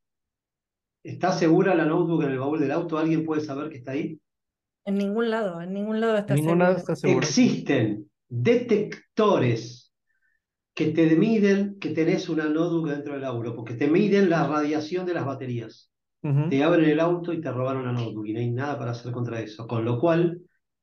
¿Está 1.03 1.31
segura 1.31 1.75
la 1.75 1.85
notebook 1.85 2.23
en 2.23 2.31
el 2.31 2.39
baúl 2.39 2.59
del 2.59 2.71
auto? 2.71 2.97
¿Alguien 2.97 3.25
puede 3.25 3.41
saber 3.41 3.69
que 3.69 3.77
está 3.77 3.91
ahí? 3.91 4.19
En 4.85 4.97
ningún 4.97 5.29
lado, 5.29 5.61
en 5.61 5.73
ningún 5.73 5.99
lado 5.99 6.17
está, 6.17 6.35
está 6.35 6.95
seguro. 6.95 7.19
Existen 7.19 8.09
detectores 8.27 9.84
que 10.75 10.87
te 10.91 11.15
miden 11.15 11.79
que 11.79 11.91
tenés 11.91 12.29
una 12.29 12.45
notebook 12.49 12.89
dentro 12.89 13.15
del 13.15 13.23
auto, 13.25 13.55
porque 13.55 13.75
te 13.75 13.87
miden 13.87 14.29
la 14.29 14.47
radiación 14.47 15.05
de 15.05 15.15
las 15.15 15.25
baterías. 15.25 15.91
Te 16.47 16.63
abren 16.63 16.89
el 16.89 16.99
auto 16.99 17.33
y 17.33 17.41
te 17.41 17.51
robaron 17.51 17.85
la 17.85 17.93
notebook 17.93 18.27
y 18.27 18.33
no 18.33 18.39
hay 18.41 18.51
nada 18.51 18.77
para 18.77 18.91
hacer 18.91 19.11
contra 19.11 19.41
eso. 19.41 19.67
Con 19.67 19.85
lo 19.85 19.99
cual, 19.99 20.41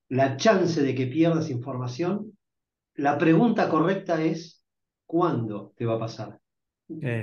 la 0.09 0.37
chance 0.37 0.83
de 0.83 0.94
que 0.94 1.07
pierdas 1.07 1.50
información, 1.50 2.37
la 2.94 3.18
pregunta 3.18 3.68
correcta 3.68 4.22
es, 4.22 4.64
¿cuándo 5.07 5.72
te 5.76 5.87
va 5.87 5.94
a 5.96 6.00
pasar? 6.00 6.40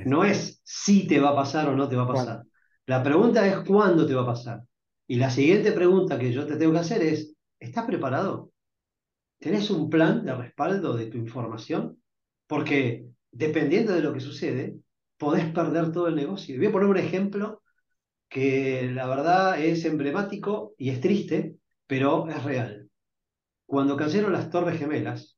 No 0.03 0.23
es 0.23 0.62
si 0.63 1.08
te 1.08 1.19
va 1.19 1.29
a 1.32 1.36
pasar 1.36 1.69
o 1.69 1.75
no 1.75 1.89
te 1.89 1.95
va 1.95 2.03
a 2.03 2.08
pasar. 2.08 2.45
La 2.86 3.03
pregunta 3.03 3.47
es, 3.47 3.58
¿cuándo 3.67 4.05
te 4.08 4.15
va 4.15 4.23
a 4.23 4.27
pasar? 4.27 4.62
Y 5.08 5.17
la 5.17 5.29
siguiente 5.29 5.71
pregunta 5.73 6.19
que 6.19 6.32
yo 6.32 6.45
te 6.45 6.55
tengo 6.58 6.73
que 6.73 6.79
hacer 6.79 7.01
es, 7.03 7.36
¿estás 7.60 7.86
preparado? 7.86 8.51
¿Tenés 9.39 9.69
un 9.71 9.89
plan 9.89 10.25
de 10.25 10.36
respaldo 10.36 10.95
de 10.95 11.08
tu 11.08 11.17
información? 11.17 11.97
Porque 12.49 13.05
dependiendo 13.31 13.93
de 13.93 14.01
lo 14.01 14.12
que 14.12 14.19
sucede, 14.19 14.79
podés 15.17 15.45
perder 15.53 15.91
todo 15.91 16.07
el 16.07 16.15
negocio. 16.15 16.57
Voy 16.57 16.65
a 16.65 16.71
poner 16.71 16.89
un 16.89 16.97
ejemplo 16.97 17.62
que 18.27 18.89
la 18.91 19.05
verdad 19.07 19.62
es 19.63 19.85
emblemático 19.85 20.73
y 20.75 20.89
es 20.89 20.99
triste, 20.99 21.57
pero 21.85 22.27
es 22.27 22.43
real. 22.43 22.89
Cuando 23.67 23.95
cayeron 23.95 24.33
las 24.33 24.49
Torres 24.49 24.79
Gemelas, 24.79 25.38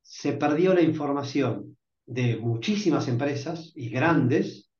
se 0.00 0.32
perdió 0.32 0.72
la 0.72 0.80
información 0.80 1.76
de 2.06 2.38
muchísimas 2.38 3.06
empresas 3.06 3.70
y 3.74 3.90
grandes, 3.90 4.70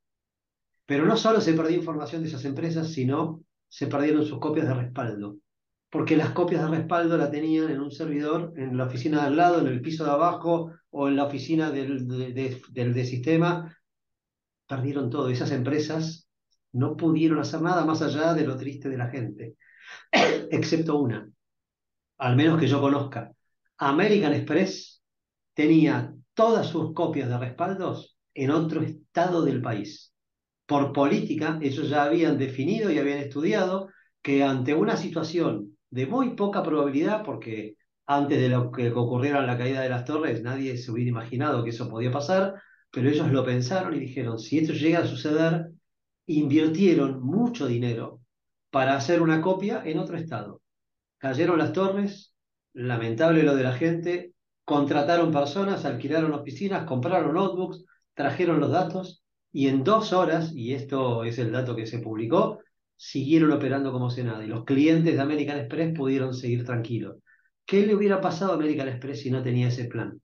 pero 0.86 1.04
no 1.04 1.18
solo 1.18 1.42
se 1.42 1.52
perdió 1.52 1.76
información 1.76 2.22
de 2.22 2.28
esas 2.28 2.46
empresas, 2.46 2.90
sino 2.90 3.42
se 3.68 3.86
perdieron 3.86 4.24
sus 4.24 4.38
copias 4.38 4.66
de 4.66 4.72
respaldo 4.72 5.36
porque 5.94 6.16
las 6.16 6.30
copias 6.30 6.60
de 6.60 6.76
respaldo 6.76 7.16
la 7.16 7.30
tenían 7.30 7.70
en 7.70 7.80
un 7.80 7.92
servidor, 7.92 8.52
en 8.56 8.76
la 8.76 8.86
oficina 8.86 9.20
de 9.20 9.26
al 9.28 9.36
lado, 9.36 9.60
en 9.60 9.68
el 9.68 9.80
piso 9.80 10.02
de 10.02 10.10
abajo 10.10 10.72
o 10.90 11.06
en 11.06 11.14
la 11.14 11.22
oficina 11.22 11.70
del 11.70 12.08
de, 12.34 13.04
sistema. 13.04 13.78
Perdieron 14.66 15.08
todo. 15.08 15.28
Esas 15.28 15.52
empresas 15.52 16.28
no 16.72 16.96
pudieron 16.96 17.38
hacer 17.38 17.62
nada 17.62 17.84
más 17.84 18.02
allá 18.02 18.34
de 18.34 18.44
lo 18.44 18.56
triste 18.56 18.88
de 18.88 18.96
la 18.96 19.08
gente, 19.08 19.54
excepto 20.50 20.98
una, 20.98 21.30
al 22.18 22.34
menos 22.34 22.58
que 22.58 22.66
yo 22.66 22.80
conozca. 22.80 23.30
American 23.78 24.32
Express 24.32 25.00
tenía 25.52 26.12
todas 26.34 26.66
sus 26.66 26.92
copias 26.92 27.28
de 27.28 27.38
respaldos 27.38 28.18
en 28.34 28.50
otro 28.50 28.82
estado 28.82 29.44
del 29.44 29.62
país. 29.62 30.12
Por 30.66 30.92
política, 30.92 31.60
ellos 31.62 31.88
ya 31.88 32.02
habían 32.02 32.36
definido 32.36 32.90
y 32.90 32.98
habían 32.98 33.18
estudiado 33.18 33.90
que 34.20 34.42
ante 34.42 34.74
una 34.74 34.96
situación 34.96 35.73
de 35.94 36.06
muy 36.06 36.30
poca 36.30 36.60
probabilidad, 36.60 37.22
porque 37.22 37.76
antes 38.06 38.40
de 38.40 38.48
lo 38.48 38.72
que 38.72 38.90
ocurriera 38.90 39.46
la 39.46 39.56
caída 39.56 39.80
de 39.80 39.88
las 39.88 40.04
torres, 40.04 40.42
nadie 40.42 40.76
se 40.76 40.90
hubiera 40.90 41.10
imaginado 41.10 41.62
que 41.62 41.70
eso 41.70 41.88
podía 41.88 42.10
pasar, 42.10 42.60
pero 42.90 43.08
ellos 43.08 43.30
lo 43.30 43.44
pensaron 43.44 43.94
y 43.94 44.00
dijeron, 44.00 44.40
si 44.40 44.58
esto 44.58 44.72
llega 44.72 45.00
a 45.00 45.06
suceder, 45.06 45.68
invirtieron 46.26 47.22
mucho 47.22 47.68
dinero 47.68 48.20
para 48.70 48.96
hacer 48.96 49.22
una 49.22 49.40
copia 49.40 49.82
en 49.84 50.00
otro 50.00 50.16
estado. 50.16 50.62
Cayeron 51.18 51.58
las 51.58 51.72
torres, 51.72 52.34
lamentable 52.72 53.44
lo 53.44 53.54
de 53.54 53.62
la 53.62 53.74
gente, 53.74 54.32
contrataron 54.64 55.30
personas, 55.30 55.84
alquilaron 55.84 56.32
oficinas, 56.32 56.86
compraron 56.86 57.34
notebooks, 57.34 57.84
trajeron 58.14 58.58
los 58.58 58.72
datos 58.72 59.22
y 59.52 59.68
en 59.68 59.84
dos 59.84 60.12
horas, 60.12 60.52
y 60.52 60.74
esto 60.74 61.22
es 61.22 61.38
el 61.38 61.52
dato 61.52 61.76
que 61.76 61.86
se 61.86 62.00
publicó, 62.00 62.63
siguieron 62.96 63.52
operando 63.52 63.92
como 63.92 64.10
si 64.10 64.22
nada 64.22 64.44
y 64.44 64.48
los 64.48 64.64
clientes 64.64 65.14
de 65.14 65.20
American 65.20 65.58
Express 65.58 65.96
pudieron 65.96 66.34
seguir 66.34 66.64
tranquilos. 66.64 67.16
¿Qué 67.66 67.86
le 67.86 67.94
hubiera 67.94 68.20
pasado 68.20 68.52
a 68.52 68.54
American 68.56 68.88
Express 68.88 69.20
si 69.22 69.30
no 69.30 69.42
tenía 69.42 69.68
ese 69.68 69.86
plan? 69.86 70.20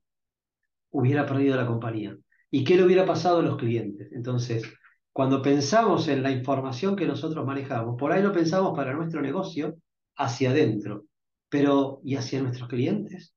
Hubiera 0.90 1.26
perdido 1.26 1.56
la 1.56 1.66
compañía. 1.66 2.16
¿Y 2.50 2.64
qué 2.64 2.76
le 2.76 2.84
hubiera 2.84 3.06
pasado 3.06 3.38
a 3.38 3.42
los 3.42 3.56
clientes? 3.56 4.10
Entonces, 4.12 4.64
cuando 5.12 5.42
pensamos 5.42 6.08
en 6.08 6.22
la 6.22 6.30
información 6.30 6.96
que 6.96 7.06
nosotros 7.06 7.44
manejamos, 7.46 7.96
por 7.98 8.12
ahí 8.12 8.22
lo 8.22 8.32
pensamos 8.32 8.76
para 8.76 8.92
nuestro 8.94 9.20
negocio 9.20 9.76
hacia 10.16 10.50
adentro, 10.50 11.04
pero 11.48 12.00
¿y 12.04 12.16
hacia 12.16 12.42
nuestros 12.42 12.68
clientes? 12.68 13.34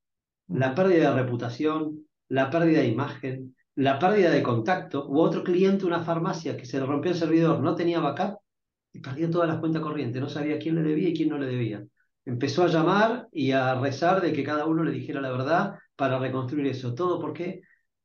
La 0.48 0.74
pérdida 0.74 1.14
de 1.14 1.22
reputación, 1.22 2.06
la 2.28 2.50
pérdida 2.50 2.80
de 2.80 2.88
imagen, 2.88 3.56
la 3.76 3.98
pérdida 3.98 4.30
de 4.30 4.42
contacto, 4.42 5.08
u 5.08 5.20
otro 5.20 5.42
cliente, 5.42 5.86
una 5.86 6.04
farmacia 6.04 6.56
que 6.56 6.66
se 6.66 6.78
le 6.78 6.86
rompió 6.86 7.10
el 7.12 7.18
servidor, 7.18 7.60
no 7.60 7.74
tenía 7.74 8.00
backup, 8.00 8.38
y 8.94 9.00
perdió 9.00 9.28
todas 9.28 9.48
las 9.48 9.58
cuentas 9.58 9.82
corrientes, 9.82 10.22
no 10.22 10.28
sabía 10.28 10.58
quién 10.58 10.76
le 10.76 10.82
debía 10.82 11.08
y 11.10 11.14
quién 11.14 11.28
no 11.28 11.36
le 11.36 11.46
debía. 11.46 11.84
Empezó 12.24 12.62
a 12.62 12.68
llamar 12.68 13.28
y 13.32 13.50
a 13.50 13.78
rezar 13.78 14.22
de 14.22 14.32
que 14.32 14.44
cada 14.44 14.66
uno 14.66 14.84
le 14.84 14.92
dijera 14.92 15.20
la 15.20 15.32
verdad 15.32 15.74
para 15.96 16.18
reconstruir 16.18 16.68
eso. 16.68 16.94
¿Todo 16.94 17.20
por 17.20 17.32
qué? 17.34 17.60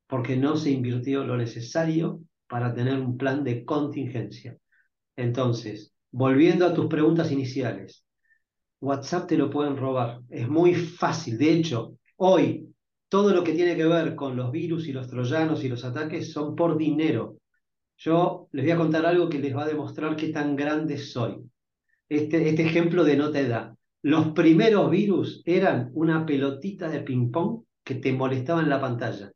Porque 0.07 0.35
no 0.35 0.57
se 0.57 0.71
invirtió 0.71 1.23
lo 1.23 1.37
necesario 1.37 2.21
para 2.47 2.73
tener 2.73 2.99
un 2.99 3.17
plan 3.17 3.43
de 3.43 3.63
contingencia. 3.63 4.57
Entonces, 5.15 5.93
volviendo 6.11 6.65
a 6.65 6.73
tus 6.73 6.87
preguntas 6.87 7.31
iniciales, 7.31 8.03
WhatsApp 8.81 9.27
te 9.27 9.37
lo 9.37 9.49
pueden 9.49 9.77
robar. 9.77 10.21
Es 10.29 10.49
muy 10.49 10.73
fácil. 10.73 11.37
De 11.37 11.53
hecho, 11.53 11.97
hoy 12.17 12.67
todo 13.09 13.31
lo 13.33 13.43
que 13.43 13.53
tiene 13.53 13.75
que 13.75 13.85
ver 13.85 14.15
con 14.15 14.35
los 14.35 14.51
virus 14.51 14.87
y 14.87 14.93
los 14.93 15.07
troyanos 15.07 15.63
y 15.63 15.69
los 15.69 15.85
ataques 15.85 16.31
son 16.33 16.55
por 16.55 16.77
dinero. 16.77 17.37
Yo 17.99 18.47
les 18.53 18.63
voy 18.63 18.71
a 18.71 18.77
contar 18.77 19.05
algo 19.05 19.27
que 19.27 19.39
les 19.39 19.55
va 19.55 19.63
a 19.63 19.67
demostrar 19.67 20.15
qué 20.15 20.29
tan 20.29 20.55
grande 20.55 20.97
soy. 20.97 21.43
Este, 22.07 22.47
este 22.47 22.63
ejemplo 22.63 23.03
de 23.03 23.17
no 23.17 23.29
te 23.29 23.47
da. 23.47 23.75
Los 24.01 24.29
primeros 24.29 24.89
virus 24.89 25.41
eran 25.45 25.91
una 25.93 26.25
pelotita 26.25 26.87
de 26.87 27.01
ping-pong 27.01 27.63
que 27.83 27.95
te 27.95 28.13
molestaba 28.13 28.61
en 28.61 28.69
la 28.69 28.79
pantalla. 28.79 29.31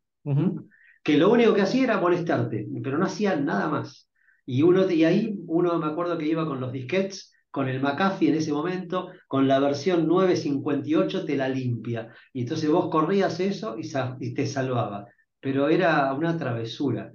Que 1.04 1.17
lo 1.17 1.30
único 1.30 1.54
que 1.54 1.62
hacía 1.62 1.84
era 1.84 1.99
molestarte, 1.99 2.65
pero 2.82 2.97
no 2.97 3.06
hacía 3.06 3.36
nada 3.36 3.67
más. 3.67 4.10
Y, 4.45 4.62
uno, 4.62 4.89
y 4.89 5.04
ahí 5.04 5.38
uno 5.47 5.78
me 5.78 5.88
acuerdo 5.88 6.17
que 6.17 6.28
iba 6.28 6.47
con 6.47 6.62
los 6.62 6.71
disquets, 6.71 7.34
con 7.52 7.67
el 7.67 7.82
McAfee 7.82 8.30
en 8.30 8.36
ese 8.36 8.54
momento, 8.54 9.10
con 9.28 9.45
la 9.45 9.60
versión 9.60 10.08
958 10.08 11.26
te 11.26 11.36
la 11.36 11.49
limpia. 11.49 12.13
Y 12.32 12.43
entonces 12.43 12.69
vos 12.69 12.89
corrías 12.89 13.41
eso 13.41 13.76
y, 13.78 13.91
y 14.21 14.34
te 14.34 14.47
salvaba. 14.47 15.06
Pero 15.41 15.67
era 15.67 16.13
una 16.13 16.38
travesura. 16.38 17.12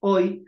Hoy 0.00 0.47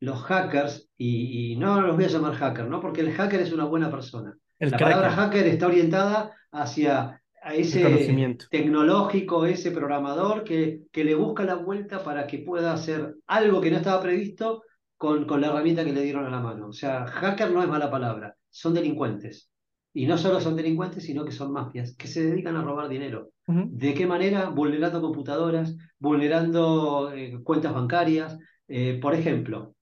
los 0.00 0.22
hackers, 0.22 0.88
y, 0.96 1.56
no 1.56 1.80
los 1.80 1.94
voy 1.94 2.04
a 2.04 2.08
llamar 2.08 2.34
hacker, 2.34 2.66
¿no? 2.66 2.80
Porque 2.80 3.02
el 3.02 3.12
hacker 3.12 3.40
es 3.40 3.52
una 3.52 3.64
buena 3.64 3.90
persona. 3.90 4.36
la 4.58 4.78
palabra 4.78 5.10
hacker 5.10 5.46
está 5.46 5.66
orientada 5.66 6.34
hacia 6.50 7.22
ese 7.54 8.36
tecnológico, 8.50 9.46
ese 9.46 9.70
programador 9.70 10.44
que, 10.44 10.82
que 10.90 11.04
le 11.04 11.14
busca 11.14 11.44
la 11.44 11.54
vuelta 11.54 12.02
para 12.02 12.26
que 12.26 12.38
pueda 12.38 12.72
hacer 12.72 13.14
algo 13.26 13.60
que 13.60 13.70
no 13.70 13.78
estaba 13.78 14.02
previsto 14.02 14.62
con, 14.96 15.26
con 15.26 15.40
la 15.40 15.48
herramienta 15.48 15.84
que 15.84 15.92
le 15.92 16.02
dieron 16.02 16.26
a 16.26 16.30
la 16.30 16.40
mano. 16.40 16.68
O 16.68 16.72
sea, 16.72 17.06
hacker 17.06 17.50
no 17.50 17.62
es 17.62 17.68
mala 17.68 17.90
palabra, 17.90 18.36
son 18.50 18.74
delincuentes. 18.74 19.50
Y 19.92 20.06
no 20.06 20.16
solo 20.16 20.40
son 20.40 20.54
delincuentes, 20.56 21.04
sino 21.04 21.24
que 21.24 21.32
son 21.32 21.52
mafias, 21.52 21.96
que 21.96 22.06
se 22.06 22.24
dedican 22.24 22.56
a 22.56 22.62
robar 22.62 22.88
dinero. 22.88 23.30
¿De 23.46 23.94
qué 23.94 24.06
manera? 24.06 24.48
Vulnerando 24.48 25.00
computadoras, 25.00 25.76
vulnerando 25.98 27.12
eh, 27.12 27.40
cuentas 27.42 27.74
bancarias. 27.74 28.38
Eh, 28.68 29.00
por 29.02 29.14
ejemplo, 29.14 29.74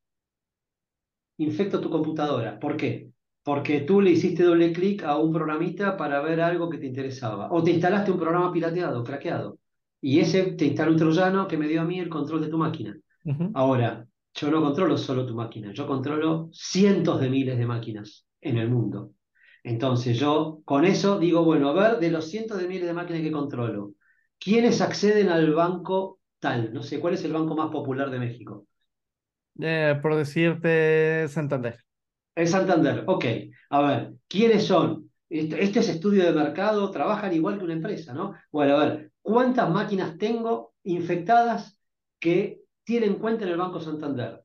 infecto 1.39 1.81
tu 1.81 1.91
computadora. 1.91 2.59
¿Por 2.59 2.77
qué? 2.77 3.11
Porque 3.43 3.81
tú 3.81 4.01
le 4.01 4.11
hiciste 4.11 4.45
doble 4.45 4.73
clic 4.73 5.03
a 5.05 5.17
un 5.17 5.33
programita 5.33 5.97
para 5.97 6.21
ver 6.21 6.41
algo 6.41 6.69
que 6.69 6.79
te 6.79 6.87
interesaba. 6.87 7.49
O 7.51 7.63
te 7.63 7.71
instalaste 7.73 8.13
un 8.13 8.19
programa 8.19 8.53
pirateado, 8.53 9.03
craqueado. 9.03 9.59
Y 10.01 10.21
ese 10.21 10.53
te 10.53 10.67
instaló 10.67 10.93
un 10.93 10.99
troyano 10.99 11.49
que 11.49 11.57
me 11.57 11.67
dio 11.69 11.81
a 11.83 11.85
mí 11.85 11.99
el 11.99 12.09
control 12.09 12.43
de 12.43 12.49
tu 12.49 12.59
máquina. 12.59 12.97
Ahora, 13.53 14.07
yo 14.35 14.51
no 14.51 14.63
controlo 14.63 14.97
solo 14.97 15.27
tu 15.27 15.35
máquina, 15.35 15.73
yo 15.73 15.87
controlo 15.87 16.51
cientos 16.53 17.21
de 17.21 17.31
miles 17.31 17.59
de 17.59 17.67
máquinas 17.67 18.27
en 18.41 18.59
el 18.59 18.71
mundo. 18.71 19.13
Entonces 19.65 20.19
yo 20.19 20.61
con 20.65 20.85
eso 20.85 21.19
digo, 21.19 21.45
bueno, 21.45 21.71
a 21.71 21.73
ver, 21.73 21.99
de 21.99 22.11
los 22.11 22.27
cientos 22.31 22.59
de 22.59 22.69
miles 22.69 22.87
de 22.87 22.95
máquinas 22.95 23.23
que 23.23 23.33
controlo, 23.33 23.95
¿quiénes 24.39 24.81
acceden 24.81 25.29
al 25.31 25.53
banco 25.55 26.21
tal? 26.39 26.73
No 26.73 26.83
sé, 26.83 27.01
¿cuál 27.01 27.15
es 27.15 27.25
el 27.25 27.33
banco 27.33 27.57
más 27.57 27.71
popular 27.71 28.11
de 28.11 28.21
México? 28.21 28.68
Eh, 29.59 29.99
por 30.01 30.17
decirte 30.17 31.27
Santander. 31.29 31.79
El 32.35 32.47
Santander, 32.47 33.05
ok. 33.07 33.25
A 33.71 33.83
ver, 33.83 34.13
¿quiénes 34.29 34.65
son? 34.65 35.11
Este, 35.29 35.63
este, 35.63 35.81
es 35.81 35.89
estudio 35.89 36.25
de 36.25 36.33
mercado, 36.33 36.91
trabajan 36.91 37.33
igual 37.33 37.59
que 37.59 37.65
una 37.65 37.75
empresa, 37.75 38.15
¿no? 38.15 38.35
Bueno, 38.51 38.77
a 38.77 38.85
ver, 38.85 39.13
¿cuántas 39.21 39.69
máquinas 39.69 40.17
tengo 40.17 40.75
infectadas 40.85 41.79
que 42.19 42.63
tienen 42.85 43.17
cuenta 43.17 43.45
en 43.45 43.51
el 43.51 43.59
Banco 43.59 43.81
Santander? 43.81 44.43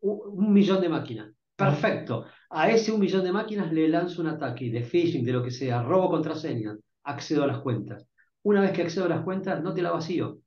un 0.00 0.52
millón 0.52 0.80
de 0.80 0.88
máquinas. 0.88 1.32
Perfecto. 1.56 2.26
A 2.50 2.70
ese 2.70 2.92
un 2.92 3.00
millón 3.00 3.24
de 3.24 3.32
máquinas 3.32 3.72
le 3.72 3.88
lanzo 3.88 4.20
un 4.20 4.28
ataque 4.28 4.70
de 4.70 4.82
phishing, 4.82 5.24
de 5.24 5.32
lo 5.32 5.42
que 5.42 5.50
sea, 5.50 5.82
robo 5.82 6.10
contraseña, 6.10 6.76
accedo 7.04 7.44
a 7.44 7.46
las 7.46 7.60
cuentas. 7.60 8.06
Una 8.42 8.60
vez 8.60 8.72
que 8.72 8.82
accedo 8.82 9.06
a 9.06 9.08
las 9.08 9.24
cuentas, 9.24 9.62
no 9.62 9.74
te 9.74 9.82
la 9.82 9.90
vacío. 9.90 10.38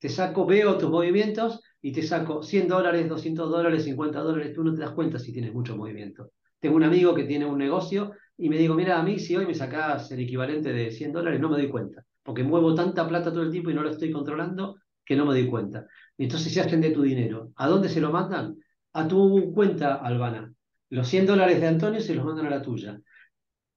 Te 0.00 0.08
saco, 0.08 0.46
veo 0.46 0.78
tus 0.78 0.90
movimientos 0.90 1.60
y 1.82 1.92
te 1.92 2.02
saco 2.02 2.42
100 2.42 2.68
dólares, 2.68 3.08
200 3.08 3.50
dólares, 3.50 3.84
50 3.84 4.20
dólares. 4.20 4.54
Tú 4.54 4.64
no 4.64 4.74
te 4.74 4.80
das 4.80 4.92
cuenta 4.92 5.18
si 5.18 5.32
tienes 5.32 5.52
mucho 5.52 5.76
movimiento. 5.76 6.32
Tengo 6.58 6.76
un 6.76 6.84
amigo 6.84 7.14
que 7.14 7.24
tiene 7.24 7.46
un 7.46 7.58
negocio 7.58 8.12
y 8.36 8.48
me 8.48 8.56
digo, 8.56 8.74
mira, 8.74 8.98
a 8.98 9.02
mí 9.02 9.18
si 9.18 9.36
hoy 9.36 9.46
me 9.46 9.54
sacas 9.54 10.10
el 10.10 10.20
equivalente 10.20 10.72
de 10.72 10.90
100 10.90 11.12
dólares, 11.12 11.38
no 11.38 11.50
me 11.50 11.58
doy 11.58 11.68
cuenta. 11.68 12.04
Porque 12.22 12.42
muevo 12.42 12.74
tanta 12.74 13.06
plata 13.06 13.30
todo 13.30 13.42
el 13.42 13.50
tiempo 13.50 13.70
y 13.70 13.74
no 13.74 13.82
lo 13.82 13.90
estoy 13.90 14.10
controlando 14.10 14.76
que 15.04 15.16
no 15.16 15.26
me 15.26 15.34
doy 15.34 15.46
cuenta. 15.46 15.86
Entonces 16.16 16.52
se 16.52 16.60
hacen 16.60 16.80
de 16.80 16.90
tu 16.90 17.02
dinero. 17.02 17.52
¿A 17.56 17.68
dónde 17.68 17.90
se 17.90 18.00
lo 18.00 18.10
mandan? 18.10 18.56
A 18.94 19.06
tu 19.06 19.52
cuenta, 19.52 19.96
Albana. 19.96 20.52
Los 20.88 21.08
100 21.08 21.26
dólares 21.26 21.60
de 21.60 21.68
Antonio 21.68 22.00
se 22.00 22.14
los 22.14 22.24
mandan 22.24 22.46
a 22.46 22.50
la 22.50 22.62
tuya. 22.62 22.98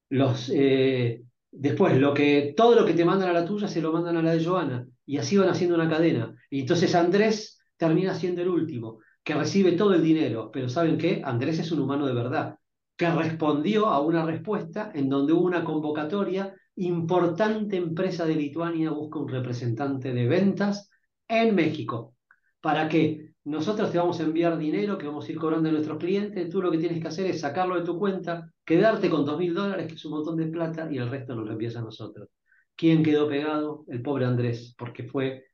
Los, 0.08 0.50
eh, 0.54 1.22
después, 1.50 1.98
lo 1.98 2.14
que, 2.14 2.54
todo 2.56 2.74
lo 2.74 2.86
que 2.86 2.94
te 2.94 3.04
mandan 3.04 3.30
a 3.30 3.32
la 3.32 3.44
tuya 3.44 3.68
se 3.68 3.80
lo 3.80 3.92
mandan 3.92 4.16
a 4.16 4.22
la 4.22 4.34
de 4.34 4.44
Joana. 4.44 4.86
Y 5.06 5.18
así 5.18 5.36
van 5.36 5.48
haciendo 5.48 5.74
una 5.76 5.88
cadena. 5.88 6.34
Y 6.50 6.60
entonces 6.60 6.94
Andrés 6.94 7.58
termina 7.76 8.14
siendo 8.14 8.42
el 8.42 8.48
último, 8.48 9.00
que 9.22 9.34
recibe 9.34 9.72
todo 9.72 9.94
el 9.94 10.02
dinero. 10.02 10.50
Pero 10.52 10.68
¿saben 10.68 10.98
qué? 10.98 11.22
Andrés 11.24 11.58
es 11.58 11.72
un 11.72 11.80
humano 11.80 12.06
de 12.06 12.14
verdad, 12.14 12.58
que 12.96 13.10
respondió 13.10 13.86
a 13.86 14.00
una 14.00 14.24
respuesta 14.24 14.90
en 14.94 15.08
donde 15.08 15.32
hubo 15.32 15.42
una 15.42 15.64
convocatoria. 15.64 16.54
Importante 16.76 17.76
empresa 17.76 18.26
de 18.26 18.34
Lituania 18.34 18.90
busca 18.90 19.18
un 19.18 19.28
representante 19.28 20.12
de 20.12 20.26
ventas 20.26 20.90
en 21.28 21.54
México. 21.54 22.14
¿Para 22.60 22.88
qué? 22.88 23.34
nosotros 23.44 23.92
te 23.92 23.98
vamos 23.98 24.18
a 24.20 24.22
enviar 24.22 24.56
dinero 24.56 24.96
que 24.96 25.06
vamos 25.06 25.28
a 25.28 25.32
ir 25.32 25.38
cobrando 25.38 25.68
a 25.68 25.72
nuestros 25.72 25.98
clientes, 25.98 26.48
tú 26.48 26.62
lo 26.62 26.70
que 26.70 26.78
tienes 26.78 27.00
que 27.00 27.08
hacer 27.08 27.26
es 27.26 27.40
sacarlo 27.40 27.76
de 27.76 27.84
tu 27.84 27.98
cuenta, 27.98 28.50
quedarte 28.64 29.10
con 29.10 29.24
dos 29.24 29.38
mil 29.38 29.54
dólares, 29.54 29.86
que 29.86 29.94
es 29.94 30.04
un 30.06 30.12
montón 30.12 30.36
de 30.36 30.46
plata, 30.46 30.88
y 30.90 30.96
el 30.96 31.10
resto 31.10 31.34
nos 31.34 31.46
lo 31.46 31.52
envías 31.52 31.76
a 31.76 31.82
nosotros. 31.82 32.28
¿Quién 32.76 33.02
quedó 33.02 33.28
pegado? 33.28 33.84
El 33.88 34.02
pobre 34.02 34.24
Andrés, 34.26 34.74
porque 34.78 35.04
fue 35.04 35.44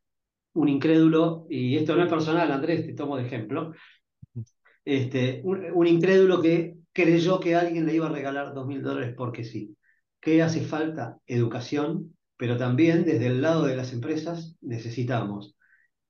un 0.55 0.69
incrédulo, 0.69 1.47
y 1.49 1.77
esto 1.77 1.97
no 1.97 2.03
es 2.03 2.09
personal, 2.09 2.51
Andrés, 2.51 2.87
te 2.87 2.95
tomo 2.95 3.17
de 3.17 3.27
ejemplo, 3.27 3.73
este, 4.85 5.43
un, 5.45 5.87
incrédulo 5.87 6.41
que 6.43 6.77
creyó 6.93 7.39
que 7.41 7.55
alguien 7.55 7.87
le 7.87 7.95
iba 7.95 8.07
a 8.07 8.13
regalar 8.13 8.55
dos 8.55 8.67
mil 8.67 8.83
dólares 8.83 9.15
porque 9.17 9.45
sí. 9.45 9.77
¿Qué 10.21 10.43
hace 10.43 10.63
falta? 10.63 11.19
Educación, 11.27 12.17
pero 12.37 12.57
también 12.57 13.05
desde 13.05 13.27
el 13.29 13.43
lado 13.43 13.65
de 13.65 13.77
las 13.77 13.93
empresas 13.93 14.57
necesitamos 14.61 15.57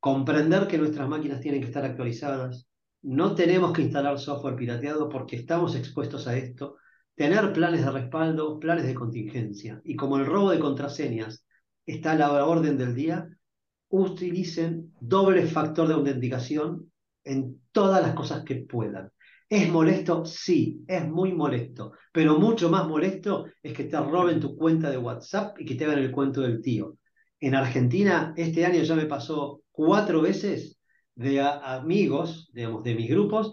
comprender 0.00 0.66
que 0.66 0.78
nuestras 0.78 1.08
máquinas 1.08 1.40
tienen 1.40 1.60
que 1.60 1.66
estar 1.66 1.84
actualizadas, 1.84 2.68
no 3.02 3.34
tenemos 3.34 3.72
que 3.72 3.82
instalar 3.82 4.18
software 4.18 4.56
pirateado 4.56 5.08
porque 5.08 5.36
estamos 5.36 5.74
expuestos 5.76 6.26
a 6.26 6.36
esto, 6.36 6.76
tener 7.20 7.52
planes 7.52 7.84
de 7.84 7.90
respaldo, 7.90 8.58
planes 8.58 8.86
de 8.86 8.94
contingencia. 8.94 9.78
Y 9.84 9.94
como 9.94 10.16
el 10.16 10.24
robo 10.24 10.52
de 10.52 10.58
contraseñas 10.58 11.44
está 11.84 12.12
a 12.12 12.14
la 12.14 12.46
orden 12.46 12.78
del 12.78 12.94
día, 12.94 13.28
utilicen 13.90 14.94
doble 14.98 15.44
factor 15.44 15.86
de 15.86 15.92
autenticación 15.92 16.90
en 17.22 17.60
todas 17.72 18.00
las 18.00 18.14
cosas 18.14 18.42
que 18.42 18.64
puedan. 18.64 19.12
¿Es 19.50 19.68
molesto? 19.68 20.24
Sí, 20.24 20.82
es 20.88 21.06
muy 21.06 21.34
molesto, 21.34 21.92
pero 22.10 22.38
mucho 22.38 22.70
más 22.70 22.88
molesto 22.88 23.44
es 23.62 23.74
que 23.74 23.84
te 23.84 24.00
roben 24.00 24.40
tu 24.40 24.56
cuenta 24.56 24.88
de 24.88 24.96
WhatsApp 24.96 25.60
y 25.60 25.66
que 25.66 25.74
te 25.74 25.84
hagan 25.84 25.98
el 25.98 26.12
cuento 26.12 26.40
del 26.40 26.62
tío. 26.62 26.96
En 27.38 27.54
Argentina, 27.54 28.32
este 28.34 28.64
año 28.64 28.82
ya 28.82 28.94
me 28.94 29.04
pasó 29.04 29.60
cuatro 29.70 30.22
veces 30.22 30.78
de 31.14 31.42
amigos, 31.42 32.48
digamos, 32.54 32.82
de 32.82 32.94
mis 32.94 33.10
grupos, 33.10 33.52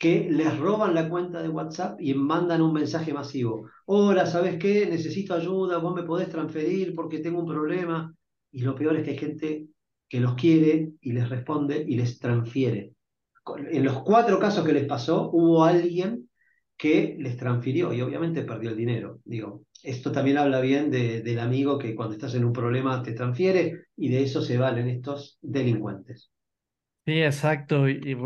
que 0.00 0.28
les 0.30 0.58
roban 0.58 0.94
la 0.94 1.10
cuenta 1.10 1.42
de 1.42 1.50
WhatsApp 1.50 2.00
y 2.00 2.14
mandan 2.14 2.62
un 2.62 2.72
mensaje 2.72 3.12
masivo. 3.12 3.68
Hola, 3.84 4.24
¿sabes 4.24 4.56
qué? 4.56 4.86
Necesito 4.86 5.34
ayuda, 5.34 5.76
vos 5.76 5.94
me 5.94 6.04
podés 6.04 6.30
transferir 6.30 6.94
porque 6.94 7.18
tengo 7.18 7.40
un 7.40 7.46
problema. 7.46 8.14
Y 8.50 8.62
lo 8.62 8.74
peor 8.74 8.96
es 8.96 9.04
que 9.04 9.10
hay 9.10 9.18
gente 9.18 9.66
que 10.08 10.20
los 10.20 10.36
quiere 10.36 10.92
y 11.02 11.12
les 11.12 11.28
responde 11.28 11.84
y 11.86 11.96
les 11.96 12.18
transfiere. 12.18 12.94
En 13.70 13.84
los 13.84 14.02
cuatro 14.02 14.38
casos 14.38 14.64
que 14.64 14.72
les 14.72 14.86
pasó, 14.86 15.30
hubo 15.32 15.64
alguien 15.64 16.30
que 16.78 17.16
les 17.18 17.36
transfirió 17.36 17.92
y 17.92 18.00
obviamente 18.00 18.42
perdió 18.42 18.70
el 18.70 18.78
dinero. 18.78 19.20
Digo, 19.26 19.66
esto 19.82 20.10
también 20.12 20.38
habla 20.38 20.62
bien 20.62 20.90
del 20.90 21.38
amigo 21.40 21.76
que 21.76 21.94
cuando 21.94 22.14
estás 22.14 22.34
en 22.34 22.46
un 22.46 22.54
problema 22.54 23.02
te 23.02 23.12
transfiere 23.12 23.88
y 23.98 24.08
de 24.08 24.22
eso 24.22 24.40
se 24.40 24.56
valen 24.56 24.88
estos 24.88 25.36
delincuentes. 25.42 26.30
Sí, 27.06 27.22
exacto. 27.22 27.88
Y, 27.88 28.16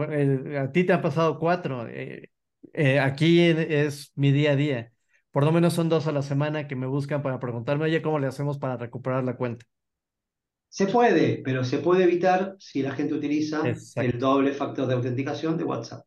a 0.56 0.70
ti 0.72 0.84
te 0.84 0.92
han 0.92 1.02
pasado 1.02 1.38
cuatro. 1.38 1.86
Eh, 1.88 2.30
eh, 2.72 3.00
aquí 3.00 3.40
es 3.40 4.12
mi 4.14 4.32
día 4.32 4.52
a 4.52 4.56
día. 4.56 4.92
Por 5.30 5.44
lo 5.44 5.52
menos 5.52 5.74
son 5.74 5.88
dos 5.88 6.06
a 6.06 6.12
la 6.12 6.22
semana 6.22 6.68
que 6.68 6.76
me 6.76 6.86
buscan 6.86 7.22
para 7.22 7.40
preguntarme, 7.40 7.84
oye, 7.84 8.02
¿cómo 8.02 8.18
le 8.18 8.26
hacemos 8.26 8.58
para 8.58 8.76
recuperar 8.76 9.24
la 9.24 9.36
cuenta? 9.36 9.66
Se 10.68 10.86
puede, 10.86 11.40
pero 11.44 11.64
se 11.64 11.78
puede 11.78 12.04
evitar 12.04 12.56
si 12.58 12.82
la 12.82 12.92
gente 12.92 13.14
utiliza 13.14 13.62
el 13.96 14.18
doble 14.18 14.52
factor 14.52 14.86
de 14.86 14.94
autenticación 14.94 15.56
de 15.56 15.64
WhatsApp. 15.64 16.04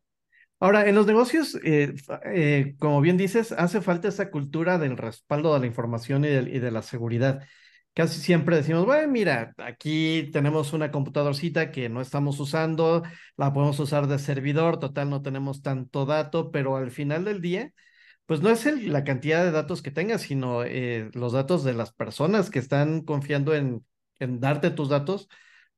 Ahora, 0.60 0.88
en 0.88 0.94
los 0.94 1.06
negocios, 1.06 1.56
eh, 1.62 1.94
eh, 2.24 2.74
como 2.78 3.00
bien 3.00 3.16
dices, 3.16 3.52
hace 3.52 3.80
falta 3.80 4.08
esa 4.08 4.30
cultura 4.30 4.78
del 4.78 4.96
respaldo 4.96 5.54
de 5.54 5.60
la 5.60 5.66
información 5.66 6.24
y 6.24 6.28
de, 6.28 6.70
la 6.70 6.82
seguridad. 6.82 7.44
Casi 7.94 8.20
siempre 8.20 8.56
decimos, 8.56 8.86
bueno, 8.86 9.10
mira, 9.10 9.54
aquí 9.58 10.30
tenemos 10.32 10.72
una 10.72 10.92
computadorcita 10.92 11.72
que 11.72 11.88
no 11.88 12.00
estamos 12.00 12.38
usando, 12.38 13.02
la 13.36 13.52
podemos 13.52 13.80
usar 13.80 14.06
de 14.06 14.20
servidor, 14.20 14.78
total, 14.78 15.10
no 15.10 15.20
tenemos 15.20 15.62
tanto 15.62 16.06
dato, 16.06 16.52
pero 16.52 16.76
al 16.76 16.92
final 16.92 17.24
del 17.24 17.40
día, 17.40 17.72
pues 18.26 18.40
no 18.40 18.50
es 18.50 18.64
la 18.84 19.02
cantidad 19.02 19.42
de 19.44 19.50
datos 19.50 19.82
que 19.82 19.90
tengas, 19.90 20.22
sino 20.22 20.62
eh, 20.64 21.10
los 21.14 21.32
datos 21.32 21.64
de 21.64 21.74
las 21.74 21.92
personas 21.92 22.50
que 22.50 22.60
están 22.60 23.02
confiando 23.02 23.52
en, 23.54 23.84
en 24.20 24.38
darte 24.38 24.70
tus 24.70 24.88
datos 24.88 25.28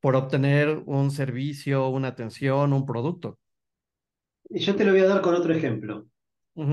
por 0.01 0.15
obtener 0.15 0.83
un 0.87 1.11
servicio, 1.11 1.89
una 1.89 2.09
atención, 2.09 2.75
un 2.75 2.85
producto. 2.85 3.39
Yo 4.51 4.75
te 4.77 4.85
lo 4.85 4.93
voy 4.93 5.01
a 5.01 5.07
dar 5.07 5.23
con 5.23 5.35
otro 5.35 5.55
ejemplo. 5.55 6.07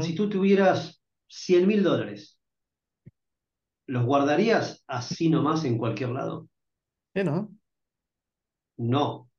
Si 0.01 0.15
tú 0.15 0.29
tuvieras 0.29 1.01
100 1.27 1.67
mil 1.67 1.83
dólares, 1.83 2.36
¿los 3.87 4.05
guardarías 4.05 4.83
así 4.87 5.29
nomás 5.29 5.65
en 5.65 5.77
cualquier 5.77 6.09
lado? 6.11 6.47
¿no? 7.23 7.51
No. 8.77 9.29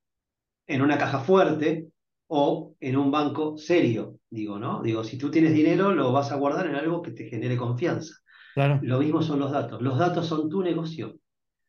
En 0.67 0.83
una 0.83 0.99
caja 0.99 1.21
fuerte 1.21 1.89
o 2.29 2.75
en 2.81 2.97
un 2.97 3.11
banco 3.11 3.57
serio, 3.57 4.19
digo, 4.31 4.59
¿no? 4.59 4.83
Digo, 4.83 5.05
si 5.05 5.17
tú 5.17 5.31
tienes 5.31 5.53
dinero, 5.55 5.93
lo 5.95 6.13
vas 6.13 6.31
a 6.33 6.37
guardar 6.37 6.67
en 6.67 6.75
algo 6.75 7.03
que 7.03 7.13
te 7.13 7.29
genere 7.29 7.57
confianza. 7.57 8.15
Claro. 8.55 8.81
Lo 8.83 8.99
mismo 8.99 9.23
son 9.23 9.39
los 9.39 9.53
datos. 9.53 9.81
Los 9.83 9.99
datos 9.99 10.27
son 10.27 10.49
tu 10.49 10.63
negocio. 10.63 11.19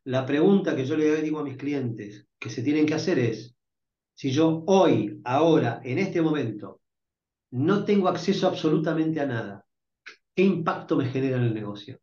La 0.05 0.25
pregunta 0.25 0.75
que 0.75 0.85
yo 0.85 0.97
le 0.97 1.21
digo 1.21 1.39
a 1.39 1.43
mis 1.43 1.57
clientes 1.57 2.27
que 2.39 2.49
se 2.49 2.63
tienen 2.63 2.85
que 2.85 2.95
hacer 2.95 3.19
es, 3.19 3.55
Si 4.13 4.31
yo 4.31 4.63
hoy, 4.67 5.21
ahora, 5.23 5.81
en 5.83 5.97
este 5.99 6.21
momento, 6.21 6.81
no 7.51 7.85
tengo 7.85 8.09
acceso 8.09 8.47
absolutamente 8.47 9.19
a 9.21 9.25
nada, 9.25 9.65
¿qué 10.35 10.43
impacto 10.43 10.95
me 10.97 11.05
genera 11.09 11.37
en 11.37 11.43
el 11.43 11.53
negocio? 11.53 11.99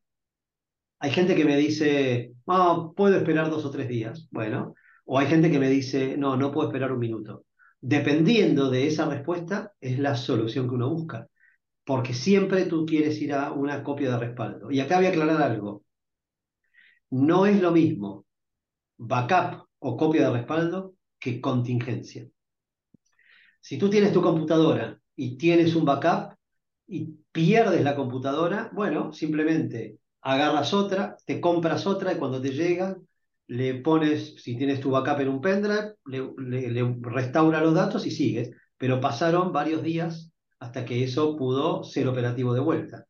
Hay 0.98 1.10
gente 1.10 1.34
que 1.36 1.44
me 1.44 1.56
dice, 1.56 2.32
puedo 2.44 3.16
esperar 3.16 3.50
dos 3.50 3.64
o 3.64 3.70
tres 3.70 3.88
días. 3.88 4.28
Bueno, 4.30 4.74
o 5.04 5.18
hay 5.18 5.26
gente 5.26 5.50
que 5.50 5.58
me 5.58 5.68
dice, 5.68 6.16
no, 6.16 6.36
no 6.36 6.52
puedo 6.52 6.68
esperar 6.68 6.92
un 6.92 6.98
minuto. 6.98 7.44
Dependiendo 7.80 8.70
de 8.70 8.86
esa 8.86 9.08
respuesta, 9.08 9.72
es 9.80 9.98
la 9.98 10.16
solución 10.16 10.68
que 10.68 10.74
uno 10.74 10.90
busca. 10.90 11.28
Porque 11.84 12.14
siempre 12.14 12.66
tú 12.66 12.86
quieres 12.86 13.20
ir 13.22 13.32
a 13.34 13.52
una 13.52 13.82
copia 13.84 14.10
de 14.10 14.18
respaldo. 14.18 14.70
Y 14.70 14.80
acá 14.80 14.96
voy 14.96 15.06
a 15.06 15.10
aclarar 15.10 15.42
algo. 15.42 15.84
No 17.10 17.46
es 17.46 17.60
lo 17.60 17.70
mismo 17.72 18.26
backup 18.98 19.68
o 19.78 19.96
copia 19.96 20.28
de 20.28 20.32
respaldo 20.38 20.94
que 21.18 21.40
contingencia. 21.40 22.26
Si 23.60 23.78
tú 23.78 23.90
tienes 23.90 24.12
tu 24.12 24.22
computadora 24.22 25.00
y 25.14 25.36
tienes 25.36 25.74
un 25.74 25.84
backup 25.84 26.36
y 26.86 27.16
pierdes 27.32 27.82
la 27.82 27.96
computadora, 27.96 28.70
bueno, 28.72 29.12
simplemente 29.12 29.98
agarras 30.26 30.74
otra, 30.74 31.16
te 31.24 31.40
compras 31.40 31.86
otra 31.86 32.12
y 32.12 32.16
cuando 32.16 32.40
te 32.40 32.50
llega, 32.50 32.96
le 33.46 33.74
pones, 33.74 34.34
si 34.42 34.56
tienes 34.56 34.80
tu 34.80 34.90
backup 34.90 35.20
en 35.20 35.28
un 35.28 35.40
pendrive, 35.40 35.94
le, 36.04 36.96
restaura 37.00 37.60
los 37.60 37.74
datos 37.74 38.04
y 38.06 38.10
sigues. 38.10 38.50
Pero 38.76 39.00
pasaron 39.00 39.52
varios 39.52 39.82
días 39.84 40.32
hasta 40.58 40.84
que 40.84 41.04
eso 41.04 41.36
pudo 41.36 41.84
ser 41.84 42.08
operativo 42.08 42.54
de 42.54 42.60
vuelta. 42.60 43.06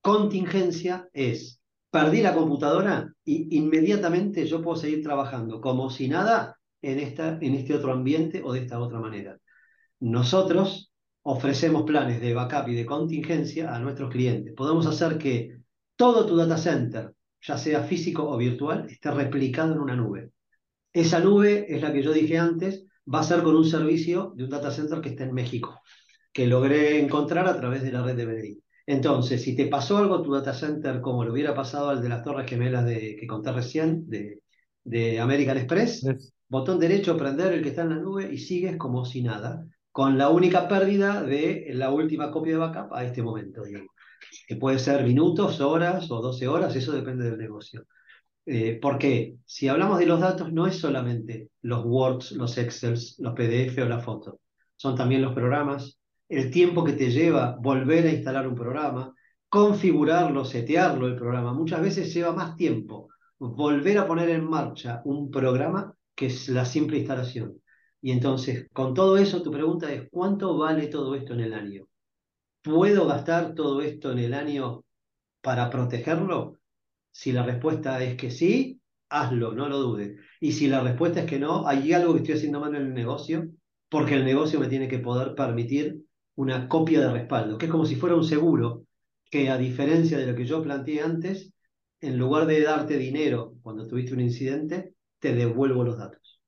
Contingencia 0.00 1.06
es, 1.12 1.60
perdí 1.90 2.22
la 2.22 2.34
computadora 2.34 3.12
y 3.22 3.54
inmediatamente 3.58 4.46
yo 4.46 4.62
puedo 4.62 4.78
seguir 4.78 5.02
trabajando 5.02 5.60
como 5.60 5.90
si 5.90 6.08
nada 6.08 6.56
en, 6.80 6.98
esta, 6.98 7.38
en 7.42 7.54
este 7.54 7.74
otro 7.74 7.92
ambiente 7.92 8.40
o 8.42 8.54
de 8.54 8.60
esta 8.60 8.80
otra 8.80 9.00
manera. 9.00 9.38
Nosotros 10.00 10.92
ofrecemos 11.22 11.82
planes 11.82 12.22
de 12.22 12.32
backup 12.32 12.68
y 12.68 12.74
de 12.74 12.86
contingencia 12.86 13.74
a 13.74 13.78
nuestros 13.78 14.10
clientes. 14.10 14.54
Podemos 14.56 14.86
hacer 14.86 15.18
que 15.18 15.59
todo 16.00 16.24
tu 16.24 16.34
data 16.34 16.56
center, 16.56 17.14
ya 17.42 17.58
sea 17.58 17.82
físico 17.82 18.26
o 18.26 18.38
virtual, 18.38 18.86
esté 18.88 19.10
replicado 19.10 19.74
en 19.74 19.80
una 19.80 19.94
nube. 19.94 20.30
Esa 20.94 21.20
nube 21.20 21.66
es 21.68 21.82
la 21.82 21.92
que 21.92 22.02
yo 22.02 22.14
dije 22.14 22.38
antes, 22.38 22.86
va 23.04 23.20
a 23.20 23.22
ser 23.22 23.42
con 23.42 23.54
un 23.54 23.66
servicio 23.66 24.32
de 24.34 24.44
un 24.44 24.48
data 24.48 24.70
center 24.70 25.02
que 25.02 25.10
está 25.10 25.24
en 25.24 25.34
México, 25.34 25.82
que 26.32 26.46
logré 26.46 27.00
encontrar 27.00 27.46
a 27.46 27.60
través 27.60 27.82
de 27.82 27.92
la 27.92 28.02
red 28.02 28.16
de 28.16 28.24
BDI. 28.24 28.62
Entonces, 28.86 29.42
si 29.42 29.54
te 29.54 29.66
pasó 29.66 29.98
algo 29.98 30.22
tu 30.22 30.32
data 30.32 30.54
center 30.54 31.02
como 31.02 31.22
le 31.22 31.32
hubiera 31.32 31.54
pasado 31.54 31.90
al 31.90 32.00
de 32.00 32.08
las 32.08 32.24
Torres 32.24 32.48
Gemelas 32.48 32.86
de, 32.86 33.16
que 33.20 33.26
conté 33.26 33.52
recién, 33.52 34.08
de, 34.08 34.40
de 34.82 35.20
American 35.20 35.58
Express, 35.58 36.06
botón 36.48 36.80
derecho, 36.80 37.18
prender 37.18 37.52
el 37.52 37.62
que 37.62 37.68
está 37.68 37.82
en 37.82 37.90
la 37.90 37.96
nube 37.96 38.32
y 38.32 38.38
sigues 38.38 38.78
como 38.78 39.04
si 39.04 39.20
nada, 39.20 39.66
con 39.92 40.16
la 40.16 40.30
única 40.30 40.66
pérdida 40.66 41.22
de 41.22 41.72
la 41.74 41.90
última 41.90 42.30
copia 42.30 42.54
de 42.54 42.58
backup 42.58 42.94
a 42.94 43.04
este 43.04 43.22
momento, 43.22 43.64
digamos. 43.64 43.99
Que 44.46 44.56
puede 44.56 44.78
ser 44.78 45.04
minutos, 45.04 45.60
horas 45.60 46.10
o 46.10 46.20
12 46.20 46.48
horas, 46.48 46.74
eso 46.76 46.92
depende 46.92 47.24
del 47.24 47.38
negocio. 47.38 47.86
Eh, 48.46 48.78
porque 48.80 49.36
si 49.44 49.68
hablamos 49.68 49.98
de 49.98 50.06
los 50.06 50.20
datos, 50.20 50.52
no 50.52 50.66
es 50.66 50.78
solamente 50.78 51.50
los 51.62 51.84
Words, 51.84 52.32
los 52.32 52.58
Excels, 52.58 53.16
los 53.18 53.34
PDF 53.34 53.78
o 53.82 53.86
la 53.86 54.00
foto, 54.00 54.40
son 54.76 54.96
también 54.96 55.22
los 55.22 55.34
programas, 55.34 55.98
el 56.28 56.50
tiempo 56.50 56.84
que 56.84 56.94
te 56.94 57.10
lleva 57.10 57.56
volver 57.60 58.06
a 58.06 58.12
instalar 58.12 58.48
un 58.48 58.54
programa, 58.54 59.14
configurarlo, 59.48 60.44
setearlo 60.44 61.06
el 61.06 61.16
programa. 61.16 61.52
Muchas 61.52 61.82
veces 61.82 62.12
lleva 62.14 62.32
más 62.32 62.56
tiempo 62.56 63.08
volver 63.38 63.98
a 63.98 64.06
poner 64.06 64.30
en 64.30 64.44
marcha 64.44 65.02
un 65.04 65.30
programa 65.30 65.94
que 66.14 66.26
es 66.26 66.48
la 66.48 66.64
simple 66.64 66.98
instalación. 66.98 67.60
Y 68.02 68.12
entonces, 68.12 68.68
con 68.72 68.94
todo 68.94 69.16
eso, 69.18 69.42
tu 69.42 69.50
pregunta 69.50 69.92
es, 69.92 70.08
¿cuánto 70.10 70.56
vale 70.58 70.86
todo 70.88 71.14
esto 71.14 71.34
en 71.34 71.40
el 71.40 71.54
año? 71.54 71.89
¿Puedo 72.62 73.06
gastar 73.06 73.54
todo 73.54 73.80
esto 73.82 74.12
en 74.12 74.18
el 74.18 74.34
año 74.34 74.84
para 75.40 75.70
protegerlo? 75.70 76.58
Si 77.10 77.32
la 77.32 77.42
respuesta 77.42 78.02
es 78.02 78.16
que 78.16 78.30
sí, 78.30 78.80
hazlo, 79.08 79.52
no 79.52 79.68
lo 79.68 79.78
dudes. 79.78 80.18
Y 80.40 80.52
si 80.52 80.68
la 80.68 80.80
respuesta 80.80 81.20
es 81.20 81.26
que 81.26 81.38
no, 81.38 81.66
hay 81.66 81.92
algo 81.92 82.12
que 82.12 82.20
estoy 82.20 82.36
haciendo 82.36 82.60
mal 82.60 82.74
en 82.74 82.82
el 82.82 82.94
negocio, 82.94 83.48
porque 83.88 84.14
el 84.14 84.24
negocio 84.24 84.60
me 84.60 84.68
tiene 84.68 84.88
que 84.88 84.98
poder 84.98 85.34
permitir 85.34 86.02
una 86.36 86.68
copia 86.68 87.00
de 87.00 87.12
respaldo, 87.12 87.58
que 87.58 87.66
es 87.66 87.72
como 87.72 87.86
si 87.86 87.96
fuera 87.96 88.14
un 88.14 88.24
seguro, 88.24 88.84
que 89.30 89.50
a 89.50 89.58
diferencia 89.58 90.18
de 90.18 90.26
lo 90.26 90.34
que 90.34 90.46
yo 90.46 90.62
planteé 90.62 91.02
antes, 91.02 91.52
en 92.00 92.18
lugar 92.18 92.46
de 92.46 92.62
darte 92.62 92.96
dinero 92.96 93.54
cuando 93.62 93.86
tuviste 93.86 94.14
un 94.14 94.20
incidente, 94.20 94.94
te 95.18 95.34
devuelvo 95.34 95.84
los 95.84 95.98
datos. 95.98 96.40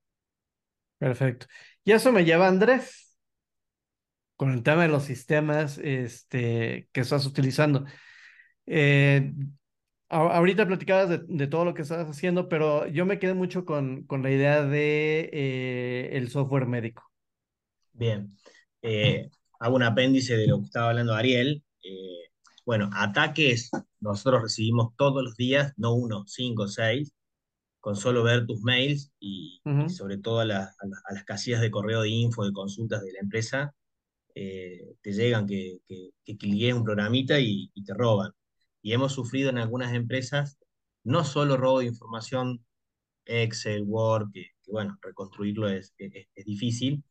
Perfecto. 0.98 1.46
Y 1.85 1.92
eso 1.92 2.12
me 2.12 2.25
lleva, 2.25 2.48
Andrés, 2.48 3.01
con 4.42 4.50
el 4.50 4.64
tema 4.64 4.83
de 4.83 4.88
los 4.88 5.05
sistemas 5.05 5.78
este, 5.78 6.88
que 6.90 7.02
estás 7.02 7.26
utilizando. 7.26 7.85
Eh, 8.66 9.33
ahorita 10.09 10.66
platicabas 10.66 11.20
de, 11.28 11.46
todo 11.46 11.64
lo 11.64 11.74
que 11.74 11.83
estás 11.83 12.09
haciendo, 12.09 12.48
pero 12.48 12.88
yo 12.88 13.07
me 13.07 13.20
quedé 13.20 13.35
mucho 13.35 13.64
con, 13.64 14.02
con 14.02 14.24
la 14.24 14.33
idea 14.33 14.64
de 14.64 15.31
eh, 15.33 16.11
el 16.14 16.28
software 16.28 16.66
médico. 16.66 17.09
Bien. 17.92 18.37
Eh, 18.83 19.31
hago 19.61 19.76
un 19.76 19.85
apéndice 19.85 20.37
de 20.37 20.48
lo 20.48 20.59
que 20.59 20.64
estaba 20.64 20.88
hablando 20.88 21.14
Ariel. 21.14 21.62
bueno, 22.66 22.90
ataques 22.94 23.70
nosotros 24.00 24.42
recibimos 24.42 24.92
todos 24.96 25.22
los 25.22 25.37
días, 25.37 25.72
no 25.76 25.94
uno, 25.94 26.24
cinco, 26.26 26.66
seis, 26.66 27.12
con 27.78 27.94
solo 27.94 28.24
ver 28.24 28.44
tus 28.44 28.61
mails 28.62 29.12
y, 29.20 29.62
sobre 29.88 30.18
todo 30.18 30.40
a, 30.40 30.44
las 30.44 31.24
casillas 31.24 31.61
de 31.61 31.70
correo 31.70 32.02
de 32.02 32.09
info, 32.09 32.44
de 32.44 32.52
consultas 32.52 33.05
de 33.05 33.12
la 33.12 33.20
empresa, 33.20 33.72
eh, 34.34 34.96
te 35.02 35.12
llegan 35.12 35.46
que, 35.46 35.78
que, 35.86 36.12
que 36.36 36.74
un 36.74 36.84
programita 36.84 37.38
y, 37.40 37.70
te 37.84 37.94
roban. 37.94 38.32
Y 38.82 38.92
hemos 38.92 39.12
sufrido 39.12 39.50
en 39.50 39.58
algunas 39.58 39.94
empresas 39.94 40.58
no 41.04 41.24
solo 41.24 41.56
robo 41.56 41.80
de 41.80 41.86
información, 41.86 42.64
Excel, 43.24 43.84
Word, 43.86 44.30
que, 44.32 44.46
bueno, 44.68 44.98
reconstruirlo 45.02 45.68
es, 45.68 45.94
es, 45.98 46.44
difícil, 46.44 47.04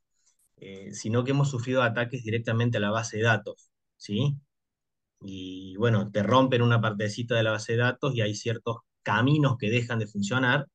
eh, 0.57 0.93
sino 0.93 1.23
que 1.23 1.31
hemos 1.31 1.49
sufrido 1.49 1.83
ataques 1.83 2.23
directamente 2.23 2.77
a 2.77 2.81
la 2.81 2.91
base 2.91 3.17
de 3.17 3.23
datos, 3.23 3.71
¿sí? 3.97 4.37
Y 5.21 5.75
bueno, 5.77 6.11
te 6.11 6.23
rompen 6.23 6.61
una 6.61 6.81
partecita 6.81 7.35
de 7.35 7.43
la 7.43 7.51
base 7.51 7.73
de 7.73 7.79
datos 7.79 8.15
y 8.15 8.21
hay 8.21 8.35
ciertos 8.35 8.77
caminos 9.03 9.57
que 9.57 9.69
dejan 9.69 9.99
de 9.99 10.07
funcionar, 10.07 10.67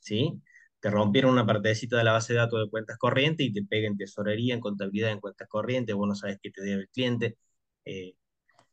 ¿sí? 0.00 0.40
Te 0.80 0.90
rompieron 0.90 1.32
una 1.32 1.46
partecita 1.46 1.96
de 1.98 2.04
la 2.04 2.12
base 2.12 2.32
de 2.32 2.40
datos 2.40 2.60
de 2.64 2.70
cuentas 2.70 2.98
corrientes 2.98 3.46
y 3.46 3.52
te 3.52 3.62
pegan 3.64 3.92
en 3.92 3.98
tesorería, 3.98 4.54
en 4.54 4.60
contabilidad, 4.60 5.10
en 5.12 5.20
cuentas 5.20 5.48
corrientes, 5.48 5.94
vos 5.96 6.08
no 6.08 6.14
sabes 6.14 6.38
qué 6.42 6.50
te 6.50 6.62
debe 6.62 6.82
el 6.82 6.88
cliente. 6.90 7.36
Eh, 7.84 8.14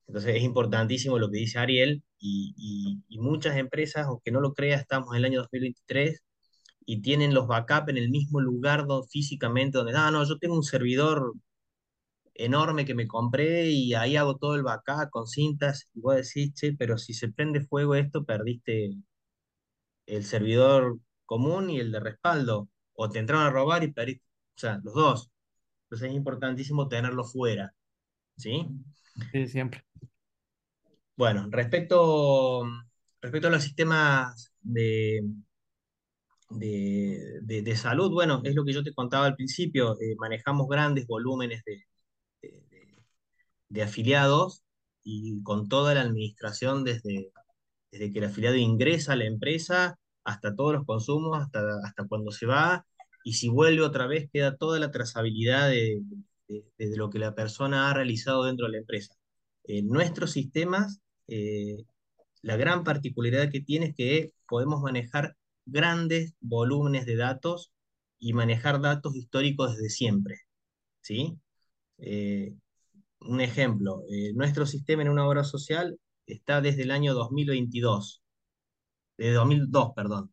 entonces 0.07 0.35
es 0.35 0.43
importantísimo 0.43 1.19
lo 1.19 1.31
que 1.31 1.39
dice 1.39 1.59
Ariel 1.59 2.03
y, 2.19 3.01
muchas 3.19 3.57
empresas, 3.57 4.07
aunque 4.07 4.31
no 4.31 4.41
lo 4.41 4.53
creas, 4.53 4.81
estamos 4.81 5.11
en 5.11 5.19
el 5.19 5.25
año 5.25 5.39
2023 5.41 6.21
y 6.85 7.01
tienen 7.01 7.33
los 7.33 7.47
backups 7.47 7.89
en 7.89 7.97
el 7.97 8.09
mismo 8.09 8.41
lugar 8.41 8.85
físicamente 9.09 9.77
donde, 9.77 9.93
ah, 9.95 10.11
no, 10.11 10.25
yo 10.25 10.37
tengo 10.39 10.55
un 10.55 10.63
servidor 10.63 11.33
enorme 12.35 12.85
que 12.85 12.95
me 12.95 13.07
compré 13.07 13.69
y 13.69 13.93
ahí 13.93 14.15
hago 14.17 14.37
todo 14.37 14.55
el 14.55 14.63
backup 14.63 15.09
con 15.09 15.27
cintas 15.27 15.89
y 15.93 16.01
vos 16.01 16.15
decís, 16.15 16.53
che, 16.53 16.73
pero 16.73 16.97
si 16.97 17.13
se 17.13 17.29
prende 17.31 17.61
fuego 17.61 17.95
esto, 17.95 18.25
perdiste 18.25 18.95
el 20.05 20.23
servidor 20.23 20.99
común 21.33 21.71
y 21.71 21.79
el 21.79 21.91
de 21.91 21.99
respaldo, 21.99 22.69
o 22.93 23.09
te 23.09 23.17
entraron 23.17 23.47
a 23.47 23.49
robar 23.49 23.83
y 23.83 23.91
perdiste, 23.91 24.23
o 24.55 24.59
sea, 24.59 24.79
los 24.83 24.93
dos. 24.93 25.31
Entonces 25.85 26.09
es 26.09 26.15
importantísimo 26.15 26.87
tenerlo 26.87 27.23
fuera, 27.23 27.73
¿sí? 28.37 28.67
Sí, 29.31 29.47
siempre. 29.47 29.83
Bueno, 31.15 31.47
respecto, 31.49 32.63
respecto 33.19 33.47
a 33.47 33.51
los 33.51 33.63
sistemas 33.63 34.53
de, 34.61 35.23
de, 36.51 37.75
salud, 37.75 38.11
bueno, 38.11 38.41
es 38.43 38.53
lo 38.53 38.63
que 38.63 38.73
yo 38.73 38.83
te 38.83 38.93
contaba 38.93 39.25
al 39.25 39.35
principio, 39.35 39.99
eh, 39.99 40.15
manejamos 40.19 40.67
grandes 40.67 41.07
volúmenes 41.07 41.63
de, 41.65 41.83
de 43.69 43.81
afiliados 43.81 44.63
y 45.03 45.41
con 45.41 45.67
toda 45.67 45.95
la 45.95 46.01
administración 46.01 46.83
desde, 46.83 47.31
desde 47.91 48.13
que 48.13 48.19
el 48.19 48.25
afiliado 48.25 48.55
ingresa 48.55 49.13
a 49.13 49.15
la 49.15 49.25
empresa 49.25 49.97
hasta 50.23 50.55
todos 50.55 50.73
los 50.73 50.85
consumos, 50.85 51.41
hasta, 51.41 51.61
hasta 51.83 52.07
cuando 52.07 52.31
se 52.31 52.45
va, 52.45 52.85
y 53.23 53.33
si 53.33 53.49
vuelve 53.49 53.81
otra 53.83 54.07
vez 54.07 54.29
queda 54.31 54.57
toda 54.57 54.79
la 54.79 54.91
trazabilidad 54.91 55.69
de, 55.69 56.01
de, 56.47 56.97
lo 56.97 57.09
que 57.09 57.19
la 57.19 57.35
persona 57.35 57.89
ha 57.89 57.93
realizado 57.93 58.45
dentro 58.45 58.65
de 58.65 58.73
la 58.73 58.77
empresa. 58.79 59.15
En 59.63 59.87
nuestros 59.87 60.31
sistemas, 60.31 61.01
eh, 61.27 61.85
la 62.41 62.57
gran 62.57 62.83
particularidad 62.83 63.49
que 63.49 63.61
tiene 63.61 63.87
es 63.87 63.95
que 63.95 64.33
podemos 64.47 64.81
manejar 64.81 65.35
grandes 65.65 66.33
volúmenes 66.41 67.05
de 67.05 67.15
datos 67.15 67.71
y 68.19 68.33
manejar 68.33 68.81
datos 68.81 69.15
históricos 69.15 69.75
desde 69.75 69.89
siempre. 69.89 70.41
¿sí? 71.01 71.37
Eh, 71.97 72.53
un 73.21 73.41
ejemplo, 73.41 74.03
eh, 74.09 74.33
nuestro 74.33 74.65
sistema 74.65 75.03
en 75.03 75.09
una 75.09 75.27
obra 75.27 75.43
social 75.43 75.99
está 76.25 76.61
desde 76.61 76.83
el 76.83 76.91
año 76.91 77.13
2022, 77.13 78.22
desde 79.17 79.33
2002, 79.33 79.91
perdón. 79.95 80.31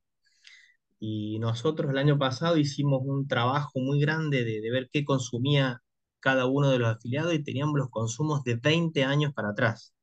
Y 0.99 1.39
nosotros 1.41 1.91
el 1.91 1.99
año 1.99 2.19
pasado 2.19 2.57
hicimos 2.57 3.01
un 3.05 3.27
trabajo 3.27 3.81
muy 3.81 4.01
grande 4.01 4.45
de, 4.45 4.61
de 4.61 4.71
ver 4.71 4.89
qué 4.93 5.05
consumía 5.05 5.83
cada 6.21 6.47
uno 6.47 6.71
de 6.71 6.79
los 6.79 6.89
afiliados 6.97 7.35
y 7.35 7.43
teníamos 7.43 7.79
los 7.79 7.91
consumos 7.91 8.45
de 8.45 8.57
20 8.57 9.05
años 9.05 9.33
para 9.35 9.51
atrás. 9.51 9.95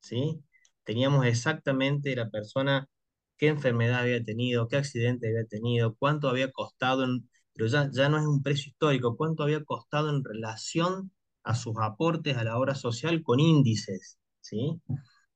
¿sí? 0.00 0.42
Teníamos 0.84 1.26
exactamente 1.26 2.14
la 2.16 2.30
persona 2.30 2.88
qué 3.36 3.48
enfermedad 3.48 4.00
había 4.00 4.22
tenido, 4.24 4.68
qué 4.68 4.76
accidente 4.76 5.28
había 5.28 5.46
tenido, 5.46 5.94
cuánto 5.96 6.28
había 6.28 6.50
costado, 6.52 7.06
pero 7.54 7.66
ya, 7.66 7.90
ya 7.92 8.08
no 8.08 8.18
es 8.18 8.26
un 8.26 8.42
precio 8.42 8.70
histórico, 8.70 9.16
cuánto 9.16 9.42
había 9.42 9.64
costado 9.64 10.10
en 10.10 10.24
relación 10.24 11.12
a 11.44 11.54
sus 11.54 11.74
aportes 11.80 12.36
a 12.36 12.44
la 12.44 12.58
obra 12.58 12.74
social 12.74 13.22
con 13.22 13.40
índices, 13.40 14.18
¿sí? 14.40 14.80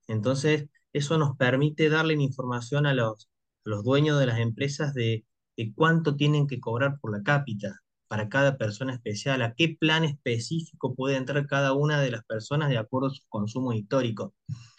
Entonces, 0.08 0.68
eso 0.96 1.18
nos 1.18 1.36
permite 1.36 1.90
darle 1.90 2.14
información 2.14 2.86
a 2.86 2.94
los, 2.94 3.28
dueños 3.64 4.18
de 4.18 4.26
las 4.26 4.38
empresas 4.38 4.94
de, 4.94 5.26
cuánto 5.74 6.16
tienen 6.16 6.46
que 6.46 6.58
cobrar 6.58 6.98
por 7.00 7.12
la 7.12 7.22
cápita 7.22 7.82
para 8.08 8.28
cada 8.28 8.56
persona 8.56 8.94
especial, 8.94 9.42
a 9.42 9.54
qué 9.54 9.76
plan 9.78 10.04
específico 10.04 10.94
puede 10.94 11.16
entrar 11.16 11.46
cada 11.46 11.74
una 11.74 12.00
de 12.00 12.10
las 12.12 12.24
personas 12.24 12.70
de 12.70 12.78
acuerdo 12.78 13.08
a 13.08 13.10
sus 13.10 13.26
consumos 13.28 13.74
históricos. 13.74 14.32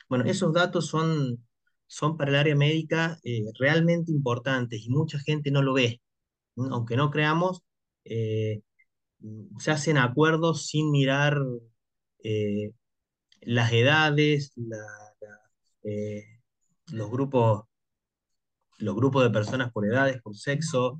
Bueno, 0.10 0.26
esos 0.26 0.54
datos 0.54 0.88
son, 0.88 1.46
son 1.86 2.18
para 2.18 2.32
el 2.32 2.38
área 2.38 2.56
médica 2.56 3.20
eh, 3.24 3.44
realmente 3.60 4.12
importantes 4.12 4.82
y 4.84 4.90
mucha 4.90 5.20
gente 5.20 5.52
no 5.52 5.62
lo 5.62 5.74
ve. 5.74 6.02
Aunque 6.56 6.96
no 6.96 7.12
creamos, 7.12 7.62
eh, 8.06 8.62
se 9.60 9.72
hacen 9.72 9.98
acuerdos 9.98 10.68
sin 10.68 10.90
mirar 10.90 11.38
eh, 12.24 12.72
las 13.42 13.72
edades, 13.74 14.54
los 16.92 17.12
grupos 17.12 17.64
los 18.80 18.96
grupos 18.96 19.24
de 19.24 19.32
personas 19.32 19.72
por 19.72 19.86
edades, 19.86 20.22
por 20.22 20.36
sexo, 20.38 21.00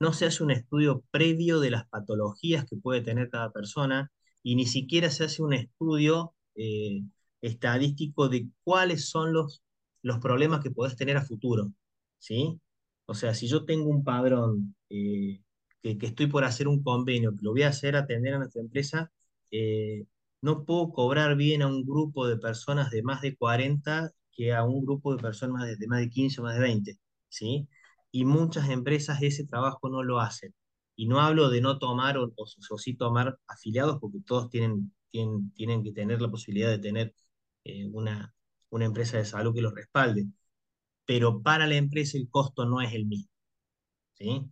no 0.00 0.12
se 0.12 0.26
hace 0.26 0.42
un 0.44 0.50
estudio 0.50 1.02
previo 1.10 1.60
de 1.60 1.70
las 1.70 1.88
patologías 1.88 2.66
que 2.66 2.76
puede 2.76 3.00
tener 3.00 3.30
cada 3.30 3.52
persona 3.52 4.10
y 4.42 4.54
ni 4.54 4.66
siquiera 4.66 5.10
se 5.10 5.24
hace 5.24 5.42
un 5.42 5.54
estudio 5.54 6.34
eh, 6.54 7.02
estadístico 7.40 8.28
de 8.28 8.48
cuáles 8.64 9.08
son 9.08 9.32
los, 9.32 9.62
los 10.02 10.18
problemas 10.18 10.62
que 10.62 10.70
puedes 10.70 10.96
tener 10.96 11.16
a 11.16 11.24
futuro. 11.24 11.72
¿sí? 12.18 12.60
O 13.06 13.14
sea, 13.14 13.34
si 13.34 13.48
yo 13.48 13.64
tengo 13.64 13.86
un 13.88 14.04
padrón 14.04 14.76
eh, 14.90 15.40
que, 15.82 15.98
que, 15.98 16.06
estoy 16.06 16.26
por 16.26 16.44
hacer 16.44 16.68
un 16.68 16.82
convenio, 16.82 17.34
que 17.36 17.42
lo 17.42 17.52
voy 17.52 17.62
a 17.62 17.68
hacer 17.68 17.96
atender 17.96 18.34
a 18.34 18.38
nuestra 18.38 18.62
empresa, 18.62 19.12
eh, 19.50 20.06
no 20.40 20.64
puedo 20.64 20.92
cobrar 20.92 21.36
bien 21.36 21.62
a 21.62 21.66
un 21.68 21.84
grupo 21.84 22.26
de 22.26 22.36
personas 22.38 22.90
de 22.90 23.02
más 23.02 23.20
de 23.22 23.36
40 23.36 24.10
que 24.32 24.54
a 24.54 24.64
un 24.64 24.84
grupo 24.84 25.14
de 25.14 25.22
personas 25.22 25.66
de, 25.66 25.76
de 25.76 25.86
más 25.88 26.00
de 26.00 26.10
15 26.10 26.40
o 26.40 26.44
más 26.44 26.54
de 26.54 26.60
20. 26.60 26.98
¿sí? 27.28 27.68
y 28.10 28.24
muchas 28.24 28.68
empresas 28.70 29.22
ese 29.22 29.44
trabajo 29.46 29.88
no 29.88 30.02
lo 30.02 30.20
hacen. 30.20 30.54
Y 30.96 31.06
no 31.06 31.20
hablo 31.20 31.50
de 31.50 31.60
no 31.60 31.78
tomar 31.78 32.18
o, 32.18 32.32
o, 32.36 32.78
sí 32.78 32.94
tomar 32.94 33.38
afiliados, 33.46 33.98
porque 34.00 34.18
todos 34.26 34.50
tienen, 34.50 34.92
tienen, 35.10 35.52
tienen 35.54 35.82
que 35.84 35.92
tener 35.92 36.20
la 36.20 36.30
posibilidad 36.30 36.70
de 36.70 36.78
tener 36.78 37.14
eh, 37.64 37.86
una, 37.92 38.34
una 38.70 38.84
empresa 38.86 39.18
de 39.18 39.24
salud 39.24 39.54
que 39.54 39.62
los 39.62 39.74
respalde. 39.74 40.26
Pero 41.06 41.42
para 41.42 41.66
la 41.66 41.76
empresa 41.76 42.18
el 42.18 42.28
costo 42.28 42.66
no 42.66 42.80
es 42.80 42.92
el 42.94 43.06
mismo. 43.06 43.30
sí. 44.14 44.42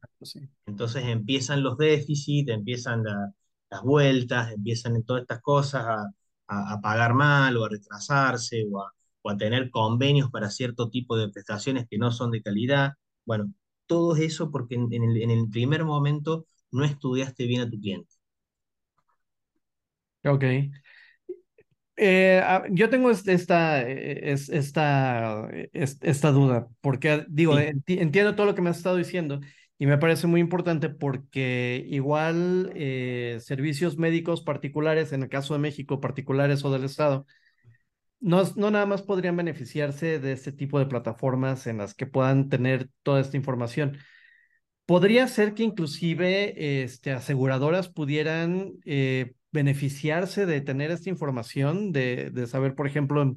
Entonces 0.67 1.05
empiezan 1.05 1.63
los 1.63 1.77
déficits, 1.79 2.51
empiezan 2.51 3.03
la, 3.05 3.33
las 3.71 3.83
vueltas, 3.83 4.53
empiezan 4.53 5.03
todas 5.05 5.23
estas 5.23 5.41
cosas 5.43 5.85
a, 5.85 6.11
a, 6.49 6.75
a, 6.75 6.81
pagar 6.81 7.15
mal 7.15 7.57
o 7.57 7.65
a 7.65 7.69
retrasarse 7.69 8.65
o 8.71 8.83
a, 8.83 8.93
o 9.23 9.31
a 9.31 9.37
tener 9.37 9.71
convenios 9.71 10.31
para 10.31 10.51
cierto 10.51 10.91
tipo 10.91 11.17
de 11.17 11.29
prestaciones 11.29 11.87
que 11.89 11.99
no 11.99 12.13
son 12.13 12.31
de 12.31 12.43
calidad. 12.43 12.95
Bueno, 13.25 13.53
todo 13.87 14.17
eso 14.17 14.51
porque 14.51 14.77
en, 14.77 14.93
el, 14.93 15.23
en 15.23 15.31
el 15.31 15.49
primer 15.51 15.85
momento 15.85 16.47
no 16.71 16.85
estudiaste 16.85 17.47
bien 17.47 17.63
a 17.63 17.71
tu 17.71 17.79
cliente. 17.81 18.15
Ok. 20.25 20.45
Eh, 21.99 22.43
yo 22.73 22.91
tengo 22.91 23.11
esta, 23.11 23.81
esta, 23.83 25.49
esta 25.73 26.31
duda, 26.31 26.69
porque 26.83 27.25
digo, 27.29 27.57
sí. 27.57 27.99
entiendo 27.99 28.35
todo 28.35 28.47
lo 28.47 28.55
que 28.55 28.61
me 28.61 28.69
has 28.69 28.77
estado 28.77 28.97
diciendo 28.97 29.41
y 29.79 29.87
me 29.87 29.99
parece 29.99 30.27
muy 30.27 30.41
importante 30.41 30.89
porque 30.89 31.85
igual 31.89 32.73
eh, 32.75 33.39
servicios 33.41 33.99
médicos 33.99 34.43
particulares, 34.43 35.13
en 35.13 35.23
el 35.23 35.29
caso 35.29 35.55
de 35.55 35.61
México, 35.61 36.01
particulares 36.01 36.65
o 36.65 36.73
del 36.73 36.85
Estado, 36.85 37.27
no, 38.21 38.43
no 38.57 38.71
nada 38.71 38.87
más 38.87 39.03
podrían 39.03 39.37
beneficiarse 39.37 40.19
de 40.19 40.33
este 40.33 40.53
tipo 40.53 40.79
de 40.79 40.87
plataformas 40.87 41.67
en 41.67 41.79
las 41.79 41.95
que 41.95 42.07
puedan 42.07 42.49
tener 42.49 42.89
toda 43.03 43.21
esta 43.21 43.37
información. 43.37 43.99
Podría 44.87 45.27
ser 45.29 45.55
que 45.55 45.65
inclusive 45.65 46.83
este, 46.85 47.13
aseguradoras 47.13 47.89
pudieran 47.89 48.75
eh, 48.85 49.35
beneficiarse 49.53 50.47
de 50.47 50.61
tener 50.61 50.91
esta 50.91 51.11
información, 51.11 51.93
de, 51.93 52.31
de 52.31 52.47
saber, 52.47 52.75
por 52.75 52.87
ejemplo, 52.87 53.35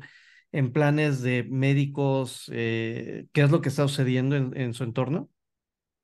en, 0.52 0.72
planes 0.74 1.22
de 1.22 1.44
médicos, 1.44 2.50
eh, 2.54 3.28
qué 3.34 3.42
es 3.42 3.52
lo 3.52 3.62
que 3.62 3.70
está 3.70 3.88
sucediendo 3.88 4.36
en, 4.36 4.56
en, 4.56 4.74
su 4.74 4.84
entorno. 4.84 5.30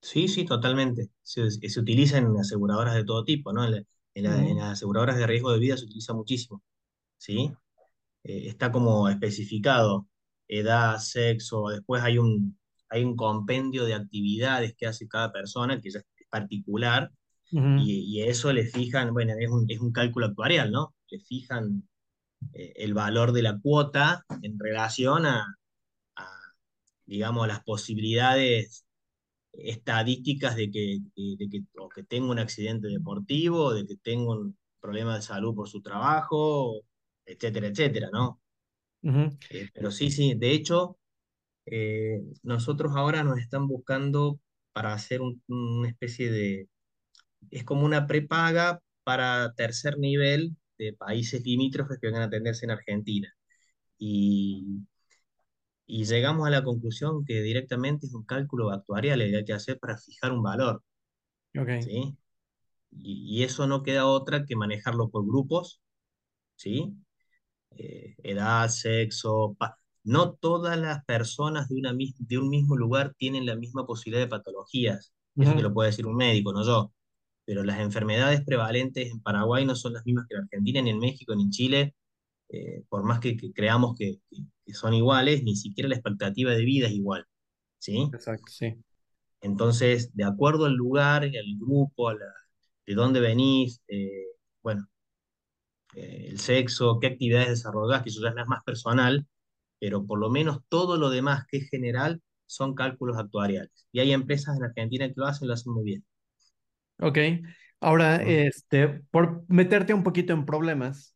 Sí, 0.05 0.27
sí, 0.27 0.45
totalmente. 0.45 1.09
Se, 1.23 1.49
se 1.49 1.79
utiliza 1.79 2.19
en 2.19 2.37
aseguradoras 2.37 2.93
de 2.93 3.03
todo 3.03 3.23
tipo, 3.23 3.51
¿no? 3.51 3.65
En, 3.65 3.71
la, 3.71 3.83
en, 4.13 4.23
la, 4.23 4.47
en, 4.47 4.57
las 4.57 4.73
aseguradoras 4.73 5.17
de 5.17 5.25
riesgo 5.25 5.51
de 5.51 5.57
vida 5.57 5.77
se 5.77 5.85
utiliza 5.85 6.13
muchísimo, 6.13 6.61
¿sí? 7.17 7.51
Eh, 8.23 8.47
está 8.47 8.71
como 8.71 9.09
especificado, 9.09 10.07
edad, 10.47 10.99
sexo, 10.99 11.69
después 11.69 12.03
hay 12.03 12.19
un, 12.19 12.55
hay 12.87 13.03
un 13.03 13.15
compendio 13.15 13.83
de 13.83 13.95
actividades 13.95 14.75
que 14.77 14.85
hace 14.85 15.07
cada 15.07 15.31
persona, 15.33 15.81
que 15.81 15.89
ya 15.89 15.99
es 15.99 16.27
particular, 16.29 17.11
uh 17.53 17.59
-huh. 17.59 17.83
y, 17.83 18.19
y, 18.19 18.21
eso 18.21 18.53
le 18.53 18.65
fijan, 18.65 19.11
bueno, 19.11 19.33
es 19.39 19.49
un, 19.49 19.65
es 19.67 19.79
un 19.79 19.91
cálculo 19.91 20.27
actuarial, 20.27 20.71
¿no? 20.71 20.93
Le 21.09 21.19
fijan 21.19 21.89
eh, 22.53 22.73
el 22.75 22.93
valor 22.93 23.31
de 23.31 23.41
la 23.41 23.59
cuota 23.59 24.23
en 24.43 24.59
relación 24.59 25.25
a, 25.25 25.57
a, 26.15 26.27
digamos, 27.07 27.47
las 27.47 27.63
posibilidades 27.63 28.84
estadísticas 29.59 30.55
de 30.55 30.71
que, 30.71 30.99
de 31.15 31.49
que, 31.49 31.63
o 31.79 31.89
que 31.89 32.03
tenga 32.03 32.31
un 32.31 32.39
accidente 32.39 32.87
deportivo, 32.87 33.73
de 33.73 33.85
que 33.85 33.95
tenga 33.97 34.31
un 34.33 34.57
problema 34.79 35.15
de 35.15 35.21
salud 35.21 35.55
por 35.55 35.67
su 35.69 35.81
trabajo, 35.81 36.81
etcétera, 37.25 37.67
etcétera, 37.67 38.09
¿no? 38.11 38.41
Uh 39.03 39.09
-huh. 39.11 39.37
eh, 39.49 39.69
pero 39.73 39.91
sí, 39.91 40.11
sí, 40.11 40.35
de 40.35 40.51
hecho, 40.51 40.97
eh, 41.65 42.21
nosotros 42.43 42.93
ahora 42.95 43.23
nos 43.23 43.39
están 43.39 43.67
buscando 43.67 44.39
para 44.73 44.93
hacer 44.93 45.21
un, 45.21 45.41
una 45.47 45.89
especie 45.89 46.31
de, 46.31 46.69
es 47.51 47.63
como 47.63 47.85
una 47.85 48.07
prepaga 48.07 48.81
para 49.03 49.53
tercer 49.55 49.97
nivel 49.99 50.55
de 50.77 50.93
países 50.93 51.43
limítrofes 51.45 51.99
que 51.99 52.07
vengan 52.07 52.23
a 52.23 52.25
atenderse 52.25 52.65
en 52.65 52.71
Argentina. 52.71 53.33
Y, 53.97 54.85
y 55.87 56.05
llegamos 56.05 56.47
a 56.47 56.49
la 56.51 56.63
conclusión 56.63 57.25
que 57.25 57.41
directamente 57.41 58.07
es 58.07 58.13
un 58.13 58.25
cálculo 58.25 58.71
actuarial 58.71 59.21
el 59.21 59.31
que 59.31 59.37
hay 59.37 59.45
que 59.45 59.53
hacer 59.53 59.79
para 59.79 59.97
fijar 59.97 60.31
un 60.31 60.43
valor. 60.43 60.83
Okay. 61.57 61.83
¿sí? 61.83 62.17
Y, 62.91 63.39
y, 63.39 63.43
eso 63.43 63.67
no 63.67 63.83
queda 63.83 64.05
otra 64.05 64.45
que 64.45 64.55
manejarlo 64.55 65.09
por 65.09 65.25
grupos, 65.25 65.81
¿sí? 66.55 66.95
eh, 67.77 68.15
edad, 68.23 68.69
sexo. 68.69 69.57
No 70.03 70.33
todas 70.33 70.77
las 70.77 71.03
personas 71.05 71.69
de, 71.69 71.75
una, 71.75 71.93
de 71.93 72.37
un 72.37 72.49
mismo 72.49 72.75
lugar 72.75 73.13
tienen 73.17 73.45
la 73.45 73.55
misma 73.55 73.85
posibilidad 73.85 74.23
de 74.23 74.29
patologías. 74.29 75.13
Uh 75.35 75.41
-huh. 75.41 75.47
Eso 75.47 75.55
que 75.55 75.63
lo 75.63 75.73
puede 75.73 75.89
decir 75.89 76.05
un 76.05 76.15
médico, 76.15 76.53
no 76.53 76.63
yo. 76.63 76.93
Pero 77.45 77.63
las 77.63 77.79
enfermedades 77.79 78.43
prevalentes 78.43 79.11
en 79.11 79.21
Paraguay 79.21 79.65
no 79.65 79.75
son 79.75 79.93
las 79.93 80.05
mismas 80.05 80.25
que 80.27 80.35
en 80.35 80.43
Argentina, 80.43 80.81
ni 80.81 80.89
en 80.91 80.99
México, 80.99 81.35
ni 81.35 81.43
en 81.43 81.51
Chile. 81.51 81.95
Eh, 82.49 82.83
por 82.89 83.03
más 83.03 83.19
que, 83.19 83.35
que 83.37 83.51
creamos 83.51 83.95
que, 83.97 84.19
que, 84.29 84.73
son 84.73 84.93
iguales, 84.93 85.43
ni 85.43 85.55
siquiera 85.55 85.89
la 85.89 85.95
expectativa 85.95 86.51
de 86.51 86.63
vida 86.63 86.87
es 86.87 86.93
igual. 86.93 87.25
¿sí? 87.79 88.09
Exacto, 88.13 88.51
sí. 88.51 88.75
Entonces, 89.41 90.15
de 90.15 90.23
acuerdo 90.23 90.65
al 90.65 90.73
lugar, 90.73 91.23
al 91.23 91.57
grupo, 91.59 92.09
a 92.09 92.15
la, 92.15 92.25
de 92.85 92.93
dónde 92.95 93.19
venís, 93.19 93.81
eh, 93.87 94.25
bueno, 94.61 94.87
eh, 95.95 96.27
el 96.29 96.39
sexo, 96.39 96.99
qué 96.99 97.07
actividades 97.07 97.49
desarrollás, 97.49 98.03
que 98.03 98.09
eso 98.09 98.21
ya 98.21 98.29
es 98.29 98.47
más 98.47 98.63
personal, 98.63 99.25
pero 99.79 100.05
por 100.05 100.19
lo 100.19 100.29
menos 100.29 100.59
todo 100.69 100.97
lo 100.97 101.09
demás 101.09 101.45
que 101.47 101.57
es 101.57 101.69
general 101.69 102.21
son 102.45 102.75
cálculos 102.75 103.17
actuariales. 103.17 103.87
Y 103.91 103.99
hay 103.99 104.11
empresas 104.13 104.57
en 104.57 104.63
Argentina 104.63 105.07
que 105.07 105.13
lo 105.15 105.25
hacen, 105.25 105.47
lo 105.47 105.53
hacen 105.53 105.73
muy 105.73 105.83
bien. 105.83 106.05
Ok. 106.99 107.17
Ahora, 107.79 108.23
este, 108.23 108.87
por 109.11 109.43
meterte 109.47 109.93
un 109.93 110.03
poquito 110.03 110.33
en 110.33 110.45
problemas. 110.45 111.14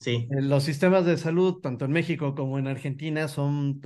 Sí. 0.00 0.28
Eh, 0.30 0.42
los 0.42 0.64
sistemas 0.64 1.04
de 1.06 1.16
salud, 1.16 1.60
tanto 1.60 1.84
en 1.84 1.92
México 1.92 2.34
como 2.34 2.58
en 2.58 2.68
Argentina, 2.68 3.28
son 3.28 3.80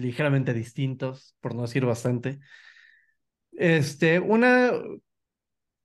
ligeramente 0.00 0.54
distintos, 0.54 1.36
por 1.40 1.54
no 1.54 1.62
decir 1.62 1.84
bastante. 1.84 2.38
Este, 3.52 4.20
una, 4.20 4.70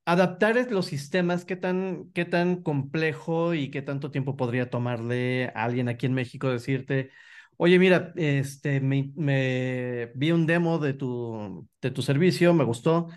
adaptar 0.06 0.70
los 0.72 0.88
sistemas, 0.88 1.46
¿qué 1.46 1.56
tan, 1.56 2.12
qué 2.14 2.26
tan 2.26 2.62
complejo 2.64 3.54
y 3.54 3.72
qué 3.72 3.82
tanto 3.82 4.12
tiempo 4.12 4.36
podría 4.36 4.70
tomarle 4.70 5.48
a 5.56 5.64
alguien 5.64 5.90
aquí 5.90 6.06
en 6.06 6.14
México 6.14 6.50
decirte, 6.50 7.12
oye, 7.58 7.80
mira, 7.80 8.14
este, 8.16 8.82
me, 8.82 10.12
vi 10.16 10.32
un 10.32 10.46
demo 10.48 10.80
de 10.80 10.94
tu, 10.94 11.68
de 11.82 11.92
tu 11.92 12.02
servicio, 12.02 12.54
me 12.54 12.64
gustó, 12.66 13.08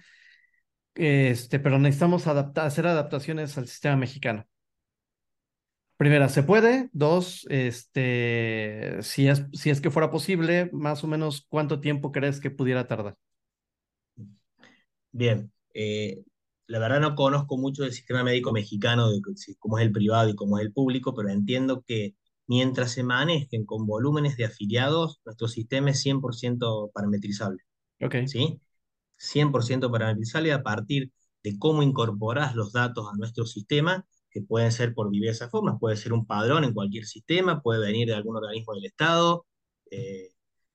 este, 0.95 1.59
pero 1.61 1.79
necesitamos 1.79 2.27
hacer 2.27 2.87
adaptaciones 2.87 3.57
al 3.59 3.67
sistema 3.69 3.97
mexicano. 3.97 4.47
Primera, 5.97 6.29
¿se 6.29 6.43
puede? 6.43 6.91
Dos, 6.93 7.47
este, 7.49 8.99
si 9.03 9.29
es, 9.29 9.45
si 9.53 9.71
es 9.71 9.81
que 9.81 9.91
fuera 9.91 10.11
posible, 10.11 10.69
más 10.73 11.05
o 11.05 11.07
menos, 11.07 11.47
¿cuánto 11.49 11.81
tiempo 11.81 12.11
crees 12.11 12.41
que 12.41 12.51
pudiera 12.51 12.89
tardar? 12.89 13.17
Bien, 15.13 15.53
eh, 15.73 16.25
la 16.67 16.81
verdad 16.81 17.01
no 17.01 17.15
conozco 17.15 17.57
mucho 17.57 17.85
del 17.85 17.93
sistema 17.93 18.25
médico 18.25 18.53
mexicano, 18.53 19.11
de 19.11 19.21
cómo 19.59 19.79
es 19.79 19.85
el 19.87 19.93
privado 19.93 20.29
y 20.29 20.35
cómo 20.35 20.59
es 20.59 20.65
el 20.65 20.73
público, 20.73 21.15
pero 21.15 21.29
entiendo 21.29 21.85
que 21.87 22.17
mientras 22.49 22.93
se 22.93 23.05
manejen 23.05 23.65
con 23.65 23.87
volúmenes 23.87 24.37
de 24.37 24.47
afiliados, 24.47 25.21
nuestro 25.25 25.47
sistema 25.47 25.91
es 25.91 26.01
100% 26.01 26.91
parametrizable. 26.93 27.63
Ok. 28.01 28.17
¿Sí? 28.27 28.61
100% 29.17 29.91
parametrizable 29.93 30.53
a 30.53 30.63
partir 30.63 31.13
de 31.45 31.59
cómo 31.59 31.83
incorporas 31.83 32.57
los 32.57 32.73
datos 32.73 33.07
a 33.13 33.17
nuestro 33.17 33.47
sistema 33.47 34.05
que 34.35 34.43
pueden 34.43 34.73
ser 34.73 34.95
por 34.95 35.11
diversas 35.11 35.51
formas, 35.51 35.77
puede 35.81 35.97
ser 35.97 36.13
un 36.13 36.27
padrón 36.27 36.65
en 36.65 36.75
cualquier 36.75 37.07
sistema, 37.07 37.63
puede 37.63 37.81
venir 37.81 38.09
de 38.09 38.15
algún 38.15 38.37
organismo 38.37 38.75
del 38.75 38.87
Estado, 38.87 39.47
eh, 39.91 40.31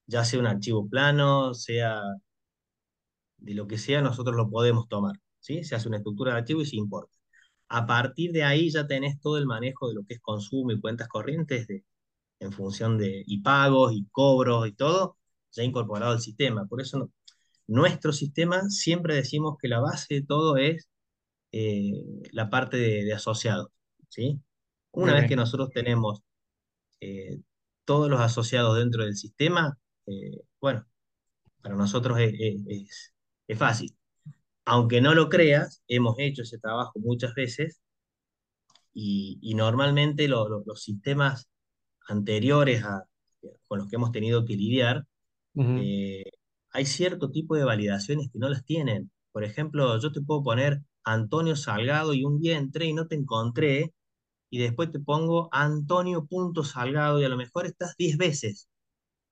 ya 0.07 0.26
sea 0.26 0.39
un 0.39 0.47
archivo 0.47 0.89
plano, 0.89 1.53
sea 1.53 2.01
de 3.38 3.53
lo 3.53 3.68
que 3.68 3.78
sea, 3.78 4.01
nosotros 4.01 4.36
lo 4.36 4.49
podemos 4.49 4.88
tomar, 4.88 5.16
¿sí? 5.39 5.64
Se 5.64 5.76
hace 5.76 5.88
una 5.88 5.97
estructura 5.97 6.34
de 6.34 6.39
archivo 6.39 6.62
y 6.62 6.66
se 6.66 6.76
importa. 6.78 7.18
A 7.70 7.86
partir 7.88 8.32
de 8.32 8.43
ahí 8.43 8.70
ya 8.72 8.88
tenés 8.88 9.20
todo 9.22 9.38
el 9.38 9.45
manejo 9.47 9.89
de 9.89 9.95
lo 9.95 10.03
que 10.05 10.16
es 10.16 10.22
consumo 10.22 10.72
y 10.72 10.82
cuentas 10.82 11.07
corrientes 11.07 11.68
de, 11.68 11.86
en 12.39 12.51
función 12.53 12.97
de 12.97 13.24
y 13.28 13.41
pagos 13.41 13.93
y 13.93 14.07
cobros 14.12 14.68
y 14.68 14.74
todo, 14.74 15.18
ya 15.51 15.64
incorporado 15.64 16.14
al 16.14 16.22
sistema. 16.22 16.68
Por 16.68 16.82
eso 16.82 17.12
nuestro 17.68 18.14
sistema 18.14 18.70
siempre 18.70 19.16
decimos 19.16 19.57
que 19.62 19.68
la 19.70 19.80
base 19.82 20.16
de 20.16 20.24
todo 20.24 20.57
es 20.57 20.89
eh, 21.52 21.93
la 22.32 22.50
parte 22.50 22.78
de, 22.78 23.14
asociados. 23.14 23.70
¿sí? 24.10 24.39
Una 24.91 25.14
vez 25.14 25.28
que 25.28 25.36
nosotros 25.36 25.70
tenemos 25.72 26.22
eh, 27.02 27.39
todos 27.86 28.10
los 28.10 28.20
asociados 28.22 28.78
dentro 28.78 29.04
del 29.04 29.16
sistema, 29.16 29.78
eh, 30.06 30.41
bueno, 30.62 30.86
para 31.62 31.76
nosotros 31.76 32.18
es, 32.20 33.14
fácil. 33.58 33.95
Aunque 34.66 35.02
no 35.02 35.16
lo 35.16 35.30
creas, 35.30 35.84
hemos 35.88 36.16
hecho 36.20 36.43
ese 36.43 36.60
trabajo 36.60 37.00
muchas 37.00 37.34
veces 37.34 37.82
y, 38.93 39.54
normalmente 39.56 40.28
los 40.28 40.84
sistemas 40.84 41.50
anteriores 42.08 42.84
a, 42.84 43.04
con 43.68 43.80
los 43.80 43.88
que 43.88 43.95
hemos 43.95 44.12
tenido 44.12 44.45
que 44.45 44.56
lidiar, 44.56 45.06
hay 46.72 46.86
cierto 46.86 47.32
tipo 47.32 47.56
de 47.56 47.64
validaciones 47.64 48.30
que 48.32 48.39
no 48.39 48.50
las 48.50 48.64
tienen. 48.66 49.12
Por 49.32 49.43
ejemplo, 49.43 50.00
yo 50.00 50.12
te 50.12 50.22
puedo 50.22 50.43
poner 50.43 50.82
Antonio 51.04 51.56
Salgado 51.56 52.14
y 52.14 52.24
un 52.26 52.39
día 52.39 52.58
entré 52.58 52.86
y 52.88 52.93
no 52.93 53.08
te 53.08 53.16
encontré 53.16 53.93
y 54.50 54.60
después 54.60 54.91
te 54.91 55.00
pongo 55.00 55.50
Antonio 55.52 56.28
Salgado 56.64 57.22
y 57.22 57.26
a 57.26 57.30
lo 57.30 57.38
mejor 57.38 57.66
estás 57.66 57.95
10 57.97 58.18
veces, 58.18 58.70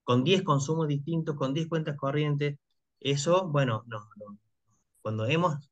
con 0.04 0.24
10 0.24 0.44
consumos 0.44 0.88
distintos, 0.88 1.36
con 1.36 1.54
10 1.54 1.68
cuentas 1.68 1.98
corrientes. 1.98 2.60
Eso, 3.00 3.48
bueno, 3.50 3.84
no, 3.88 4.08
cuando 5.02 5.26
hemos, 5.28 5.70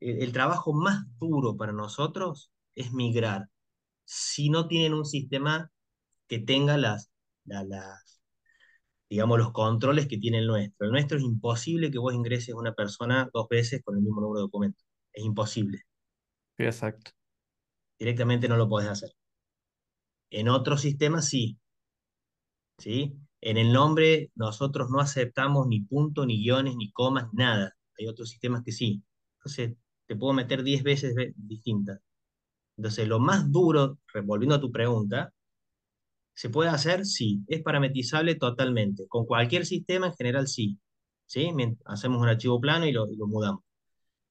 el, 0.00 0.32
trabajo 0.32 0.72
más 0.72 1.04
duro 1.18 1.56
para 1.56 1.72
nosotros 1.72 2.52
es 2.74 2.92
migrar. 2.92 3.48
Si 4.04 4.50
no 4.50 4.68
tienen 4.68 4.94
un 4.94 5.04
sistema 5.06 5.70
que 6.28 6.38
tenga 6.40 6.76
las, 6.78 7.10
digamos, 9.08 9.38
los 9.38 9.52
controles 9.52 10.06
que 10.08 10.18
tiene 10.18 10.38
el 10.38 10.46
nuestro. 10.46 10.86
El 10.86 10.92
nuestro 10.92 11.18
es 11.18 11.24
imposible 11.24 11.90
que 11.90 11.98
vos 11.98 12.14
ingreses 12.14 12.54
una 12.54 12.74
persona 12.74 13.28
dos 13.32 13.48
veces 13.48 13.82
con 13.84 13.96
el 13.96 14.02
mismo 14.02 14.20
número 14.20 14.40
de 14.40 14.42
documentos 14.42 14.89
es 15.12 15.24
imposible. 15.24 15.82
Exacto. 16.58 17.12
Directamente 17.98 18.48
no 18.48 18.56
lo 18.56 18.68
podés 18.68 18.88
hacer. 18.88 19.10
En 20.30 20.48
otros 20.48 20.80
sistemas 20.80 21.28
sí. 21.28 21.58
¿Sí? 22.78 23.14
En 23.40 23.56
el 23.56 23.72
nombre 23.72 24.30
nosotros 24.34 24.90
no 24.90 25.00
aceptamos 25.00 25.66
ni 25.66 25.80
puntos, 25.80 26.26
ni 26.26 26.42
guiones, 26.42 26.76
ni 26.76 26.90
comas, 26.92 27.28
nada. 27.32 27.76
Hay 27.98 28.06
otros 28.06 28.30
sistemas 28.30 28.62
que 28.64 28.72
sí. 28.72 29.02
Entonces, 29.38 29.76
te 30.06 30.16
puedo 30.16 30.32
meter 30.32 30.62
10 30.62 30.82
veces 30.82 31.14
distintas. 31.36 32.00
Entonces, 32.76 33.08
lo 33.08 33.18
más 33.20 33.50
duro, 33.50 33.98
volviendo 34.24 34.54
a 34.54 34.60
tu 34.60 34.70
pregunta, 34.70 35.32
¿se 36.34 36.50
puede 36.50 36.70
hacer? 36.70 37.04
Sí. 37.06 37.42
¿Es 37.48 37.62
parametrizable? 37.62 38.34
Totalmente. 38.36 39.06
Con 39.08 39.26
cualquier 39.26 39.66
sistema 39.66 40.08
en 40.08 40.14
general 40.14 40.48
sí. 40.48 40.78
¿Sí? 41.26 41.50
Hacemos 41.84 42.20
un 42.20 42.28
archivo 42.28 42.60
plano 42.60 42.86
y 42.86 42.92
lo 42.92 43.06
mudamos. 43.26 43.62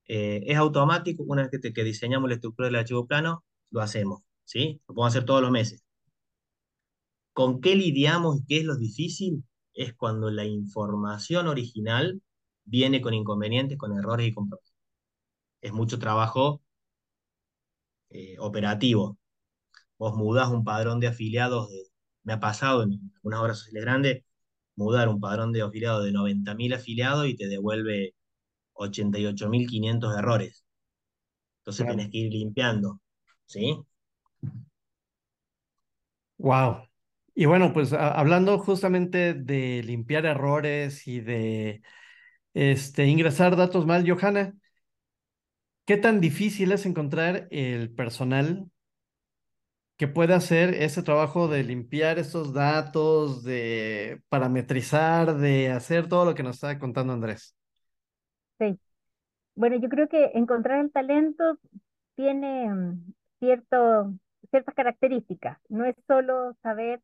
Eh, 0.09 0.43
es 0.47 0.57
automático, 0.57 1.23
una 1.23 1.47
vez 1.47 1.61
que, 1.61 1.83
diseñamos 1.83 2.29
la 2.29 2.35
estructura 2.35 2.67
del 2.67 2.77
archivo 2.77 3.05
plano, 3.07 3.45
lo 3.71 3.81
hacemos, 3.81 4.23
¿sí? 4.45 4.81
Lo 4.87 4.95
podemos 4.95 5.13
hacer 5.15 5.25
todos 5.25 5.41
los 5.41 5.51
meses. 5.51 5.83
¿Con 7.33 7.61
qué 7.61 7.75
lidiamos 7.75 8.37
y 8.37 8.45
qué 8.45 8.57
es 8.59 8.65
lo 8.65 8.75
difícil? 8.75 9.43
Es 9.73 9.93
cuando 9.95 10.29
la 10.31 10.45
información 10.45 11.47
original 11.47 12.21
viene 12.65 13.01
con 13.01 13.13
inconvenientes, 13.13 13.77
con 13.77 13.97
errores 13.97 14.27
y 14.27 14.33
con 14.33 14.49
problemas. 14.49 14.73
Es 15.61 15.73
mucho 15.73 15.99
trabajo 15.99 16.61
eh, 18.09 18.37
operativo. 18.39 19.17
Vos 19.97 20.15
mudás 20.15 20.49
un 20.49 20.63
padrón 20.63 20.99
de 20.99 21.07
afiliados, 21.07 21.69
me 22.23 22.33
ha 22.33 22.39
pasado 22.39 22.83
en 22.83 23.11
algunas 23.15 23.41
horas 23.41 23.59
sociales 23.59 23.83
grandes, 23.83 24.23
mudar 24.75 25.09
un 25.09 25.19
padrón 25.21 25.51
de 25.53 25.61
afiliados 25.61 26.05
de 26.05 26.11
90.000 26.13 26.75
afiliados 26.75 27.27
y 27.27 27.35
te 27.35 27.47
devuelve 27.47 28.15
88.500 28.79 30.17
errores. 30.17 30.63
Entonces 31.61 31.87
tenés 31.87 32.09
que 32.09 32.17
ir 32.17 32.33
limpiando, 32.33 32.99
¿sí? 33.45 33.77
Wow. 36.37 36.87
Y 37.35 37.45
bueno, 37.45 37.73
pues 37.73 37.93
hablando 37.93 38.57
justamente 38.59 39.33
de 39.33 39.83
limpiar 39.83 40.25
errores 40.25 41.07
y 41.07 41.19
de 41.21 41.81
este, 42.53 43.07
ingresar 43.07 43.55
datos 43.55 43.85
mal, 43.85 44.09
Johanna, 44.09 44.53
¿qué 45.85 45.97
tan 45.97 46.21
difícil 46.21 46.71
es 46.71 46.85
encontrar 46.85 47.47
el 47.51 47.91
personal 47.93 48.69
que 49.97 50.07
pueda 50.07 50.37
hacer 50.37 50.73
ese 50.75 51.03
trabajo 51.03 51.47
de 51.49 51.63
limpiar 51.63 52.19
estos 52.19 52.53
datos, 52.53 53.43
de 53.43 54.21
parametrizar, 54.29 55.37
de 55.37 55.71
hacer 55.71 56.07
todo 56.07 56.25
lo 56.25 56.35
que 56.35 56.43
nos 56.43 56.55
está 56.55 56.79
contando 56.79 57.13
Andrés? 57.13 57.58
Sí. 58.59 58.79
Bueno, 59.55 59.77
yo 59.77 59.89
creo 59.89 60.09
que 60.09 60.31
encontrar 60.35 60.79
el 60.81 60.91
talento 60.91 61.59
tiene 62.15 62.69
mm, 62.73 63.13
cierto, 63.39 64.13
ciertas 64.51 64.75
características. 64.75 65.59
No 65.69 65.85
es 65.85 65.95
solo 66.07 66.55
saber 66.63 67.01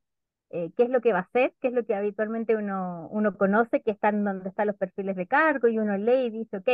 eh, 0.51 0.71
qué 0.77 0.83
es 0.85 0.89
lo 0.89 1.01
que 1.01 1.13
va 1.13 1.19
a 1.21 1.23
hacer, 1.23 1.53
qué 1.61 1.69
es 1.69 1.75
lo 1.75 1.85
que 1.85 1.95
habitualmente 1.95 2.55
uno, 2.57 3.09
uno 3.11 3.37
conoce, 3.37 3.81
que 3.83 3.91
están 3.91 4.23
donde 4.25 4.49
están 4.49 4.67
los 4.67 4.77
perfiles 4.77 5.15
de 5.17 5.27
cargo 5.27 5.67
y 5.69 5.79
uno 5.79 5.97
lee 5.97 6.27
y 6.27 6.31
dice, 6.31 6.57
ok, 6.57 6.69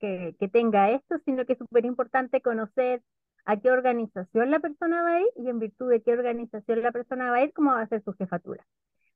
que, 0.00 0.36
que 0.38 0.48
tenga 0.48 0.90
esto, 0.90 1.16
sino 1.24 1.44
que 1.46 1.54
es 1.54 1.58
súper 1.58 1.84
importante 1.84 2.40
conocer 2.40 3.02
a 3.44 3.58
qué 3.58 3.70
organización 3.70 4.50
la 4.50 4.60
persona 4.60 5.02
va 5.02 5.16
a 5.16 5.20
ir 5.20 5.28
y 5.36 5.48
en 5.48 5.58
virtud 5.60 5.90
de 5.90 6.02
qué 6.02 6.12
organización 6.12 6.82
la 6.82 6.92
persona 6.92 7.30
va 7.30 7.38
a 7.38 7.44
ir, 7.44 7.52
cómo 7.52 7.72
va 7.72 7.82
a 7.82 7.88
ser 7.88 8.02
su 8.04 8.12
jefatura. 8.14 8.66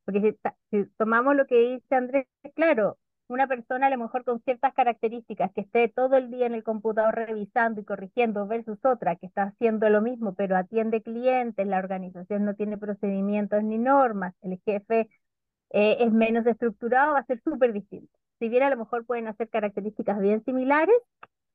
Porque 0.04 0.36
si 0.70 0.84
tomamos 0.96 1.36
lo 1.36 1.46
que 1.46 1.56
dice 1.58 1.94
Andrés, 1.94 2.26
claro, 2.54 2.98
una 3.30 3.46
persona 3.46 3.86
a 3.86 3.90
lo 3.90 3.98
mejor 3.98 4.24
con 4.24 4.40
ciertas 4.42 4.74
características 4.74 5.52
que 5.52 5.60
esté 5.60 5.88
todo 5.88 6.16
el 6.16 6.30
día 6.30 6.46
en 6.46 6.54
el 6.54 6.64
computador 6.64 7.14
revisando 7.14 7.80
y 7.80 7.84
corrigiendo 7.84 8.46
versus 8.48 8.84
otra 8.84 9.14
que 9.14 9.26
está 9.26 9.44
haciendo 9.44 9.88
lo 9.88 10.02
mismo 10.02 10.34
pero 10.34 10.56
atiende 10.56 11.00
clientes, 11.00 11.64
la 11.64 11.78
organización 11.78 12.44
no 12.44 12.54
tiene 12.54 12.76
procedimientos 12.76 13.62
ni 13.62 13.78
normas, 13.78 14.34
el 14.42 14.60
jefe 14.64 15.08
eh, 15.70 15.98
es 16.00 16.12
menos 16.12 16.44
estructurado, 16.44 17.12
va 17.14 17.20
a 17.20 17.26
ser 17.26 17.40
súper 17.44 17.72
distinto. 17.72 18.10
Si 18.40 18.48
bien 18.48 18.64
a 18.64 18.70
lo 18.70 18.76
mejor 18.76 19.06
pueden 19.06 19.28
hacer 19.28 19.48
características 19.48 20.18
bien 20.20 20.44
similares, 20.44 20.96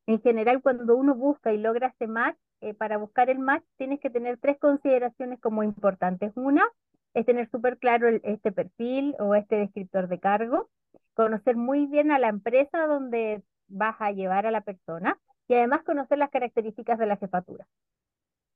en 0.06 0.22
general 0.22 0.62
cuando 0.62 0.96
uno 0.96 1.14
busca 1.14 1.52
y 1.52 1.58
logra 1.58 1.88
ese 1.88 2.06
match, 2.06 2.38
eh, 2.62 2.72
para 2.72 2.96
buscar 2.96 3.28
el 3.28 3.38
match 3.38 3.64
tienes 3.76 4.00
que 4.00 4.08
tener 4.08 4.38
tres 4.38 4.58
consideraciones 4.58 5.40
como 5.40 5.62
importantes. 5.62 6.32
Una 6.36 6.64
es 7.12 7.26
tener 7.26 7.50
súper 7.50 7.76
claro 7.76 8.08
este 8.08 8.50
perfil 8.50 9.14
o 9.18 9.34
este 9.34 9.56
descriptor 9.56 10.08
de 10.08 10.20
cargo 10.20 10.70
conocer 11.16 11.56
muy 11.56 11.86
bien 11.86 12.12
a 12.12 12.18
la 12.18 12.28
empresa 12.28 12.86
donde 12.86 13.42
vas 13.68 13.96
a 14.00 14.12
llevar 14.12 14.46
a 14.46 14.50
la 14.50 14.60
persona 14.60 15.18
y 15.48 15.54
además 15.54 15.82
conocer 15.82 16.18
las 16.18 16.30
características 16.30 16.98
de 16.98 17.06
la 17.06 17.16
jefatura. 17.16 17.66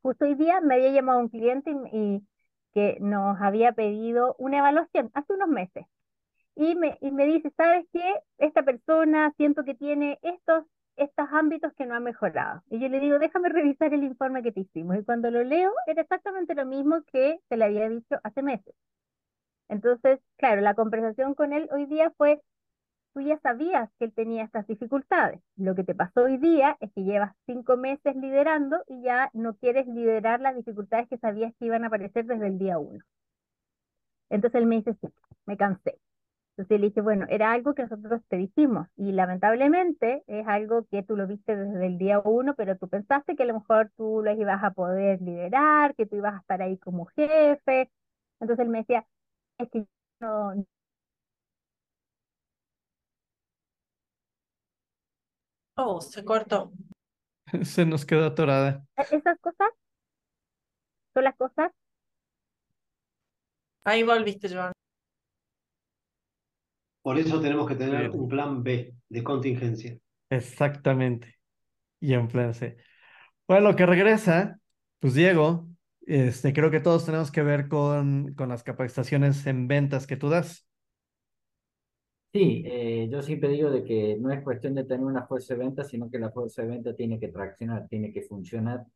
Justo 0.02 0.26
hoy 0.26 0.34
día 0.34 0.60
me 0.60 0.74
había 0.74 0.92
llamado 0.92 1.20
un 1.20 1.28
cliente 1.28 1.74
y, 1.92 2.22
que 2.72 2.98
nos 3.00 3.40
había 3.40 3.72
pedido 3.72 4.36
una 4.38 4.58
evaluación 4.58 5.10
hace 5.14 5.32
unos 5.32 5.48
meses. 5.48 5.86
Y 6.54 6.76
me, 6.76 6.98
y 7.00 7.10
me 7.10 7.26
dice, 7.26 7.50
¿sabes 7.56 7.84
qué? 7.92 8.14
Esta 8.38 8.62
persona 8.62 9.32
siento 9.36 9.64
que 9.64 9.74
tiene 9.74 10.20
estos, 10.22 10.64
estos 10.96 11.26
ámbitos 11.32 11.72
que 11.74 11.86
no 11.86 11.96
ha 11.96 12.00
mejorado. 12.00 12.62
Y 12.70 12.78
yo 12.78 12.88
le 12.88 13.00
digo, 13.00 13.18
déjame 13.18 13.48
revisar 13.48 13.92
el 13.92 14.04
informe 14.04 14.42
que 14.42 14.52
te 14.52 14.60
hicimos. 14.60 14.98
Y 14.98 15.04
cuando 15.04 15.30
lo 15.32 15.42
leo, 15.42 15.72
era 15.86 16.02
exactamente 16.02 16.54
lo 16.54 16.64
mismo 16.64 17.02
que 17.10 17.40
te 17.48 17.56
le 17.56 17.64
había 17.64 17.88
dicho 17.88 18.16
hace 18.22 18.42
meses. 18.42 18.74
Entonces, 19.70 20.18
claro, 20.36 20.60
la 20.62 20.74
conversación 20.74 21.34
con 21.34 21.52
él 21.52 21.68
hoy 21.72 21.86
día 21.86 22.12
fue, 22.18 22.42
tú 23.14 23.20
ya 23.20 23.38
sabías 23.38 23.88
que 23.98 24.06
él 24.06 24.12
tenía 24.12 24.42
estas 24.42 24.66
dificultades. 24.66 25.40
Lo 25.56 25.76
que 25.76 25.84
te 25.84 25.94
pasó 25.94 26.22
hoy 26.24 26.38
día 26.38 26.76
es 26.80 26.92
que 26.92 27.04
llevas 27.04 27.34
cinco 27.46 27.76
meses 27.76 28.16
liderando 28.16 28.82
y 28.88 29.00
ya 29.02 29.30
no 29.32 29.54
quieres 29.54 29.86
liderar 29.86 30.40
las 30.40 30.56
dificultades 30.56 31.08
que 31.08 31.18
sabías 31.18 31.54
que 31.56 31.66
iban 31.66 31.84
a 31.84 31.86
aparecer 31.86 32.26
desde 32.26 32.48
el 32.48 32.58
día 32.58 32.78
uno. 32.78 32.98
Entonces 34.28 34.60
él 34.60 34.66
me 34.66 34.76
dice, 34.76 34.94
sí, 35.00 35.08
me 35.46 35.56
cansé. 35.56 35.98
Entonces 36.56 36.80
le 36.80 36.88
dije, 36.88 37.00
bueno, 37.00 37.26
era 37.28 37.52
algo 37.52 37.74
que 37.74 37.84
nosotros 37.84 38.22
te 38.28 38.36
dijimos 38.38 38.88
y 38.96 39.12
lamentablemente 39.12 40.24
es 40.26 40.48
algo 40.48 40.84
que 40.90 41.04
tú 41.04 41.16
lo 41.16 41.28
viste 41.28 41.54
desde 41.56 41.86
el 41.86 41.96
día 41.96 42.20
uno, 42.24 42.54
pero 42.56 42.76
tú 42.76 42.88
pensaste 42.88 43.36
que 43.36 43.44
a 43.44 43.46
lo 43.46 43.54
mejor 43.54 43.92
tú 43.96 44.20
lo 44.24 44.32
ibas 44.32 44.64
a 44.64 44.72
poder 44.72 45.22
liderar, 45.22 45.94
que 45.94 46.06
tú 46.06 46.16
ibas 46.16 46.34
a 46.34 46.38
estar 46.38 46.60
ahí 46.60 46.76
como 46.78 47.06
jefe. 47.06 47.88
Entonces 48.40 48.64
él 48.64 48.70
me 48.70 48.78
decía, 48.78 49.06
que 49.68 49.84
no... 50.20 50.66
Oh, 55.76 56.00
se 56.00 56.24
cortó. 56.24 56.72
Se 57.64 57.86
nos 57.86 58.04
quedó 58.04 58.26
atorada. 58.26 58.84
E-, 58.96 59.16
esas 59.16 59.38
cosas 59.40 59.70
son 61.14 61.24
las 61.24 61.36
cosas. 61.36 61.72
Ahí 63.84 64.02
volviste, 64.02 64.48
Joan. 64.48 64.72
Por 67.02 67.18
eso 67.18 67.40
tenemos 67.40 67.66
que 67.66 67.76
tener 67.76 68.10
un 68.10 68.28
plan 68.28 68.62
B 68.62 68.94
de 69.08 69.24
contingencia. 69.24 69.98
Exactamente. 70.28 71.38
Y 71.98 72.12
en 72.12 72.28
plan 72.28 72.52
C. 72.54 72.76
Bueno, 73.48 73.70
lo 73.70 73.76
que 73.76 73.86
regresa, 73.86 74.60
pues 74.98 75.14
Diego, 75.14 75.69
este, 76.10 76.52
creo 76.52 76.70
que 76.70 76.80
todos 76.80 77.06
tenemos 77.06 77.30
que 77.30 77.42
ver 77.42 77.68
con, 77.68 78.34
con 78.34 78.48
las 78.48 78.62
capacitaciones 78.64 79.46
en 79.46 79.68
ventas 79.68 80.06
que 80.06 80.16
tú 80.16 80.28
das. 80.28 80.66
Sí, 82.32 82.62
eh, 82.66 83.08
yo 83.10 83.22
siempre 83.22 83.48
digo 83.48 83.70
de 83.70 83.82
que 83.84 84.16
no 84.20 84.30
es 84.32 84.42
cuestión 84.42 84.74
de 84.74 84.84
tener 84.84 85.04
una 85.04 85.26
fuerza 85.26 85.54
de 85.54 85.60
ventas, 85.60 85.88
sino 85.88 86.10
que 86.10 86.18
la 86.18 86.30
fuerza 86.30 86.62
de 86.62 86.68
ventas 86.68 86.96
tiene 86.96 87.18
que 87.18 87.28
traccionar, 87.28 87.86
tiene 87.88 88.12
que 88.12 88.22
funcionar. 88.22 88.86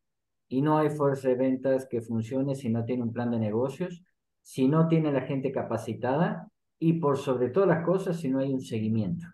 Y 0.48 0.62
no 0.62 0.78
hay 0.78 0.90
fuerza 0.90 1.28
de 1.28 1.34
ventas 1.36 1.86
que 1.86 2.00
funcione 2.00 2.54
si 2.54 2.68
no 2.68 2.84
tiene 2.84 3.02
un 3.02 3.12
plan 3.12 3.30
de 3.30 3.38
negocios, 3.38 4.02
si 4.40 4.68
no 4.68 4.88
tiene 4.88 5.12
la 5.12 5.22
gente 5.22 5.52
capacitada 5.52 6.48
y 6.78 6.94
por 6.94 7.16
sobre 7.16 7.50
todas 7.50 7.68
las 7.68 7.84
cosas 7.84 8.18
si 8.20 8.28
no 8.28 8.40
hay 8.40 8.52
un 8.52 8.60
seguimiento. 8.60 9.26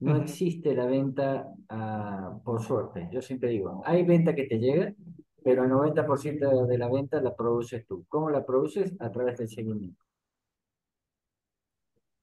No 0.00 0.16
existe 0.16 0.74
la 0.74 0.86
venta 0.86 1.46
ah, 1.68 2.38
por 2.44 2.60
suerte. 2.62 3.08
Yo 3.12 3.22
siempre 3.22 3.50
digo, 3.50 3.82
hay 3.84 4.04
venta 4.04 4.34
que 4.34 4.44
te 4.44 4.58
llega, 4.58 4.92
pero 5.44 5.64
el 5.64 5.70
90% 5.70 6.66
de 6.66 6.78
la 6.78 6.88
venta 6.88 7.20
la 7.20 7.34
produces 7.34 7.86
tú. 7.86 8.04
¿Cómo 8.08 8.30
la 8.30 8.44
produces? 8.44 8.94
A 9.00 9.10
través 9.10 9.38
del 9.38 9.48
seguimiento. 9.48 10.02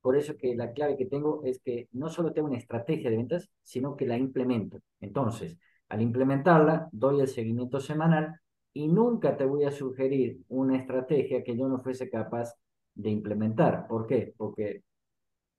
Por 0.02 0.16
eso 0.16 0.38
que 0.38 0.56
la 0.56 0.72
clave 0.72 0.98
que 0.98 1.06
tengo 1.06 1.42
es 1.44 1.60
que 1.60 1.88
no 1.92 2.10
solo 2.10 2.32
tengo 2.34 2.48
una 2.48 2.58
estrategia 2.58 3.10
de 3.10 3.18
ventas, 3.18 3.50
sino 3.64 3.96
que 3.96 4.06
la 4.06 4.18
implemento. 4.18 4.80
Entonces, 5.02 5.58
al 5.90 6.02
implementarla, 6.02 6.90
doy 6.92 7.20
el 7.22 7.28
seguimiento 7.28 7.80
semanal 7.80 8.40
y 8.74 8.88
nunca 8.88 9.36
te 9.36 9.46
voy 9.46 9.66
a 9.66 9.72
sugerir 9.72 10.40
una 10.48 10.78
estrategia 10.78 11.44
que 11.44 11.58
yo 11.58 11.68
no 11.68 11.80
fuese 11.80 12.10
capaz 12.10 12.54
de 12.96 13.10
implementar. 13.10 13.88
¿Por 13.88 14.08
qué? 14.08 14.34
Porque 14.38 14.84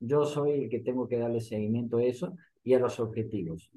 yo 0.00 0.24
soy 0.24 0.64
el 0.64 0.70
que 0.70 0.80
tengo 0.80 1.08
que 1.08 1.18
darle 1.18 1.40
seguimiento 1.40 1.98
a 1.98 2.04
eso 2.04 2.34
y 2.62 2.74
a 2.74 2.78
los 2.78 3.00
objetivos. 3.00 3.70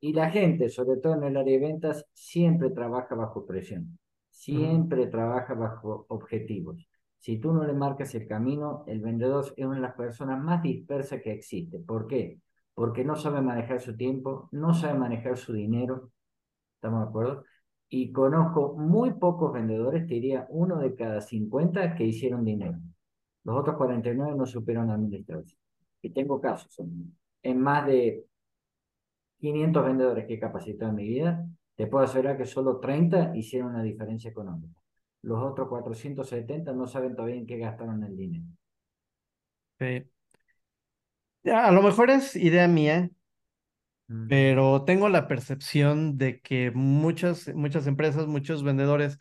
Y 0.00 0.12
la 0.12 0.30
gente, 0.30 0.68
sobre 0.68 0.96
todo 0.98 1.14
en 1.14 1.24
el 1.24 1.36
área 1.36 1.58
de 1.58 1.66
ventas, 1.66 2.06
siempre 2.12 2.70
trabaja 2.70 3.14
bajo 3.14 3.46
presión, 3.46 3.98
siempre 4.30 5.06
trabaja 5.06 5.54
bajo 5.54 6.06
objetivos. 6.08 6.88
Si 7.18 7.38
tú 7.38 7.52
no 7.52 7.64
le 7.64 7.74
marcas 7.74 8.14
el 8.14 8.26
camino, 8.26 8.84
el 8.86 9.00
vendedor 9.00 9.44
es 9.56 9.66
una 9.66 9.76
de 9.76 9.82
las 9.82 9.94
personas 9.94 10.42
más 10.42 10.62
dispersas 10.62 11.20
que 11.20 11.32
existe. 11.32 11.78
¿Por 11.78 12.06
qué? 12.06 12.40
Porque 12.72 13.04
no 13.04 13.14
sabe 13.14 13.42
manejar 13.42 13.80
su 13.80 13.94
tiempo, 13.96 14.48
no 14.52 14.72
sabe 14.72 14.98
manejar 14.98 15.36
su 15.36 15.52
dinero. 15.52 16.12
¿Estamos 16.76 17.02
de 17.02 17.08
acuerdo? 17.08 17.44
Y 17.90 18.12
conozco 18.12 18.74
muy 18.78 19.12
pocos 19.12 19.52
vendedores, 19.52 20.06
te 20.06 20.14
diría 20.14 20.46
uno 20.48 20.78
de 20.78 20.94
cada 20.94 21.20
50 21.20 21.94
que 21.94 22.04
hicieron 22.04 22.44
dinero. 22.44 22.78
Los 23.44 23.58
otros 23.58 23.76
49 23.76 24.34
no 24.36 24.46
supieron 24.46 24.90
administrarse. 24.90 25.56
Y 26.00 26.10
tengo 26.10 26.40
casos. 26.40 26.78
En 26.78 27.14
más 27.56 27.86
de 27.86 28.24
500 29.40 29.84
vendedores 29.84 30.26
que 30.26 30.34
he 30.34 30.38
capacitado 30.38 30.90
en 30.90 30.96
mi 30.96 31.08
vida, 31.08 31.46
te 31.76 31.86
puedo 31.86 32.04
asegurar 32.04 32.36
que 32.36 32.44
solo 32.44 32.78
30 32.78 33.36
hicieron 33.36 33.70
una 33.70 33.82
diferencia 33.82 34.30
económica. 34.30 34.78
Los 35.22 35.42
otros 35.42 35.68
470 35.68 36.72
no 36.72 36.86
saben 36.86 37.14
todavía 37.14 37.36
en 37.36 37.46
qué 37.46 37.58
gastaron 37.58 38.02
el 38.04 38.16
dinero. 38.16 38.44
Sí. 39.78 40.04
A 41.50 41.70
lo 41.70 41.82
mejor 41.82 42.10
es 42.10 42.36
idea 42.36 42.68
mía, 42.68 43.10
mm. 44.08 44.28
pero 44.28 44.84
tengo 44.84 45.08
la 45.08 45.26
percepción 45.26 46.18
de 46.18 46.40
que 46.40 46.70
muchas, 46.70 47.52
muchas 47.54 47.86
empresas, 47.86 48.26
muchos 48.26 48.62
vendedores 48.62 49.18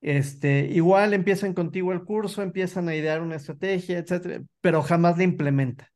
este, 0.00 0.66
igual 0.70 1.12
empiezan 1.12 1.54
contigo 1.54 1.92
el 1.92 2.04
curso, 2.04 2.42
empiezan 2.42 2.88
a 2.88 2.94
idear 2.94 3.20
una 3.20 3.36
estrategia, 3.36 3.98
etcétera, 3.98 4.42
pero 4.60 4.82
jamás 4.82 5.18
la 5.18 5.24
implementan. 5.24 5.88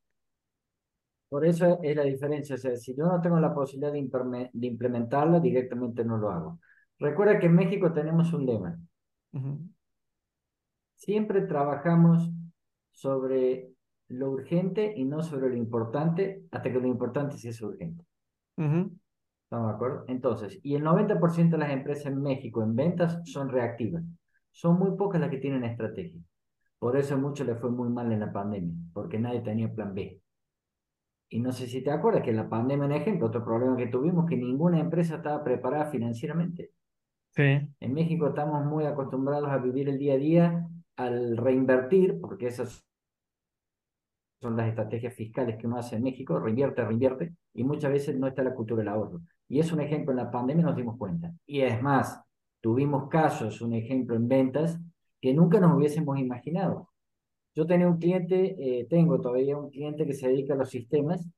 Por 1.32 1.46
eso 1.46 1.78
es 1.82 1.96
la 1.96 2.02
diferencia. 2.02 2.56
O 2.56 2.58
sea, 2.58 2.76
si 2.76 2.94
yo 2.94 3.06
no 3.06 3.18
tengo 3.22 3.40
la 3.40 3.54
posibilidad 3.54 3.90
de, 3.90 4.50
de 4.52 4.66
implementarla, 4.66 5.40
directamente 5.40 6.04
no 6.04 6.18
lo 6.18 6.30
hago. 6.30 6.60
Recuerda 6.98 7.38
que 7.38 7.46
en 7.46 7.54
México 7.54 7.90
tenemos 7.90 8.34
un 8.34 8.44
lema. 8.44 8.78
Siempre 10.94 11.40
trabajamos 11.46 12.30
sobre 12.90 13.70
lo 14.08 14.30
urgente 14.30 14.92
y 14.94 15.06
no 15.06 15.22
sobre 15.22 15.48
lo 15.48 15.56
importante, 15.56 16.44
hasta 16.50 16.70
que 16.70 16.78
lo 16.78 16.86
importante 16.86 17.38
sí 17.38 17.48
es 17.48 17.62
urgente. 17.62 18.04
¿Estamos 19.44 19.68
de 19.68 19.74
acuerdo? 19.74 20.04
Entonces, 20.08 20.60
y 20.62 20.74
el 20.74 20.82
90% 20.82 21.56
de 21.56 21.58
las 21.58 21.70
empresas 21.70 22.12
en 22.12 22.20
México 22.20 22.62
en 22.62 22.76
ventas 22.76 23.22
son 23.24 23.48
reactivas. 23.48 24.04
Son 24.50 24.78
muy 24.78 24.98
pocas 24.98 25.18
las 25.18 25.30
que 25.30 25.38
tienen 25.38 25.64
estrategia. 25.64 26.20
Por 26.78 26.98
eso 26.98 27.14
a 27.14 27.16
muchos 27.16 27.46
les 27.46 27.58
fue 27.58 27.70
muy 27.70 27.88
mal 27.88 28.12
en 28.12 28.20
la 28.20 28.30
pandemia, 28.30 28.74
porque 28.92 29.18
nadie 29.18 29.40
tenía 29.40 29.72
plan 29.72 29.94
B. 29.94 30.21
Y 31.32 31.40
no 31.40 31.50
sé 31.50 31.66
si 31.66 31.80
te 31.80 31.90
acuerdas 31.90 32.22
que 32.22 32.28
en 32.28 32.36
la 32.36 32.48
pandemia, 32.48 32.84
en 32.84 32.92
ejemplo, 32.92 33.28
otro 33.28 33.42
problema 33.42 33.74
que 33.74 33.86
tuvimos, 33.86 34.28
que 34.28 34.36
ninguna 34.36 34.78
empresa 34.78 35.16
estaba 35.16 35.42
preparada 35.42 35.86
financieramente. 35.86 36.72
Sí. 37.30 37.42
En 37.80 37.94
México 37.94 38.28
estamos 38.28 38.62
muy 38.66 38.84
acostumbrados 38.84 39.48
a 39.48 39.56
vivir 39.56 39.88
el 39.88 39.98
día 39.98 40.12
a 40.12 40.18
día, 40.18 40.68
al 40.96 41.38
reinvertir, 41.38 42.20
porque 42.20 42.48
esas 42.48 42.84
son 44.42 44.58
las 44.58 44.68
estrategias 44.68 45.14
fiscales 45.14 45.56
que 45.56 45.66
uno 45.66 45.78
hace 45.78 45.96
en 45.96 46.02
México, 46.02 46.38
reinvierte, 46.38 46.84
reinvierte, 46.84 47.34
y 47.54 47.64
muchas 47.64 47.90
veces 47.90 48.14
no 48.14 48.26
está 48.26 48.42
la 48.42 48.54
cultura 48.54 48.80
del 48.80 48.88
ahorro. 48.88 49.22
Y 49.48 49.58
es 49.58 49.72
un 49.72 49.80
ejemplo 49.80 50.12
en 50.12 50.18
la 50.18 50.30
pandemia, 50.30 50.66
nos 50.66 50.76
dimos 50.76 50.98
cuenta. 50.98 51.32
Y 51.46 51.62
es 51.62 51.80
más, 51.80 52.20
tuvimos 52.60 53.08
casos, 53.08 53.62
un 53.62 53.72
ejemplo 53.72 54.16
en 54.16 54.28
ventas, 54.28 54.78
que 55.18 55.32
nunca 55.32 55.58
nos 55.58 55.74
hubiésemos 55.74 56.18
imaginado. 56.18 56.90
Yo 57.54 57.66
tenía 57.66 57.86
un 57.86 57.98
cliente, 57.98 58.56
eh, 58.58 58.86
tengo 58.88 59.20
todavía 59.20 59.56
un 59.56 59.70
cliente 59.70 60.06
que 60.06 60.14
se 60.14 60.28
dedica 60.28 60.54
a 60.54 60.56
los 60.56 60.70
sistemas, 60.70 61.28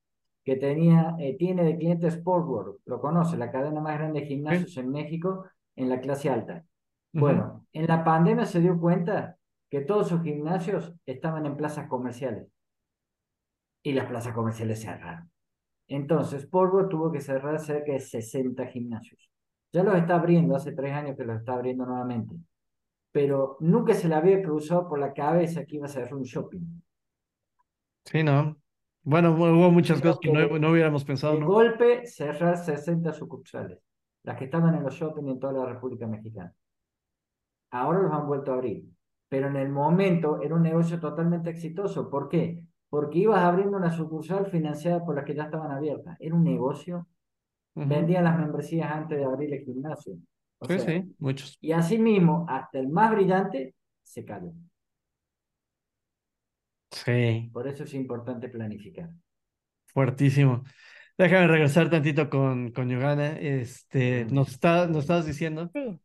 que 0.45 0.57
tenía, 0.57 1.17
eh, 1.19 1.37
tiene 1.37 1.65
de 1.65 1.77
cliente 1.77 2.11
Sportworld, 2.11 2.77
lo 2.85 3.01
conoce, 3.01 3.37
la 3.37 3.51
cadena 3.51 3.81
más 3.81 3.99
grande 3.99 4.21
de 4.21 4.27
gimnasios 4.27 4.77
en 4.77 4.91
México 4.91 5.47
en 5.75 5.89
la 5.89 6.01
clase 6.01 6.29
alta. 6.29 6.65
Bueno, 7.13 7.67
en 7.73 7.87
la 7.87 8.03
pandemia 8.03 8.45
se 8.45 8.61
dio 8.61 8.79
cuenta 8.79 9.39
que 9.71 9.81
todos 9.81 10.09
sus 10.09 10.23
gimnasios 10.23 10.93
estaban 11.07 11.47
en 11.47 11.57
plazas 11.57 11.89
comerciales 11.89 12.49
y 13.83 13.93
las 13.93 14.07
plazas 14.07 14.35
comerciales 14.35 14.83
cerraron. 14.83 15.31
Entonces, 15.87 16.47
Polvo 16.47 16.89
tuvo 16.89 17.13
que 17.13 17.21
cerrar 17.21 17.61
cerca 17.61 17.93
de 17.93 18.01
60 18.01 18.67
gimnasios. 18.67 19.31
Ya 19.73 19.83
los 19.83 19.95
está 19.97 20.17
abriendo, 20.17 20.57
hace 20.57 20.73
tres 20.73 20.93
años 20.93 21.17
que 21.17 21.25
los 21.25 21.39
está 21.39 21.55
abriendo 21.55 21.85
nuevamente. 21.85 22.37
Pero 23.15 23.57
nunca 23.61 23.95
se 23.95 24.09
le 24.09 24.17
había 24.17 24.43
cruzado 24.43 24.89
por 24.89 24.99
la 24.99 25.13
cabeza 25.13 25.65
que 25.65 25.77
iba 25.77 25.87
a 25.87 25.89
cerrar 25.89 26.15
un 26.15 26.25
shopping. 26.25 26.83
Sí, 28.05 28.25
¿no? 28.25 28.57
Bueno, 29.03 29.33
hubo 29.35 29.71
muchas 29.71 30.01
cosas 30.01 30.19
que, 30.21 30.33
no, 30.33 30.71
hubiéramos 30.71 31.05
pensado. 31.05 31.37
De 31.37 31.45
golpe, 31.45 32.07
cerrar 32.07 32.57
60 32.57 33.13
sucursales, 33.13 33.79
las 34.25 34.37
que 34.37 34.47
estaban 34.47 34.75
en 34.75 34.83
los 34.83 34.95
shopping 34.95 35.29
en 35.29 35.39
toda 35.39 35.53
la 35.53 35.67
República 35.67 36.07
Mexicana. 36.09 36.53
Ahora 37.71 38.01
los 38.01 38.13
han 38.13 38.27
vuelto 38.27 38.51
a 38.51 38.57
abrir. 38.57 38.85
Pero 39.29 39.49
en 39.49 39.57
el 39.57 39.69
momento 39.69 40.41
era 40.43 40.55
un 40.55 40.63
negocio 40.63 40.99
totalmente 40.99 41.51
exitoso. 41.51 42.11
¿Por 42.11 42.29
qué? 42.29 42.65
porque 42.95 43.19
ibas 43.19 43.41
abriendo 43.43 43.77
una 43.77 43.91
sucursal 43.91 44.47
financiada 44.47 45.05
por 45.05 45.17
las 45.17 45.25
que 45.25 45.35
ya 45.35 45.47
estaban 45.47 45.73
abiertas. 45.73 46.17
Era 46.21 46.33
un 46.37 46.45
negocio. 46.45 47.09
Vendían 47.75 48.23
las 48.23 48.39
membresías 48.39 48.89
antes 48.89 49.19
de 49.19 49.25
abrir 49.25 49.53
el 49.53 49.65
gimnasio. 49.65 50.17
Sí, 50.63 50.79
sí, 50.79 51.15
muchos. 51.19 51.59
Y 51.61 51.73
así 51.73 51.99
mismo, 51.99 52.47
hasta 52.49 52.79
el 52.79 52.89
más 52.89 53.13
brillante 53.13 53.75
se 54.03 54.25
cayó. 54.25 54.53
Sí. 56.91 57.51
Por 57.53 57.67
eso 57.67 57.85
es 57.85 57.95
importante 57.95 58.49
planificar. 58.49 59.11
Fuertísimo. 59.87 60.63
Déjame 61.17 61.47
regresar 61.47 61.91
tantito 61.91 62.29
con, 62.29 62.73
con 62.73 62.89
Yogana. 62.89 63.39
Este, 63.39 64.27
¿nos, 64.27 64.49
está, 64.49 64.87
¿Nos 64.87 64.99
estabas 64.99 65.27
diciendo? 65.27 65.71
Sí. 65.73 65.99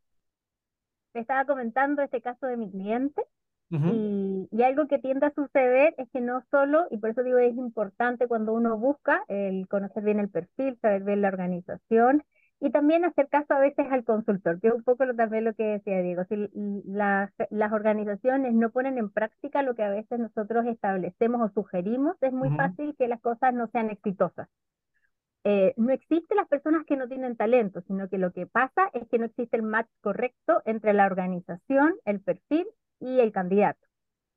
Te 1.14 1.20
estaba 1.20 1.46
comentando 1.46 2.02
este 2.02 2.22
caso 2.22 2.46
de 2.46 2.58
mi 2.58 2.70
cliente 2.70 3.24
y, 3.72 4.48
y, 4.52 4.64
algo 4.64 4.88
que 4.88 4.98
tiende 4.98 5.28
a 5.28 5.34
suceder 5.34 5.94
es 6.00 6.10
que 6.12 6.22
no 6.22 6.44
solo, 6.50 6.88
y 6.90 6.98
por 6.98 7.12
eso 7.12 7.22
digo 7.22 7.38
es 7.38 7.56
importante 7.56 8.28
cuando 8.28 8.52
uno 8.54 8.78
busca 8.78 9.24
el 9.28 9.68
conocer 9.68 10.04
bien 10.04 10.20
el 10.20 10.30
perfil, 10.30 10.80
saber 10.82 11.04
bien 11.04 11.22
la 11.22 11.28
organización 11.28 12.24
y 12.62 12.72
también 12.72 13.06
hacer 13.06 13.30
caso 13.30 13.54
a 13.54 13.60
veces 13.60 13.88
al 13.90 14.04
consultor, 14.04 14.60
que 14.60 14.68
es 14.68 14.74
un 14.74 14.84
poco 14.84 15.06
lo, 15.06 15.16
también 15.16 15.46
lo 15.46 15.54
que 15.54 15.64
decía 15.64 16.02
Diego. 16.02 16.26
Si 16.26 16.50
las, 16.86 17.32
las 17.50 17.72
organizaciones 17.72 18.54
no 18.54 18.70
ponen 18.70 18.98
en 18.98 19.10
práctica 19.10 19.64
lo 19.64 19.76
que 19.76 19.84
a 19.84 19.90
veces 19.90 20.20
nosotros 20.20 20.66
establecemos 20.66 21.42
o 21.42 21.54
sugerimos, 21.54 22.18
es 22.22 22.34
muy 22.34 22.50
fácil 22.58 22.96
que 22.98 23.08
las 23.08 23.22
cosas 23.22 23.54
no 23.54 23.68
sean 23.68 23.90
exitosas. 23.90 24.50
Eh, 25.46 25.74
no 25.78 25.94
existen 25.94 26.36
las 26.36 26.50
personas 26.50 26.86
que 26.86 26.98
no 26.98 27.08
tienen 27.08 27.38
talento, 27.38 27.82
sino 27.88 28.10
que 28.10 28.18
lo 28.18 28.34
que 28.34 28.46
pasa 28.46 28.90
es 28.94 29.08
que 29.08 29.18
no 29.18 29.26
existe 29.26 29.56
el 29.56 29.64
match 29.64 29.88
correcto 30.02 30.62
entre 30.66 30.94
la 30.94 31.06
organización, 31.06 31.96
el 32.04 32.20
perfil 32.20 32.68
y 33.00 33.22
el 33.22 33.32
candidato. 33.32 33.80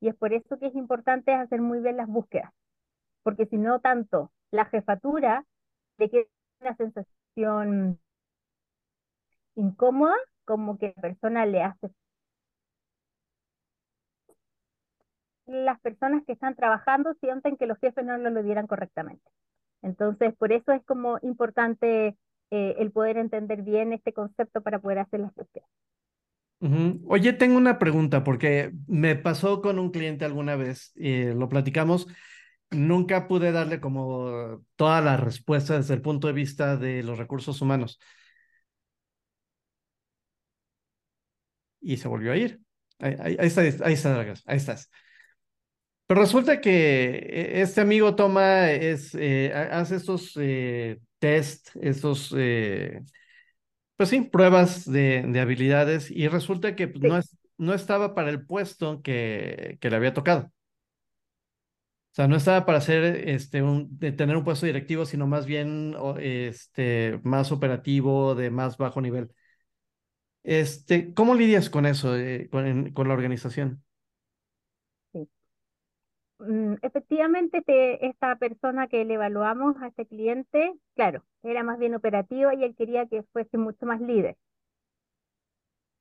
Y 0.00 0.08
es 0.08 0.14
por 0.14 0.32
eso 0.32 0.58
que 0.60 0.66
es 0.66 0.76
importante 0.76 1.32
hacer 1.32 1.60
muy 1.60 1.80
bien 1.80 1.96
las 1.96 2.06
búsquedas, 2.06 2.52
porque 3.24 3.46
si 3.46 3.56
no, 3.56 3.80
tanto 3.80 4.30
la 4.52 4.64
jefatura 4.66 5.44
de 5.98 6.08
que 6.08 6.28
una 6.60 6.76
sensación 6.76 7.98
incómoda 9.54 10.16
como 10.44 10.78
que 10.78 10.92
la 10.96 11.02
persona 11.02 11.46
le 11.46 11.62
hace 11.62 11.90
las 15.46 15.80
personas 15.80 16.22
que 16.26 16.32
están 16.32 16.54
trabajando 16.54 17.14
sienten 17.20 17.56
que 17.56 17.66
los 17.66 17.78
jefes 17.78 18.04
no 18.04 18.16
lo 18.16 18.42
dieran 18.42 18.66
correctamente. 18.66 19.22
Entonces, 19.82 20.34
por 20.36 20.52
eso 20.52 20.72
es 20.72 20.82
como 20.84 21.18
importante 21.22 22.16
eh, 22.50 22.76
el 22.78 22.90
poder 22.92 23.18
entender 23.18 23.62
bien 23.62 23.92
este 23.92 24.12
concepto 24.12 24.62
para 24.62 24.78
poder 24.78 25.00
hacer 25.00 25.20
las 25.20 25.34
búsquedas. 25.34 25.68
Oye, 27.08 27.32
tengo 27.32 27.56
una 27.56 27.80
pregunta 27.80 28.22
porque 28.22 28.72
me 28.86 29.16
pasó 29.16 29.60
con 29.60 29.80
un 29.80 29.90
cliente 29.90 30.24
alguna 30.24 30.54
vez, 30.54 30.92
y 30.94 31.24
lo 31.24 31.48
platicamos, 31.48 32.06
nunca 32.70 33.26
pude 33.26 33.50
darle 33.50 33.80
como 33.80 34.62
todas 34.76 35.04
las 35.04 35.18
respuestas 35.18 35.78
desde 35.78 35.94
el 35.94 36.02
punto 36.02 36.28
de 36.28 36.32
vista 36.34 36.76
de 36.76 37.02
los 37.02 37.18
recursos 37.18 37.60
humanos. 37.60 37.98
Y 41.82 41.98
se 41.98 42.08
volvió 42.08 42.32
a 42.32 42.36
ir. 42.36 42.60
Ahí, 42.98 43.16
ahí, 43.20 43.36
ahí 43.38 43.46
está, 43.46 43.60
ahí 43.60 43.92
está, 43.92 44.20
ahí 44.20 44.56
estás. 44.56 44.88
Pero 46.06 46.20
resulta 46.20 46.60
que 46.60 46.70
eh, 47.08 47.62
este 47.62 47.80
amigo 47.80 48.14
toma, 48.14 48.70
es, 48.70 49.14
eh, 49.14 49.52
hace 49.54 49.96
estos 49.96 50.32
eh, 50.36 50.98
test, 51.18 51.70
estos, 51.80 52.34
eh, 52.36 53.00
pues 53.96 54.10
sí, 54.10 54.22
pruebas 54.22 54.84
de, 54.90 55.24
de, 55.28 55.40
habilidades 55.40 56.10
y 56.10 56.28
resulta 56.28 56.76
que 56.76 56.88
no, 57.00 57.16
es, 57.18 57.36
no 57.58 57.74
estaba 57.74 58.14
para 58.14 58.30
el 58.30 58.44
puesto 58.46 59.02
que, 59.02 59.78
que 59.80 59.90
le 59.90 59.96
había 59.96 60.14
tocado. 60.14 60.52
O 62.12 62.14
sea, 62.14 62.28
no 62.28 62.36
estaba 62.36 62.66
para 62.66 62.78
hacer, 62.78 63.26
este, 63.28 63.62
un, 63.62 63.98
de 63.98 64.12
tener 64.12 64.36
un 64.36 64.44
puesto 64.44 64.66
directivo, 64.66 65.06
sino 65.06 65.26
más 65.26 65.46
bien 65.46 65.94
este, 66.20 67.18
más 67.22 67.52
operativo, 67.52 68.34
de 68.34 68.50
más 68.50 68.76
bajo 68.76 69.00
nivel. 69.00 69.30
Este, 70.44 71.14
¿Cómo 71.14 71.34
lidias 71.34 71.70
con 71.70 71.86
eso, 71.86 72.16
eh, 72.16 72.48
con, 72.50 72.90
con 72.92 73.08
la 73.08 73.14
organización? 73.14 73.82
Mm, 76.42 76.74
efectivamente, 76.82 77.58
este, 77.58 78.04
esta 78.06 78.34
persona 78.36 78.88
que 78.88 79.04
le 79.04 79.14
evaluamos 79.14 79.76
a 79.80 79.86
este 79.88 80.06
cliente, 80.06 80.74
claro, 80.96 81.22
era 81.44 81.62
más 81.62 81.78
bien 81.78 81.94
operativa 81.94 82.52
y 82.54 82.64
él 82.64 82.74
quería 82.74 83.06
que 83.06 83.22
fuese 83.32 83.58
mucho 83.58 83.86
más 83.86 84.00
líder. 84.00 84.36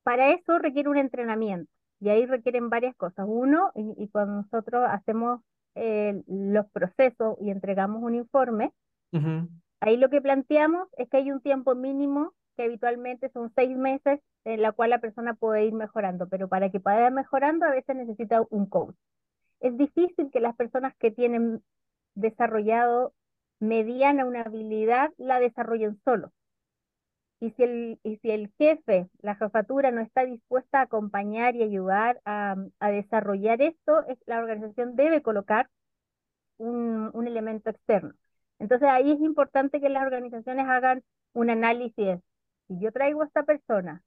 Para 0.03 0.31
eso 0.31 0.57
requiere 0.57 0.89
un 0.89 0.97
entrenamiento 0.97 1.71
y 1.99 2.09
ahí 2.09 2.25
requieren 2.25 2.69
varias 2.69 2.95
cosas. 2.95 3.25
Uno, 3.29 3.71
y, 3.75 4.07
cuando 4.09 4.41
nosotros 4.41 4.83
hacemos 4.89 5.41
eh, 5.75 6.23
los 6.27 6.65
procesos 6.71 7.37
y 7.39 7.51
entregamos 7.51 8.01
un 8.01 8.15
informe, 8.15 8.73
ahí 9.79 9.97
lo 9.97 10.09
que 10.09 10.21
planteamos 10.21 10.87
es 10.97 11.07
que 11.09 11.17
hay 11.17 11.31
un 11.31 11.41
tiempo 11.41 11.75
mínimo 11.75 12.33
que 12.61 12.67
habitualmente 12.67 13.29
son 13.29 13.51
seis 13.55 13.75
meses 13.75 14.19
en 14.45 14.61
la 14.61 14.71
cual 14.71 14.91
la 14.91 14.99
persona 14.99 15.33
puede 15.33 15.65
ir 15.65 15.73
mejorando, 15.73 16.27
pero 16.29 16.47
para 16.47 16.69
que 16.69 16.79
pueda 16.79 17.07
ir 17.07 17.13
mejorando 17.13 17.65
a 17.65 17.71
veces 17.71 17.95
necesita 17.95 18.43
un 18.49 18.67
coach 18.67 18.95
es 19.61 19.77
difícil 19.77 20.29
que 20.31 20.41
las 20.41 20.55
personas 20.55 20.93
que 20.97 21.11
tienen 21.11 21.63
desarrollado 22.15 23.13
mediana 23.59 24.25
una 24.25 24.41
habilidad 24.41 25.11
la 25.17 25.39
desarrollen 25.39 25.99
solo. 26.03 26.33
Y 27.39 27.51
si 27.51 27.63
el, 27.63 27.99
y 28.03 28.17
si 28.17 28.31
el 28.31 28.51
jefe, 28.57 29.07
la 29.21 29.35
jefatura, 29.35 29.91
no 29.91 30.01
está 30.01 30.25
dispuesta 30.25 30.79
a 30.79 30.83
acompañar 30.83 31.55
y 31.55 31.63
ayudar 31.63 32.21
a, 32.25 32.55
desarrollar 32.91 33.61
esto, 33.61 34.03
la 34.25 34.39
organización 34.39 34.95
debe 34.95 35.21
colocar 35.21 35.69
un, 36.57 37.09
un 37.13 37.27
elemento 37.27 37.69
externo. 37.69 38.13
Entonces 38.59 38.87
ahí 38.89 39.11
es 39.11 39.19
importante 39.21 39.79
que 39.79 39.89
las 39.89 40.03
organizaciones 40.03 40.67
hagan 40.67 41.03
un 41.33 41.49
análisis. 41.49 42.19
Si 42.71 42.79
yo 42.79 42.93
traigo 42.93 43.21
a 43.21 43.25
esta 43.25 43.43
persona 43.43 44.01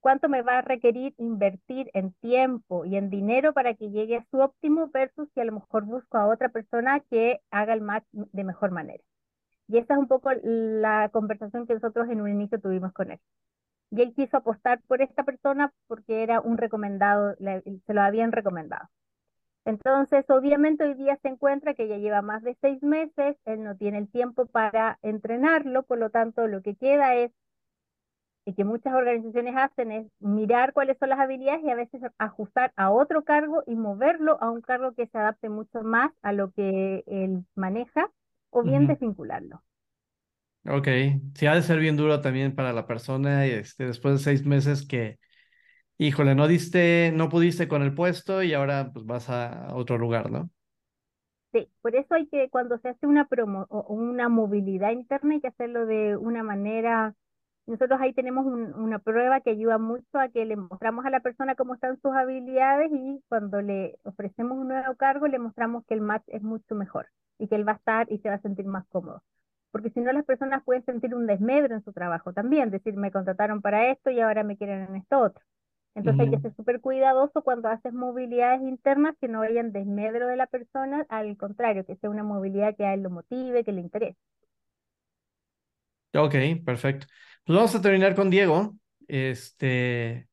cuánto 0.00 0.28
me 0.28 0.42
va 0.42 0.58
a 0.58 0.62
requerir 0.62 1.14
invertir 1.18 1.88
en 1.94 2.12
tiempo 2.14 2.84
y 2.84 2.96
en 2.96 3.10
dinero 3.10 3.52
para 3.52 3.74
que 3.74 3.90
llegue 3.90 4.16
a 4.16 4.26
su 4.32 4.40
óptimo 4.40 4.88
versus 4.88 5.28
si 5.32 5.40
a 5.40 5.44
lo 5.44 5.52
mejor 5.52 5.84
busco 5.84 6.18
a 6.18 6.26
otra 6.26 6.48
persona 6.48 6.98
que 6.98 7.40
haga 7.52 7.74
el 7.74 7.80
match 7.80 8.04
de 8.10 8.42
mejor 8.42 8.72
manera. 8.72 9.04
Y 9.68 9.78
esa 9.78 9.94
es 9.94 10.00
un 10.00 10.08
poco 10.08 10.30
la 10.42 11.10
conversación 11.12 11.64
que 11.68 11.74
nosotros 11.74 12.08
en 12.08 12.20
un 12.20 12.28
inicio 12.28 12.60
tuvimos 12.60 12.92
con 12.92 13.12
él. 13.12 13.20
Y 13.92 14.02
él 14.02 14.12
quiso 14.16 14.38
apostar 14.38 14.80
por 14.88 15.00
esta 15.00 15.22
persona 15.22 15.72
porque 15.86 16.24
era 16.24 16.40
un 16.40 16.58
recomendado, 16.58 17.36
se 17.38 17.94
lo 17.94 18.00
habían 18.00 18.32
recomendado. 18.32 18.88
Entonces, 19.64 20.28
obviamente 20.28 20.82
hoy 20.82 20.94
día 20.94 21.16
se 21.22 21.28
encuentra 21.28 21.74
que 21.74 21.86
ya 21.86 21.98
lleva 21.98 22.20
más 22.20 22.42
de 22.42 22.56
seis 22.60 22.82
meses, 22.82 23.36
él 23.44 23.62
no 23.62 23.76
tiene 23.76 23.98
el 23.98 24.10
tiempo 24.10 24.46
para 24.46 24.98
entrenarlo, 25.02 25.84
por 25.84 25.98
lo 25.98 26.10
tanto, 26.10 26.48
lo 26.48 26.62
que 26.62 26.74
queda 26.74 27.14
es 27.14 27.30
y 28.48 28.54
que 28.54 28.64
muchas 28.64 28.94
organizaciones 28.94 29.54
hacen 29.58 29.92
es 29.92 30.06
mirar 30.20 30.72
cuáles 30.72 30.96
son 30.98 31.10
las 31.10 31.20
habilidades 31.20 31.62
y 31.64 31.70
a 31.70 31.74
veces 31.74 32.00
ajustar 32.16 32.72
a 32.76 32.90
otro 32.90 33.22
cargo 33.22 33.62
y 33.66 33.76
moverlo 33.76 34.38
a 34.42 34.50
un 34.50 34.62
cargo 34.62 34.94
que 34.94 35.06
se 35.08 35.18
adapte 35.18 35.50
mucho 35.50 35.82
más 35.82 36.12
a 36.22 36.32
lo 36.32 36.50
que 36.52 37.04
él 37.06 37.44
maneja 37.56 38.10
o 38.50 38.62
bien 38.62 38.86
desvincularlo. 38.86 39.62
Ok, 40.66 40.88
sí 41.34 41.46
ha 41.46 41.54
de 41.54 41.62
ser 41.62 41.78
bien 41.78 41.96
duro 41.96 42.20
también 42.20 42.54
para 42.54 42.72
la 42.74 42.86
persona 42.86 43.46
este, 43.46 43.86
después 43.86 44.14
de 44.18 44.24
seis 44.24 44.44
meses 44.44 44.86
que, 44.86 45.18
híjole, 45.98 46.34
no 46.34 46.48
diste, 46.48 47.12
no 47.14 47.28
pudiste 47.30 47.68
con 47.68 47.82
el 47.82 47.94
puesto 47.94 48.42
y 48.42 48.54
ahora 48.54 48.92
pues 48.92 49.06
vas 49.06 49.30
a 49.30 49.74
otro 49.74 49.98
lugar, 49.98 50.30
¿no? 50.30 50.50
Sí, 51.52 51.68
por 51.80 51.96
eso 51.96 52.14
hay 52.14 52.26
que, 52.28 52.50
cuando 52.50 52.78
se 52.78 52.90
hace 52.90 53.06
una 53.06 53.26
promo 53.26 53.66
o 53.70 53.80
una 53.94 54.28
movilidad 54.28 54.90
interna, 54.92 55.34
hay 55.34 55.40
que 55.40 55.48
hacerlo 55.48 55.86
de 55.86 56.16
una 56.16 56.42
manera 56.42 57.14
nosotros 57.68 58.00
ahí 58.00 58.12
tenemos 58.14 58.46
una 58.46 58.98
prueba 58.98 59.40
que 59.40 59.50
ayuda 59.50 59.78
mucho 59.78 60.18
a 60.18 60.28
que 60.28 60.44
le 60.46 60.56
mostramos 60.56 61.06
a 61.06 61.10
la 61.10 61.20
persona 61.20 61.54
cómo 61.54 61.74
están 61.74 62.00
sus 62.02 62.12
habilidades 62.14 62.90
y 62.92 63.22
cuando 63.28 63.62
le 63.62 63.98
ofrecemos 64.04 64.58
un 64.58 64.68
nuevo 64.68 64.96
cargo 64.96 65.28
le 65.28 65.38
mostramos 65.38 65.84
que 65.86 65.94
el 65.94 66.00
match 66.00 66.24
es 66.28 66.42
mucho 66.42 66.74
mejor 66.74 67.08
y 67.38 67.48
que 67.48 67.56
él 67.56 67.68
va 67.68 67.72
a 67.72 67.76
estar 67.76 68.10
y 68.12 68.18
se 68.18 68.28
va 68.30 68.36
a 68.36 68.40
sentir 68.42 68.66
más 68.66 68.86
cómodo. 68.88 69.22
Porque 69.70 69.90
si 69.90 70.00
no, 70.00 70.12
las 70.12 70.24
personas 70.24 70.64
pueden 70.64 70.84
sentir 70.84 71.14
un 71.14 71.26
desmedro 71.26 71.74
en 71.76 71.84
su 71.84 71.92
trabajo 71.92 72.32
también, 72.32 72.70
decir, 72.70 72.94
me 72.96 73.10
contrataron 73.12 73.60
para 73.62 73.90
esto 73.90 74.10
y 74.10 74.20
ahora 74.20 74.44
me 74.44 74.56
quieren 74.56 74.82
en 74.88 74.96
esto 74.96 75.18
otro. 75.20 75.44
Entonces 75.94 76.20
hay 76.22 76.30
que 76.30 76.38
ser 76.38 76.54
súper 76.56 76.80
cuidadoso 76.80 77.42
cuando 77.42 77.68
haces 77.68 77.92
movilidades 77.92 78.62
internas 78.62 79.16
que 79.20 79.28
no 79.28 79.40
vayan 79.40 79.72
desmedro 79.72 80.28
de 80.28 80.36
la 80.36 80.46
persona, 80.46 81.04
al 81.10 81.36
contrario, 81.36 81.84
que 81.84 81.96
sea 81.96 82.10
una 82.10 82.22
movilidad 82.24 82.76
que 82.76 82.86
a 82.86 82.94
él 82.94 83.02
lo 83.02 83.10
motive, 83.10 83.64
que 83.64 83.72
le 83.72 83.80
interese. 83.82 84.18
Ok, 86.14 86.34
perfecto. 86.64 87.06
Pues 87.48 87.56
vamos 87.56 87.74
a 87.74 87.80
terminar 87.80 88.14
con 88.14 88.28
Diego. 88.28 88.76
Este, 89.06 90.28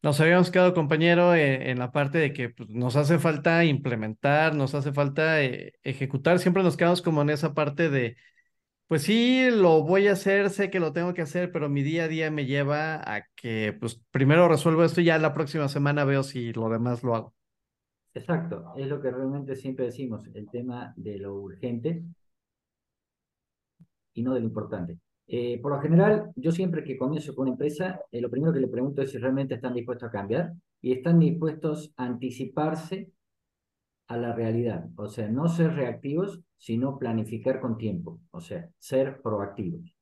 nos 0.00 0.20
habíamos 0.20 0.52
quedado, 0.52 0.74
compañero, 0.74 1.34
en, 1.34 1.76
la 1.80 1.90
parte 1.90 2.18
de 2.18 2.32
que 2.32 2.50
pues, 2.50 2.68
nos 2.70 2.94
hace 2.94 3.18
falta 3.18 3.64
implementar, 3.64 4.54
nos 4.54 4.72
hace 4.76 4.92
falta 4.92 5.42
eh, 5.42 5.72
ejecutar. 5.82 6.38
Siempre 6.38 6.62
nos 6.62 6.76
quedamos 6.76 7.02
como 7.02 7.20
en 7.22 7.30
esa 7.30 7.52
parte 7.52 7.90
de, 7.90 8.16
pues 8.86 9.02
sí, 9.02 9.48
lo 9.50 9.82
voy 9.82 10.06
a 10.06 10.12
hacer, 10.12 10.50
sé 10.50 10.70
que 10.70 10.78
lo 10.78 10.92
tengo 10.92 11.14
que 11.14 11.22
hacer, 11.22 11.50
pero 11.50 11.68
mi 11.68 11.82
día 11.82 12.04
a 12.04 12.08
día 12.08 12.30
me 12.30 12.46
lleva 12.46 12.94
a 13.12 13.26
que, 13.34 13.76
pues 13.80 14.00
primero 14.12 14.46
resuelvo 14.46 14.84
esto 14.84 15.00
y 15.00 15.06
ya 15.06 15.18
la 15.18 15.34
próxima 15.34 15.68
semana 15.68 16.04
veo 16.04 16.22
si 16.22 16.52
lo 16.52 16.68
demás 16.68 17.02
lo 17.02 17.16
hago. 17.16 17.34
Exacto, 18.14 18.72
es 18.76 18.86
lo 18.86 19.02
que 19.02 19.10
realmente 19.10 19.56
siempre 19.56 19.86
decimos, 19.86 20.28
el 20.32 20.48
tema 20.48 20.94
de 20.96 21.18
lo 21.18 21.34
urgente 21.34 22.04
y 24.14 24.22
no 24.22 24.34
de 24.34 24.40
lo 24.42 24.46
importante. 24.46 25.00
Eh, 25.34 25.58
por 25.62 25.72
lo 25.72 25.80
general, 25.80 26.30
yo 26.36 26.52
siempre 26.52 26.84
que 26.84 26.98
comienzo 26.98 27.34
con 27.34 27.44
una 27.44 27.52
empresa, 27.52 28.02
eh, 28.10 28.20
lo 28.20 28.28
primero 28.28 28.52
que 28.52 28.60
le 28.60 28.68
pregunto 28.68 29.00
es 29.00 29.12
si 29.12 29.16
realmente 29.16 29.54
están 29.54 29.72
dispuestos 29.72 30.10
a 30.10 30.12
cambiar 30.12 30.52
y 30.82 30.92
están 30.92 31.18
dispuestos 31.18 31.90
a 31.96 32.04
anticiparse 32.04 33.10
a 34.08 34.18
la 34.18 34.34
realidad. 34.34 34.90
O 34.94 35.08
sea, 35.08 35.28
no 35.28 35.48
ser 35.48 35.72
reactivos, 35.72 36.42
sino 36.58 36.98
planificar 36.98 37.60
con 37.60 37.78
tiempo. 37.78 38.20
O 38.30 38.42
sea, 38.42 38.68
ser 38.78 39.22
proactivos. 39.22 39.96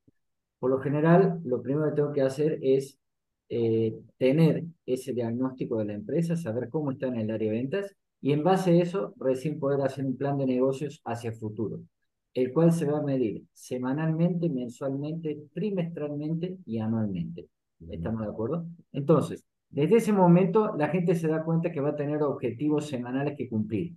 Por 0.59 0.69
lo 0.69 0.79
general, 0.79 1.39
lo 1.45 1.61
primero 1.61 1.89
que 1.89 1.95
tengo 1.95 2.11
que 2.11 2.23
hacer 2.23 2.59
es 2.61 2.99
eh, 3.47 3.97
tener 4.17 4.65
ese 4.85 5.13
diagnóstico 5.13 5.77
de 5.77 5.85
la 5.85 5.93
empresa, 5.93 6.35
saber 6.35 6.67
cómo 6.67 6.91
está 6.91 7.07
en 7.07 7.15
el 7.15 7.31
área 7.31 7.49
de 7.49 7.57
ventas 7.57 7.95
y 8.19 8.33
en 8.33 8.43
base 8.43 8.71
a 8.71 8.83
eso 8.83 9.13
recién 9.17 9.59
poder 9.59 9.79
hacer 9.79 10.05
un 10.05 10.17
plan 10.17 10.37
de 10.37 10.45
negocios 10.45 11.01
hacia 11.05 11.31
futuro, 11.31 11.79
el 12.33 12.53
cual 12.53 12.71
se 12.71 12.85
va 12.85 12.99
a 12.99 13.03
medir 13.03 13.43
semanalmente, 13.53 14.49
mensualmente, 14.49 15.47
trimestralmente 15.53 16.57
y 16.65 16.79
anualmente. 16.79 17.47
¿Estamos 17.89 18.21
de 18.21 18.27
acuerdo? 18.27 18.65
Entonces, 18.91 19.45
desde 19.69 19.97
ese 19.97 20.13
momento 20.13 20.75
la 20.77 20.89
gente 20.89 21.15
se 21.15 21.27
da 21.27 21.43
cuenta 21.43 21.71
que 21.71 21.81
va 21.81 21.89
a 21.89 21.95
tener 21.95 22.21
objetivos 22.23 22.87
semanales 22.87 23.35
que 23.37 23.49
cumplir. 23.49 23.95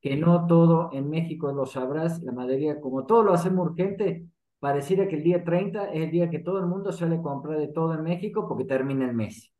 Que 0.00 0.16
no 0.16 0.46
todo 0.46 0.90
en 0.92 1.08
México 1.10 1.52
lo 1.52 1.66
sabrás, 1.66 2.22
la 2.22 2.32
mayoría, 2.32 2.80
como 2.80 3.04
todo 3.04 3.22
lo 3.22 3.32
hacemos 3.32 3.70
urgente, 3.70 4.26
pareciera 4.58 5.06
que 5.08 5.16
el 5.16 5.22
día 5.22 5.44
30 5.44 5.92
es 5.92 6.04
el 6.04 6.10
día 6.10 6.30
que 6.30 6.38
todo 6.38 6.58
el 6.58 6.66
mundo 6.66 6.92
sale 6.92 7.16
a 7.16 7.22
comprar 7.22 7.58
de 7.58 7.68
todo 7.68 7.94
en 7.94 8.02
México 8.02 8.46
porque 8.48 8.64
termina 8.64 9.08
el 9.08 9.14
mes. 9.14 9.52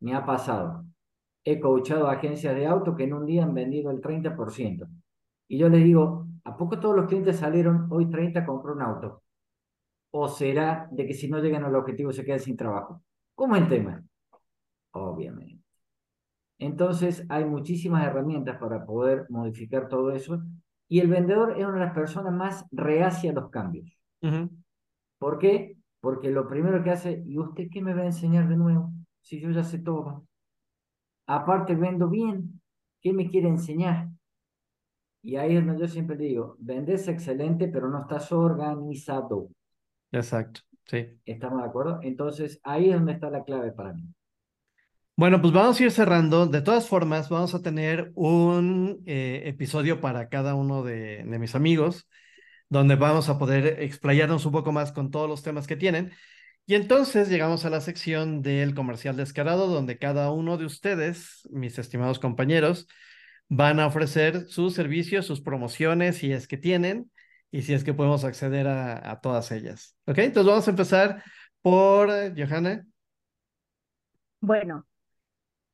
Me 0.00 0.14
ha 0.14 0.24
pasado. 0.24 0.84
He 1.44 1.60
coachado 1.60 2.08
a 2.08 2.12
agencias 2.12 2.54
de 2.54 2.66
auto 2.66 2.94
que 2.94 3.04
en 3.04 3.14
un 3.14 3.26
día 3.26 3.44
han 3.44 3.54
vendido 3.54 3.90
el 3.90 4.00
30%. 4.00 4.88
Y 5.48 5.58
yo 5.58 5.68
les 5.68 5.82
digo, 5.82 6.27
¿a 6.44 6.56
poco 6.56 6.78
todos 6.78 6.96
los 6.96 7.06
clientes 7.06 7.36
salieron 7.36 7.86
hoy 7.90 8.08
30 8.10 8.40
a 8.40 8.46
comprar 8.46 8.74
un 8.74 8.82
auto? 8.82 9.22
¿O 10.10 10.28
será 10.28 10.88
de 10.90 11.06
que 11.06 11.14
si 11.14 11.28
no 11.28 11.38
llegan 11.38 11.64
al 11.64 11.74
objetivo 11.74 12.12
se 12.12 12.24
quedan 12.24 12.40
sin 12.40 12.56
trabajo? 12.56 13.02
¿Cómo 13.34 13.56
es 13.56 13.62
el 13.62 13.68
tema? 13.68 14.02
Obviamente. 14.92 15.62
Entonces 16.58 17.24
hay 17.28 17.44
muchísimas 17.44 18.04
herramientas 18.04 18.58
para 18.58 18.84
poder 18.84 19.26
modificar 19.28 19.88
todo 19.88 20.10
eso 20.10 20.42
y 20.88 21.00
el 21.00 21.08
vendedor 21.08 21.52
es 21.58 21.64
una 21.64 21.74
de 21.74 21.84
las 21.86 21.94
personas 21.94 22.32
más 22.32 22.64
reacias 22.72 23.36
a 23.36 23.40
los 23.40 23.50
cambios. 23.50 23.92
¿Por 25.18 25.38
qué? 25.38 25.76
Porque 26.00 26.30
lo 26.30 26.48
primero 26.48 26.82
que 26.82 26.90
hace, 26.90 27.22
¿y 27.26 27.38
usted 27.38 27.68
qué 27.70 27.82
me 27.82 27.94
va 27.94 28.02
a 28.02 28.06
enseñar 28.06 28.48
de 28.48 28.56
nuevo? 28.56 28.92
Si 29.20 29.40
yo 29.40 29.50
ya 29.50 29.62
sé 29.62 29.78
todo. 29.78 30.26
Aparte 31.26 31.74
vendo 31.74 32.08
bien, 32.08 32.60
¿qué 33.00 33.12
me 33.12 33.28
quiere 33.28 33.48
enseñar? 33.48 34.08
Y 35.22 35.36
ahí 35.36 35.56
es 35.56 35.66
donde 35.66 35.80
yo 35.80 35.88
siempre 35.88 36.16
digo, 36.16 36.56
vendes 36.58 37.08
excelente, 37.08 37.68
pero 37.68 37.88
no 37.88 38.02
estás 38.02 38.30
organizado. 38.32 39.48
Exacto, 40.12 40.60
sí. 40.86 41.18
¿Estamos 41.24 41.62
de 41.62 41.68
acuerdo? 41.68 42.00
Entonces, 42.02 42.60
ahí 42.62 42.90
es 42.90 42.94
donde 42.94 43.12
está 43.12 43.30
la 43.30 43.44
clave 43.44 43.72
para 43.72 43.92
mí. 43.92 44.04
Bueno, 45.16 45.40
pues 45.40 45.52
vamos 45.52 45.78
a 45.80 45.82
ir 45.82 45.90
cerrando. 45.90 46.46
De 46.46 46.62
todas 46.62 46.86
formas, 46.86 47.28
vamos 47.28 47.54
a 47.54 47.62
tener 47.62 48.12
un 48.14 49.02
eh, 49.06 49.42
episodio 49.46 50.00
para 50.00 50.28
cada 50.28 50.54
uno 50.54 50.84
de, 50.84 51.24
de 51.24 51.38
mis 51.38 51.54
amigos 51.54 52.06
donde 52.68 52.96
vamos 52.96 53.28
a 53.28 53.38
poder 53.38 53.80
explayarnos 53.82 54.44
un 54.46 54.52
poco 54.52 54.72
más 54.72 54.92
con 54.92 55.10
todos 55.10 55.28
los 55.28 55.42
temas 55.42 55.66
que 55.66 55.76
tienen. 55.76 56.12
Y 56.66 56.74
entonces 56.74 57.28
llegamos 57.28 57.64
a 57.64 57.70
la 57.70 57.80
sección 57.80 58.42
del 58.42 58.74
comercial 58.74 59.16
descarado, 59.16 59.68
donde 59.68 59.98
cada 59.98 60.30
uno 60.32 60.58
de 60.58 60.66
ustedes, 60.66 61.48
mis 61.50 61.78
estimados 61.78 62.18
compañeros, 62.18 62.86
van 63.48 63.80
a 63.80 63.86
ofrecer 63.86 64.46
sus 64.48 64.74
servicios, 64.74 65.26
sus 65.26 65.40
promociones, 65.40 66.18
si 66.18 66.32
es 66.32 66.46
que 66.46 66.56
tienen, 66.56 67.10
y 67.50 67.62
si 67.62 67.74
es 67.74 67.84
que 67.84 67.94
podemos 67.94 68.24
acceder 68.24 68.66
a, 68.68 69.20
todas 69.20 69.50
ellas. 69.52 69.96
¿Ok? 70.06 70.18
Entonces 70.18 70.50
vamos 70.50 70.68
a 70.68 70.70
empezar 70.70 71.22
por 71.62 72.08
Johanna. 72.36 72.84
Bueno, 74.40 74.86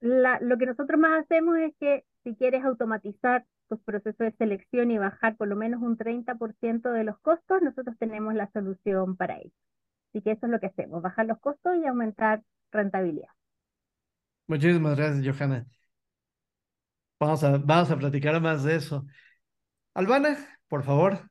lo 0.00 0.58
que 0.58 0.66
nosotros 0.66 0.98
más 0.98 1.24
hacemos 1.24 1.58
es 1.58 1.72
que 1.80 2.04
si 2.22 2.34
quieres 2.36 2.64
automatizar 2.64 3.44
tus 3.68 3.80
procesos 3.80 4.18
de 4.18 4.32
selección 4.32 4.90
y 4.90 4.98
bajar 4.98 5.36
por 5.36 5.48
lo 5.48 5.56
menos 5.56 5.82
un 5.82 5.96
30% 5.96 6.92
de 6.92 7.04
los 7.04 7.18
costos, 7.20 7.62
nosotros 7.62 7.96
tenemos 7.98 8.34
la 8.34 8.50
solución 8.52 9.16
para 9.16 9.38
ello. 9.38 9.52
Así 10.10 10.22
que 10.22 10.32
eso 10.32 10.46
es 10.46 10.52
lo 10.52 10.60
que 10.60 10.66
hacemos, 10.66 11.02
bajar 11.02 11.26
los 11.26 11.40
costos 11.40 11.74
y 11.76 11.86
aumentar 11.86 12.42
rentabilidad. 12.70 13.30
Muchísimas 14.46 14.96
gracias, 14.96 15.36
Johanna. 15.36 15.66
Vamos 17.18 17.42
a, 17.44 17.58
vamos 17.58 17.90
a 17.90 17.98
platicar 17.98 18.40
más 18.40 18.64
de 18.64 18.76
eso. 18.76 19.06
Albana, 19.94 20.38
por 20.68 20.84
favor. 20.84 21.30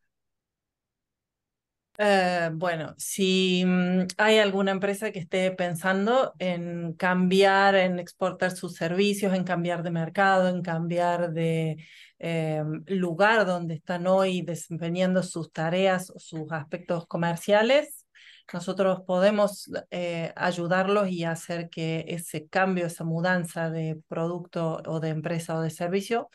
Eh, 1.99 2.49
bueno, 2.53 2.95
si 2.97 3.63
mm, 3.65 4.07
hay 4.17 4.39
alguna 4.39 4.71
empresa 4.71 5.11
que 5.11 5.19
esté 5.19 5.51
pensando 5.51 6.33
en 6.39 6.93
cambiar, 6.93 7.75
en 7.75 7.99
exportar 7.99 8.51
sus 8.51 8.73
servicios, 8.75 9.33
en 9.33 9.43
cambiar 9.43 9.83
de 9.83 9.91
mercado, 9.91 10.49
en 10.49 10.63
cambiar 10.63 11.33
de 11.33 11.77
eh, 12.17 12.63
lugar 12.87 13.45
donde 13.45 13.75
están 13.75 14.07
hoy 14.07 14.41
desempeñando 14.41 15.21
sus 15.21 15.51
tareas 15.51 16.09
o 16.09 16.17
sus 16.19 16.51
aspectos 16.51 17.05
comerciales, 17.05 18.02
nosotros 18.51 19.01
podemos 19.05 19.69
eh, 19.89 20.33
ayudarlos 20.35 21.09
y 21.09 21.23
hacer 21.23 21.69
que 21.69 22.05
ese 22.07 22.47
cambio, 22.47 22.87
esa 22.87 23.03
mudanza 23.03 23.69
de 23.69 24.01
producto 24.07 24.81
o 24.85 24.99
de 24.99 25.09
empresa 25.09 25.55
o 25.55 25.61
de 25.61 25.69
servicio 25.69 26.29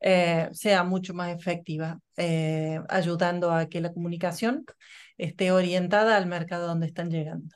eh, 0.00 0.50
sea 0.52 0.84
mucho 0.84 1.14
más 1.14 1.34
efectiva, 1.34 1.98
eh, 2.16 2.80
ayudando 2.88 3.52
a 3.52 3.66
que 3.66 3.80
la 3.80 3.92
comunicación 3.92 4.64
esté 5.16 5.52
orientada 5.52 6.16
al 6.16 6.26
mercado 6.26 6.66
donde 6.66 6.86
están 6.86 7.10
llegando. 7.10 7.54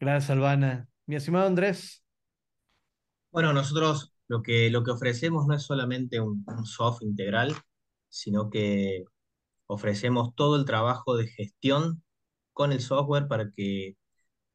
Gracias, 0.00 0.30
Albana. 0.30 0.88
Mi 1.06 1.16
estimado 1.16 1.46
Andrés. 1.46 2.02
Bueno, 3.30 3.52
nosotros 3.52 4.12
lo 4.26 4.42
que, 4.42 4.70
lo 4.70 4.82
que 4.82 4.90
ofrecemos 4.90 5.46
no 5.46 5.54
es 5.54 5.62
solamente 5.62 6.20
un, 6.20 6.44
un 6.46 6.66
soft 6.66 7.02
integral, 7.02 7.54
sino 8.08 8.50
que 8.50 9.04
ofrecemos 9.66 10.34
todo 10.34 10.56
el 10.56 10.64
trabajo 10.64 11.16
de 11.16 11.28
gestión 11.28 12.02
con 12.58 12.72
el 12.72 12.80
software 12.80 13.28
para 13.28 13.52
que 13.52 13.96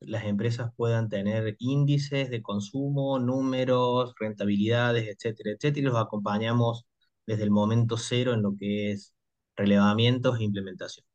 las 0.01 0.25
empresas 0.25 0.73
puedan 0.75 1.07
tener 1.07 1.55
índices 1.59 2.29
de 2.29 2.41
consumo, 2.41 3.17
números, 3.17 4.13
rentabilidades, 4.19 5.07
etcétera, 5.07 5.51
etcétera, 5.51 5.79
y 5.79 5.89
los 5.89 5.95
acompañamos 5.95 6.85
desde 7.25 7.43
el 7.43 7.51
momento 7.51 7.95
cero 7.95 8.33
en 8.33 8.41
lo 8.41 8.57
que 8.59 8.91
es 8.91 9.13
relevamientos 9.55 10.37
e 10.37 10.43
implementación. 10.43 11.05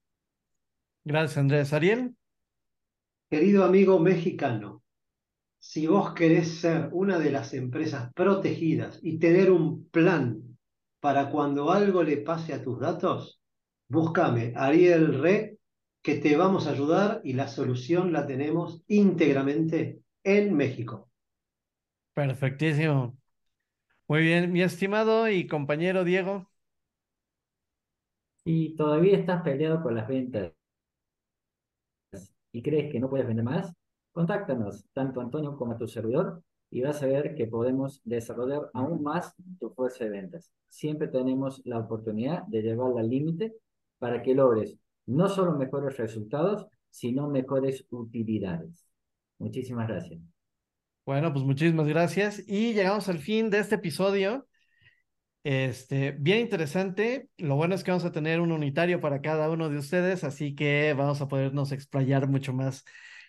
Gracias, 1.04 1.36
Andrés. 1.36 1.74
Ariel. 1.74 2.16
Querido 3.28 3.64
amigo 3.64 3.98
mexicano, 3.98 4.82
si 5.58 5.86
vos 5.86 6.14
querés 6.14 6.48
ser 6.48 6.88
una 6.92 7.18
de 7.18 7.30
las 7.30 7.52
empresas 7.52 8.10
protegidas 8.14 8.98
y 9.02 9.18
tener 9.18 9.50
un 9.50 9.90
plan 9.90 10.40
para 11.00 11.28
cuando 11.28 11.70
algo 11.70 12.02
le 12.02 12.16
pase 12.16 12.54
a 12.54 12.62
tus 12.62 12.80
datos, 12.80 13.42
búscame 13.88 14.54
Ariel 14.56 15.20
Re 15.20 15.57
que 16.02 16.16
te 16.16 16.36
vamos 16.36 16.66
a 16.66 16.70
ayudar 16.70 17.20
y 17.24 17.32
la 17.32 17.48
solución 17.48 18.12
la 18.12 18.26
tenemos 18.26 18.82
íntegramente 18.86 20.02
en 20.22 20.54
México. 20.54 21.10
Perfectísimo. 22.14 23.16
Muy 24.06 24.22
bien, 24.22 24.52
mi 24.52 24.62
estimado 24.62 25.28
y 25.28 25.46
compañero 25.46 26.04
Diego. 26.04 26.50
Y 28.44 28.74
todavía 28.76 29.18
estás 29.18 29.42
peleado 29.42 29.82
con 29.82 29.94
las 29.94 30.08
ventas 30.08 30.52
y 32.52 32.62
crees 32.62 32.90
que 32.90 32.98
no 32.98 33.10
puedes 33.10 33.26
vender 33.26 33.44
más, 33.44 33.72
contáctanos, 34.12 34.84
tanto 34.92 35.20
Antonio 35.20 35.56
como 35.56 35.72
a 35.72 35.76
tu 35.76 35.86
servidor, 35.86 36.42
y 36.70 36.82
vas 36.82 37.02
a 37.02 37.06
ver 37.06 37.34
que 37.34 37.46
podemos 37.46 38.00
desarrollar 38.04 38.70
aún 38.74 39.02
más 39.02 39.34
tu 39.58 39.70
fuerza 39.70 40.04
de 40.04 40.10
ventas. 40.10 40.50
Siempre 40.68 41.08
tenemos 41.08 41.62
la 41.64 41.78
oportunidad 41.78 42.42
de 42.44 42.62
llevarla 42.62 43.00
al 43.00 43.08
límite 43.08 43.54
para 43.98 44.22
que 44.22 44.34
logres 44.34 44.76
no 45.08 45.28
solo 45.28 45.56
mejores 45.56 45.96
resultados, 45.96 46.66
sino 46.90 47.28
mejores 47.28 47.84
utilidades. 47.90 48.86
Muchísimas 49.38 49.88
gracias. 49.88 50.20
Bueno, 51.04 51.32
pues 51.32 51.44
muchísimas 51.44 51.88
gracias 51.88 52.42
y 52.46 52.74
llegamos 52.74 53.08
al 53.08 53.18
fin 53.18 53.48
de 53.48 53.60
este 53.60 53.76
episodio. 53.76 54.46
Este, 55.42 56.12
bien 56.12 56.40
interesante. 56.40 57.30
Lo 57.38 57.56
bueno 57.56 57.74
es 57.74 57.82
que 57.82 57.90
vamos 57.90 58.04
a 58.04 58.12
tener 58.12 58.40
un 58.40 58.52
unitario 58.52 59.00
para 59.00 59.22
cada 59.22 59.50
uno 59.50 59.70
de 59.70 59.78
ustedes, 59.78 60.24
así 60.24 60.54
que 60.54 60.94
vamos 60.94 61.22
a 61.22 61.28
podernos 61.28 61.72
explayar 61.72 62.28
mucho 62.28 62.52
más 62.52 62.84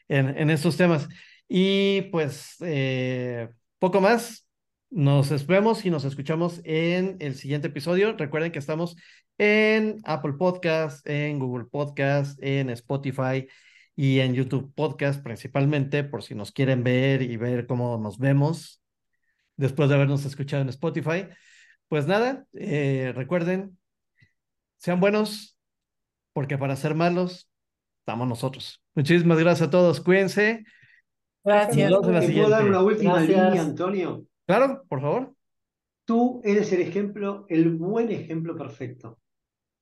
en, 0.09 0.37
en 0.37 0.49
estos 0.49 0.75
temas. 0.75 1.07
Y 1.47 2.03
pues, 2.11 2.57
eh, 2.61 3.49
poco 3.79 4.01
más. 4.01 4.48
Nos 4.91 5.45
vemos 5.45 5.85
y 5.85 5.91
nos 5.91 6.03
escuchamos 6.03 6.61
en 6.63 7.17
el 7.19 7.35
siguiente 7.35 7.67
episodio. 7.67 8.17
Recuerden 8.17 8.51
que 8.51 8.57
estamos 8.57 8.95
en 9.37 9.99
Apple 10.03 10.33
Podcast, 10.33 11.07
en 11.07 11.37
Google 11.37 11.65
Podcast, 11.65 12.41
en 12.41 12.71
Spotify 12.71 13.47
y 13.95 14.19
en 14.19 14.33
YouTube 14.33 14.73
Podcast 14.73 15.21
principalmente, 15.23 16.03
por 16.03 16.23
si 16.23 16.33
nos 16.33 16.51
quieren 16.51 16.83
ver 16.83 17.21
y 17.21 17.37
ver 17.37 17.67
cómo 17.67 17.99
nos 17.99 18.17
vemos 18.17 18.81
después 19.57 19.89
de 19.89 19.95
habernos 19.95 20.25
escuchado 20.25 20.63
en 20.63 20.69
Spotify. 20.69 21.27
Pues 21.87 22.07
nada, 22.07 22.47
eh, 22.53 23.13
recuerden, 23.15 23.77
sean 24.77 24.99
buenos, 24.99 25.55
porque 26.33 26.57
para 26.57 26.75
ser 26.75 26.95
malos, 26.95 27.47
estamos 27.99 28.27
nosotros. 28.27 28.81
Muchísimas 28.95 29.37
gracias 29.37 29.67
a 29.67 29.71
todos, 29.71 30.01
cuídense. 30.01 30.63
Gracias. 31.43 31.91
¿Te 31.91 32.33
puedo 32.33 32.49
dar 32.49 32.65
una 32.65 32.81
última 32.81 33.19
línea, 33.19 33.61
Antonio? 33.61 34.25
Claro, 34.49 34.83
por 34.89 34.99
favor. 34.99 35.35
Tú 36.05 36.41
eres 36.43 36.73
el 36.73 36.81
ejemplo, 36.81 37.45
el 37.49 37.69
buen 37.77 38.09
ejemplo 38.11 38.57
perfecto. 38.57 39.19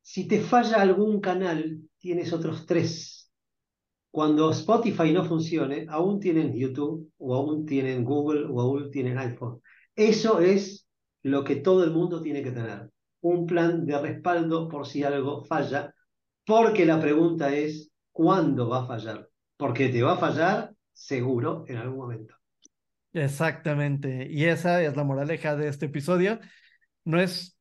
Si 0.01 0.27
te 0.27 0.41
falla 0.41 0.81
algún 0.81 1.21
canal, 1.21 1.79
tienes 1.97 2.33
otros 2.33 2.65
tres. 2.65 3.31
Cuando 4.11 4.51
Spotify 4.51 5.13
no 5.13 5.23
funcione, 5.23 5.85
aún 5.87 6.19
tienen 6.19 6.53
YouTube 6.53 7.09
o 7.17 7.33
aún 7.33 7.65
tienen 7.65 8.03
Google 8.03 8.45
o 8.49 8.59
aún 8.59 8.91
tienen 8.91 9.17
iPhone. 9.17 9.61
Eso 9.95 10.41
es 10.41 10.85
lo 11.23 11.45
que 11.45 11.55
todo 11.55 11.85
el 11.85 11.91
mundo 11.91 12.21
tiene 12.21 12.43
que 12.43 12.51
tener. 12.51 12.91
Un 13.21 13.45
plan 13.45 13.85
de 13.85 13.97
respaldo 14.01 14.67
por 14.67 14.85
si 14.85 15.01
algo 15.05 15.45
falla, 15.45 15.95
porque 16.45 16.85
la 16.85 16.99
pregunta 16.99 17.55
es, 17.55 17.89
¿cuándo 18.11 18.67
va 18.67 18.83
a 18.83 18.87
fallar? 18.87 19.29
Porque 19.55 19.87
te 19.87 20.03
va 20.03 20.15
a 20.15 20.17
fallar 20.17 20.75
seguro 20.91 21.63
en 21.69 21.77
algún 21.77 21.99
momento. 21.99 22.35
Exactamente. 23.17 24.27
Y 24.29 24.45
esa 24.45 24.81
es 24.81 24.95
la 24.95 25.03
moraleja 25.03 25.55
de 25.55 25.67
este 25.67 25.87
episodio. 25.87 26.39
No 27.03 27.19
es 27.19 27.57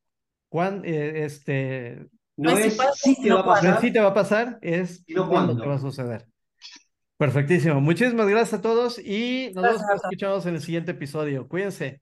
cuán, 0.49 0.83
eh, 0.85 1.25
este, 1.25 2.07
no, 2.35 2.51
es 2.51 2.77
si 2.95 3.21
te 3.21 3.31
va 3.31 3.39
a 3.39 3.45
pasar. 3.45 3.81
te 3.81 3.99
va 3.99 4.07
a 4.07 4.13
pasar, 4.13 4.59
es 4.61 5.03
cuándo 5.15 5.57
te 5.57 5.67
va 5.67 5.75
a 5.75 5.79
suceder. 5.79 6.27
Perfectísimo. 7.17 7.81
Muchísimas 7.81 8.27
gracias 8.27 8.59
a 8.59 8.61
todos 8.61 8.99
y 8.99 9.51
nos 9.55 9.63
vemos 9.63 9.81
escuchamos 10.03 10.45
en 10.45 10.55
el 10.55 10.61
siguiente 10.61 10.91
episodio. 10.91 11.47
Cuídense. 11.47 12.01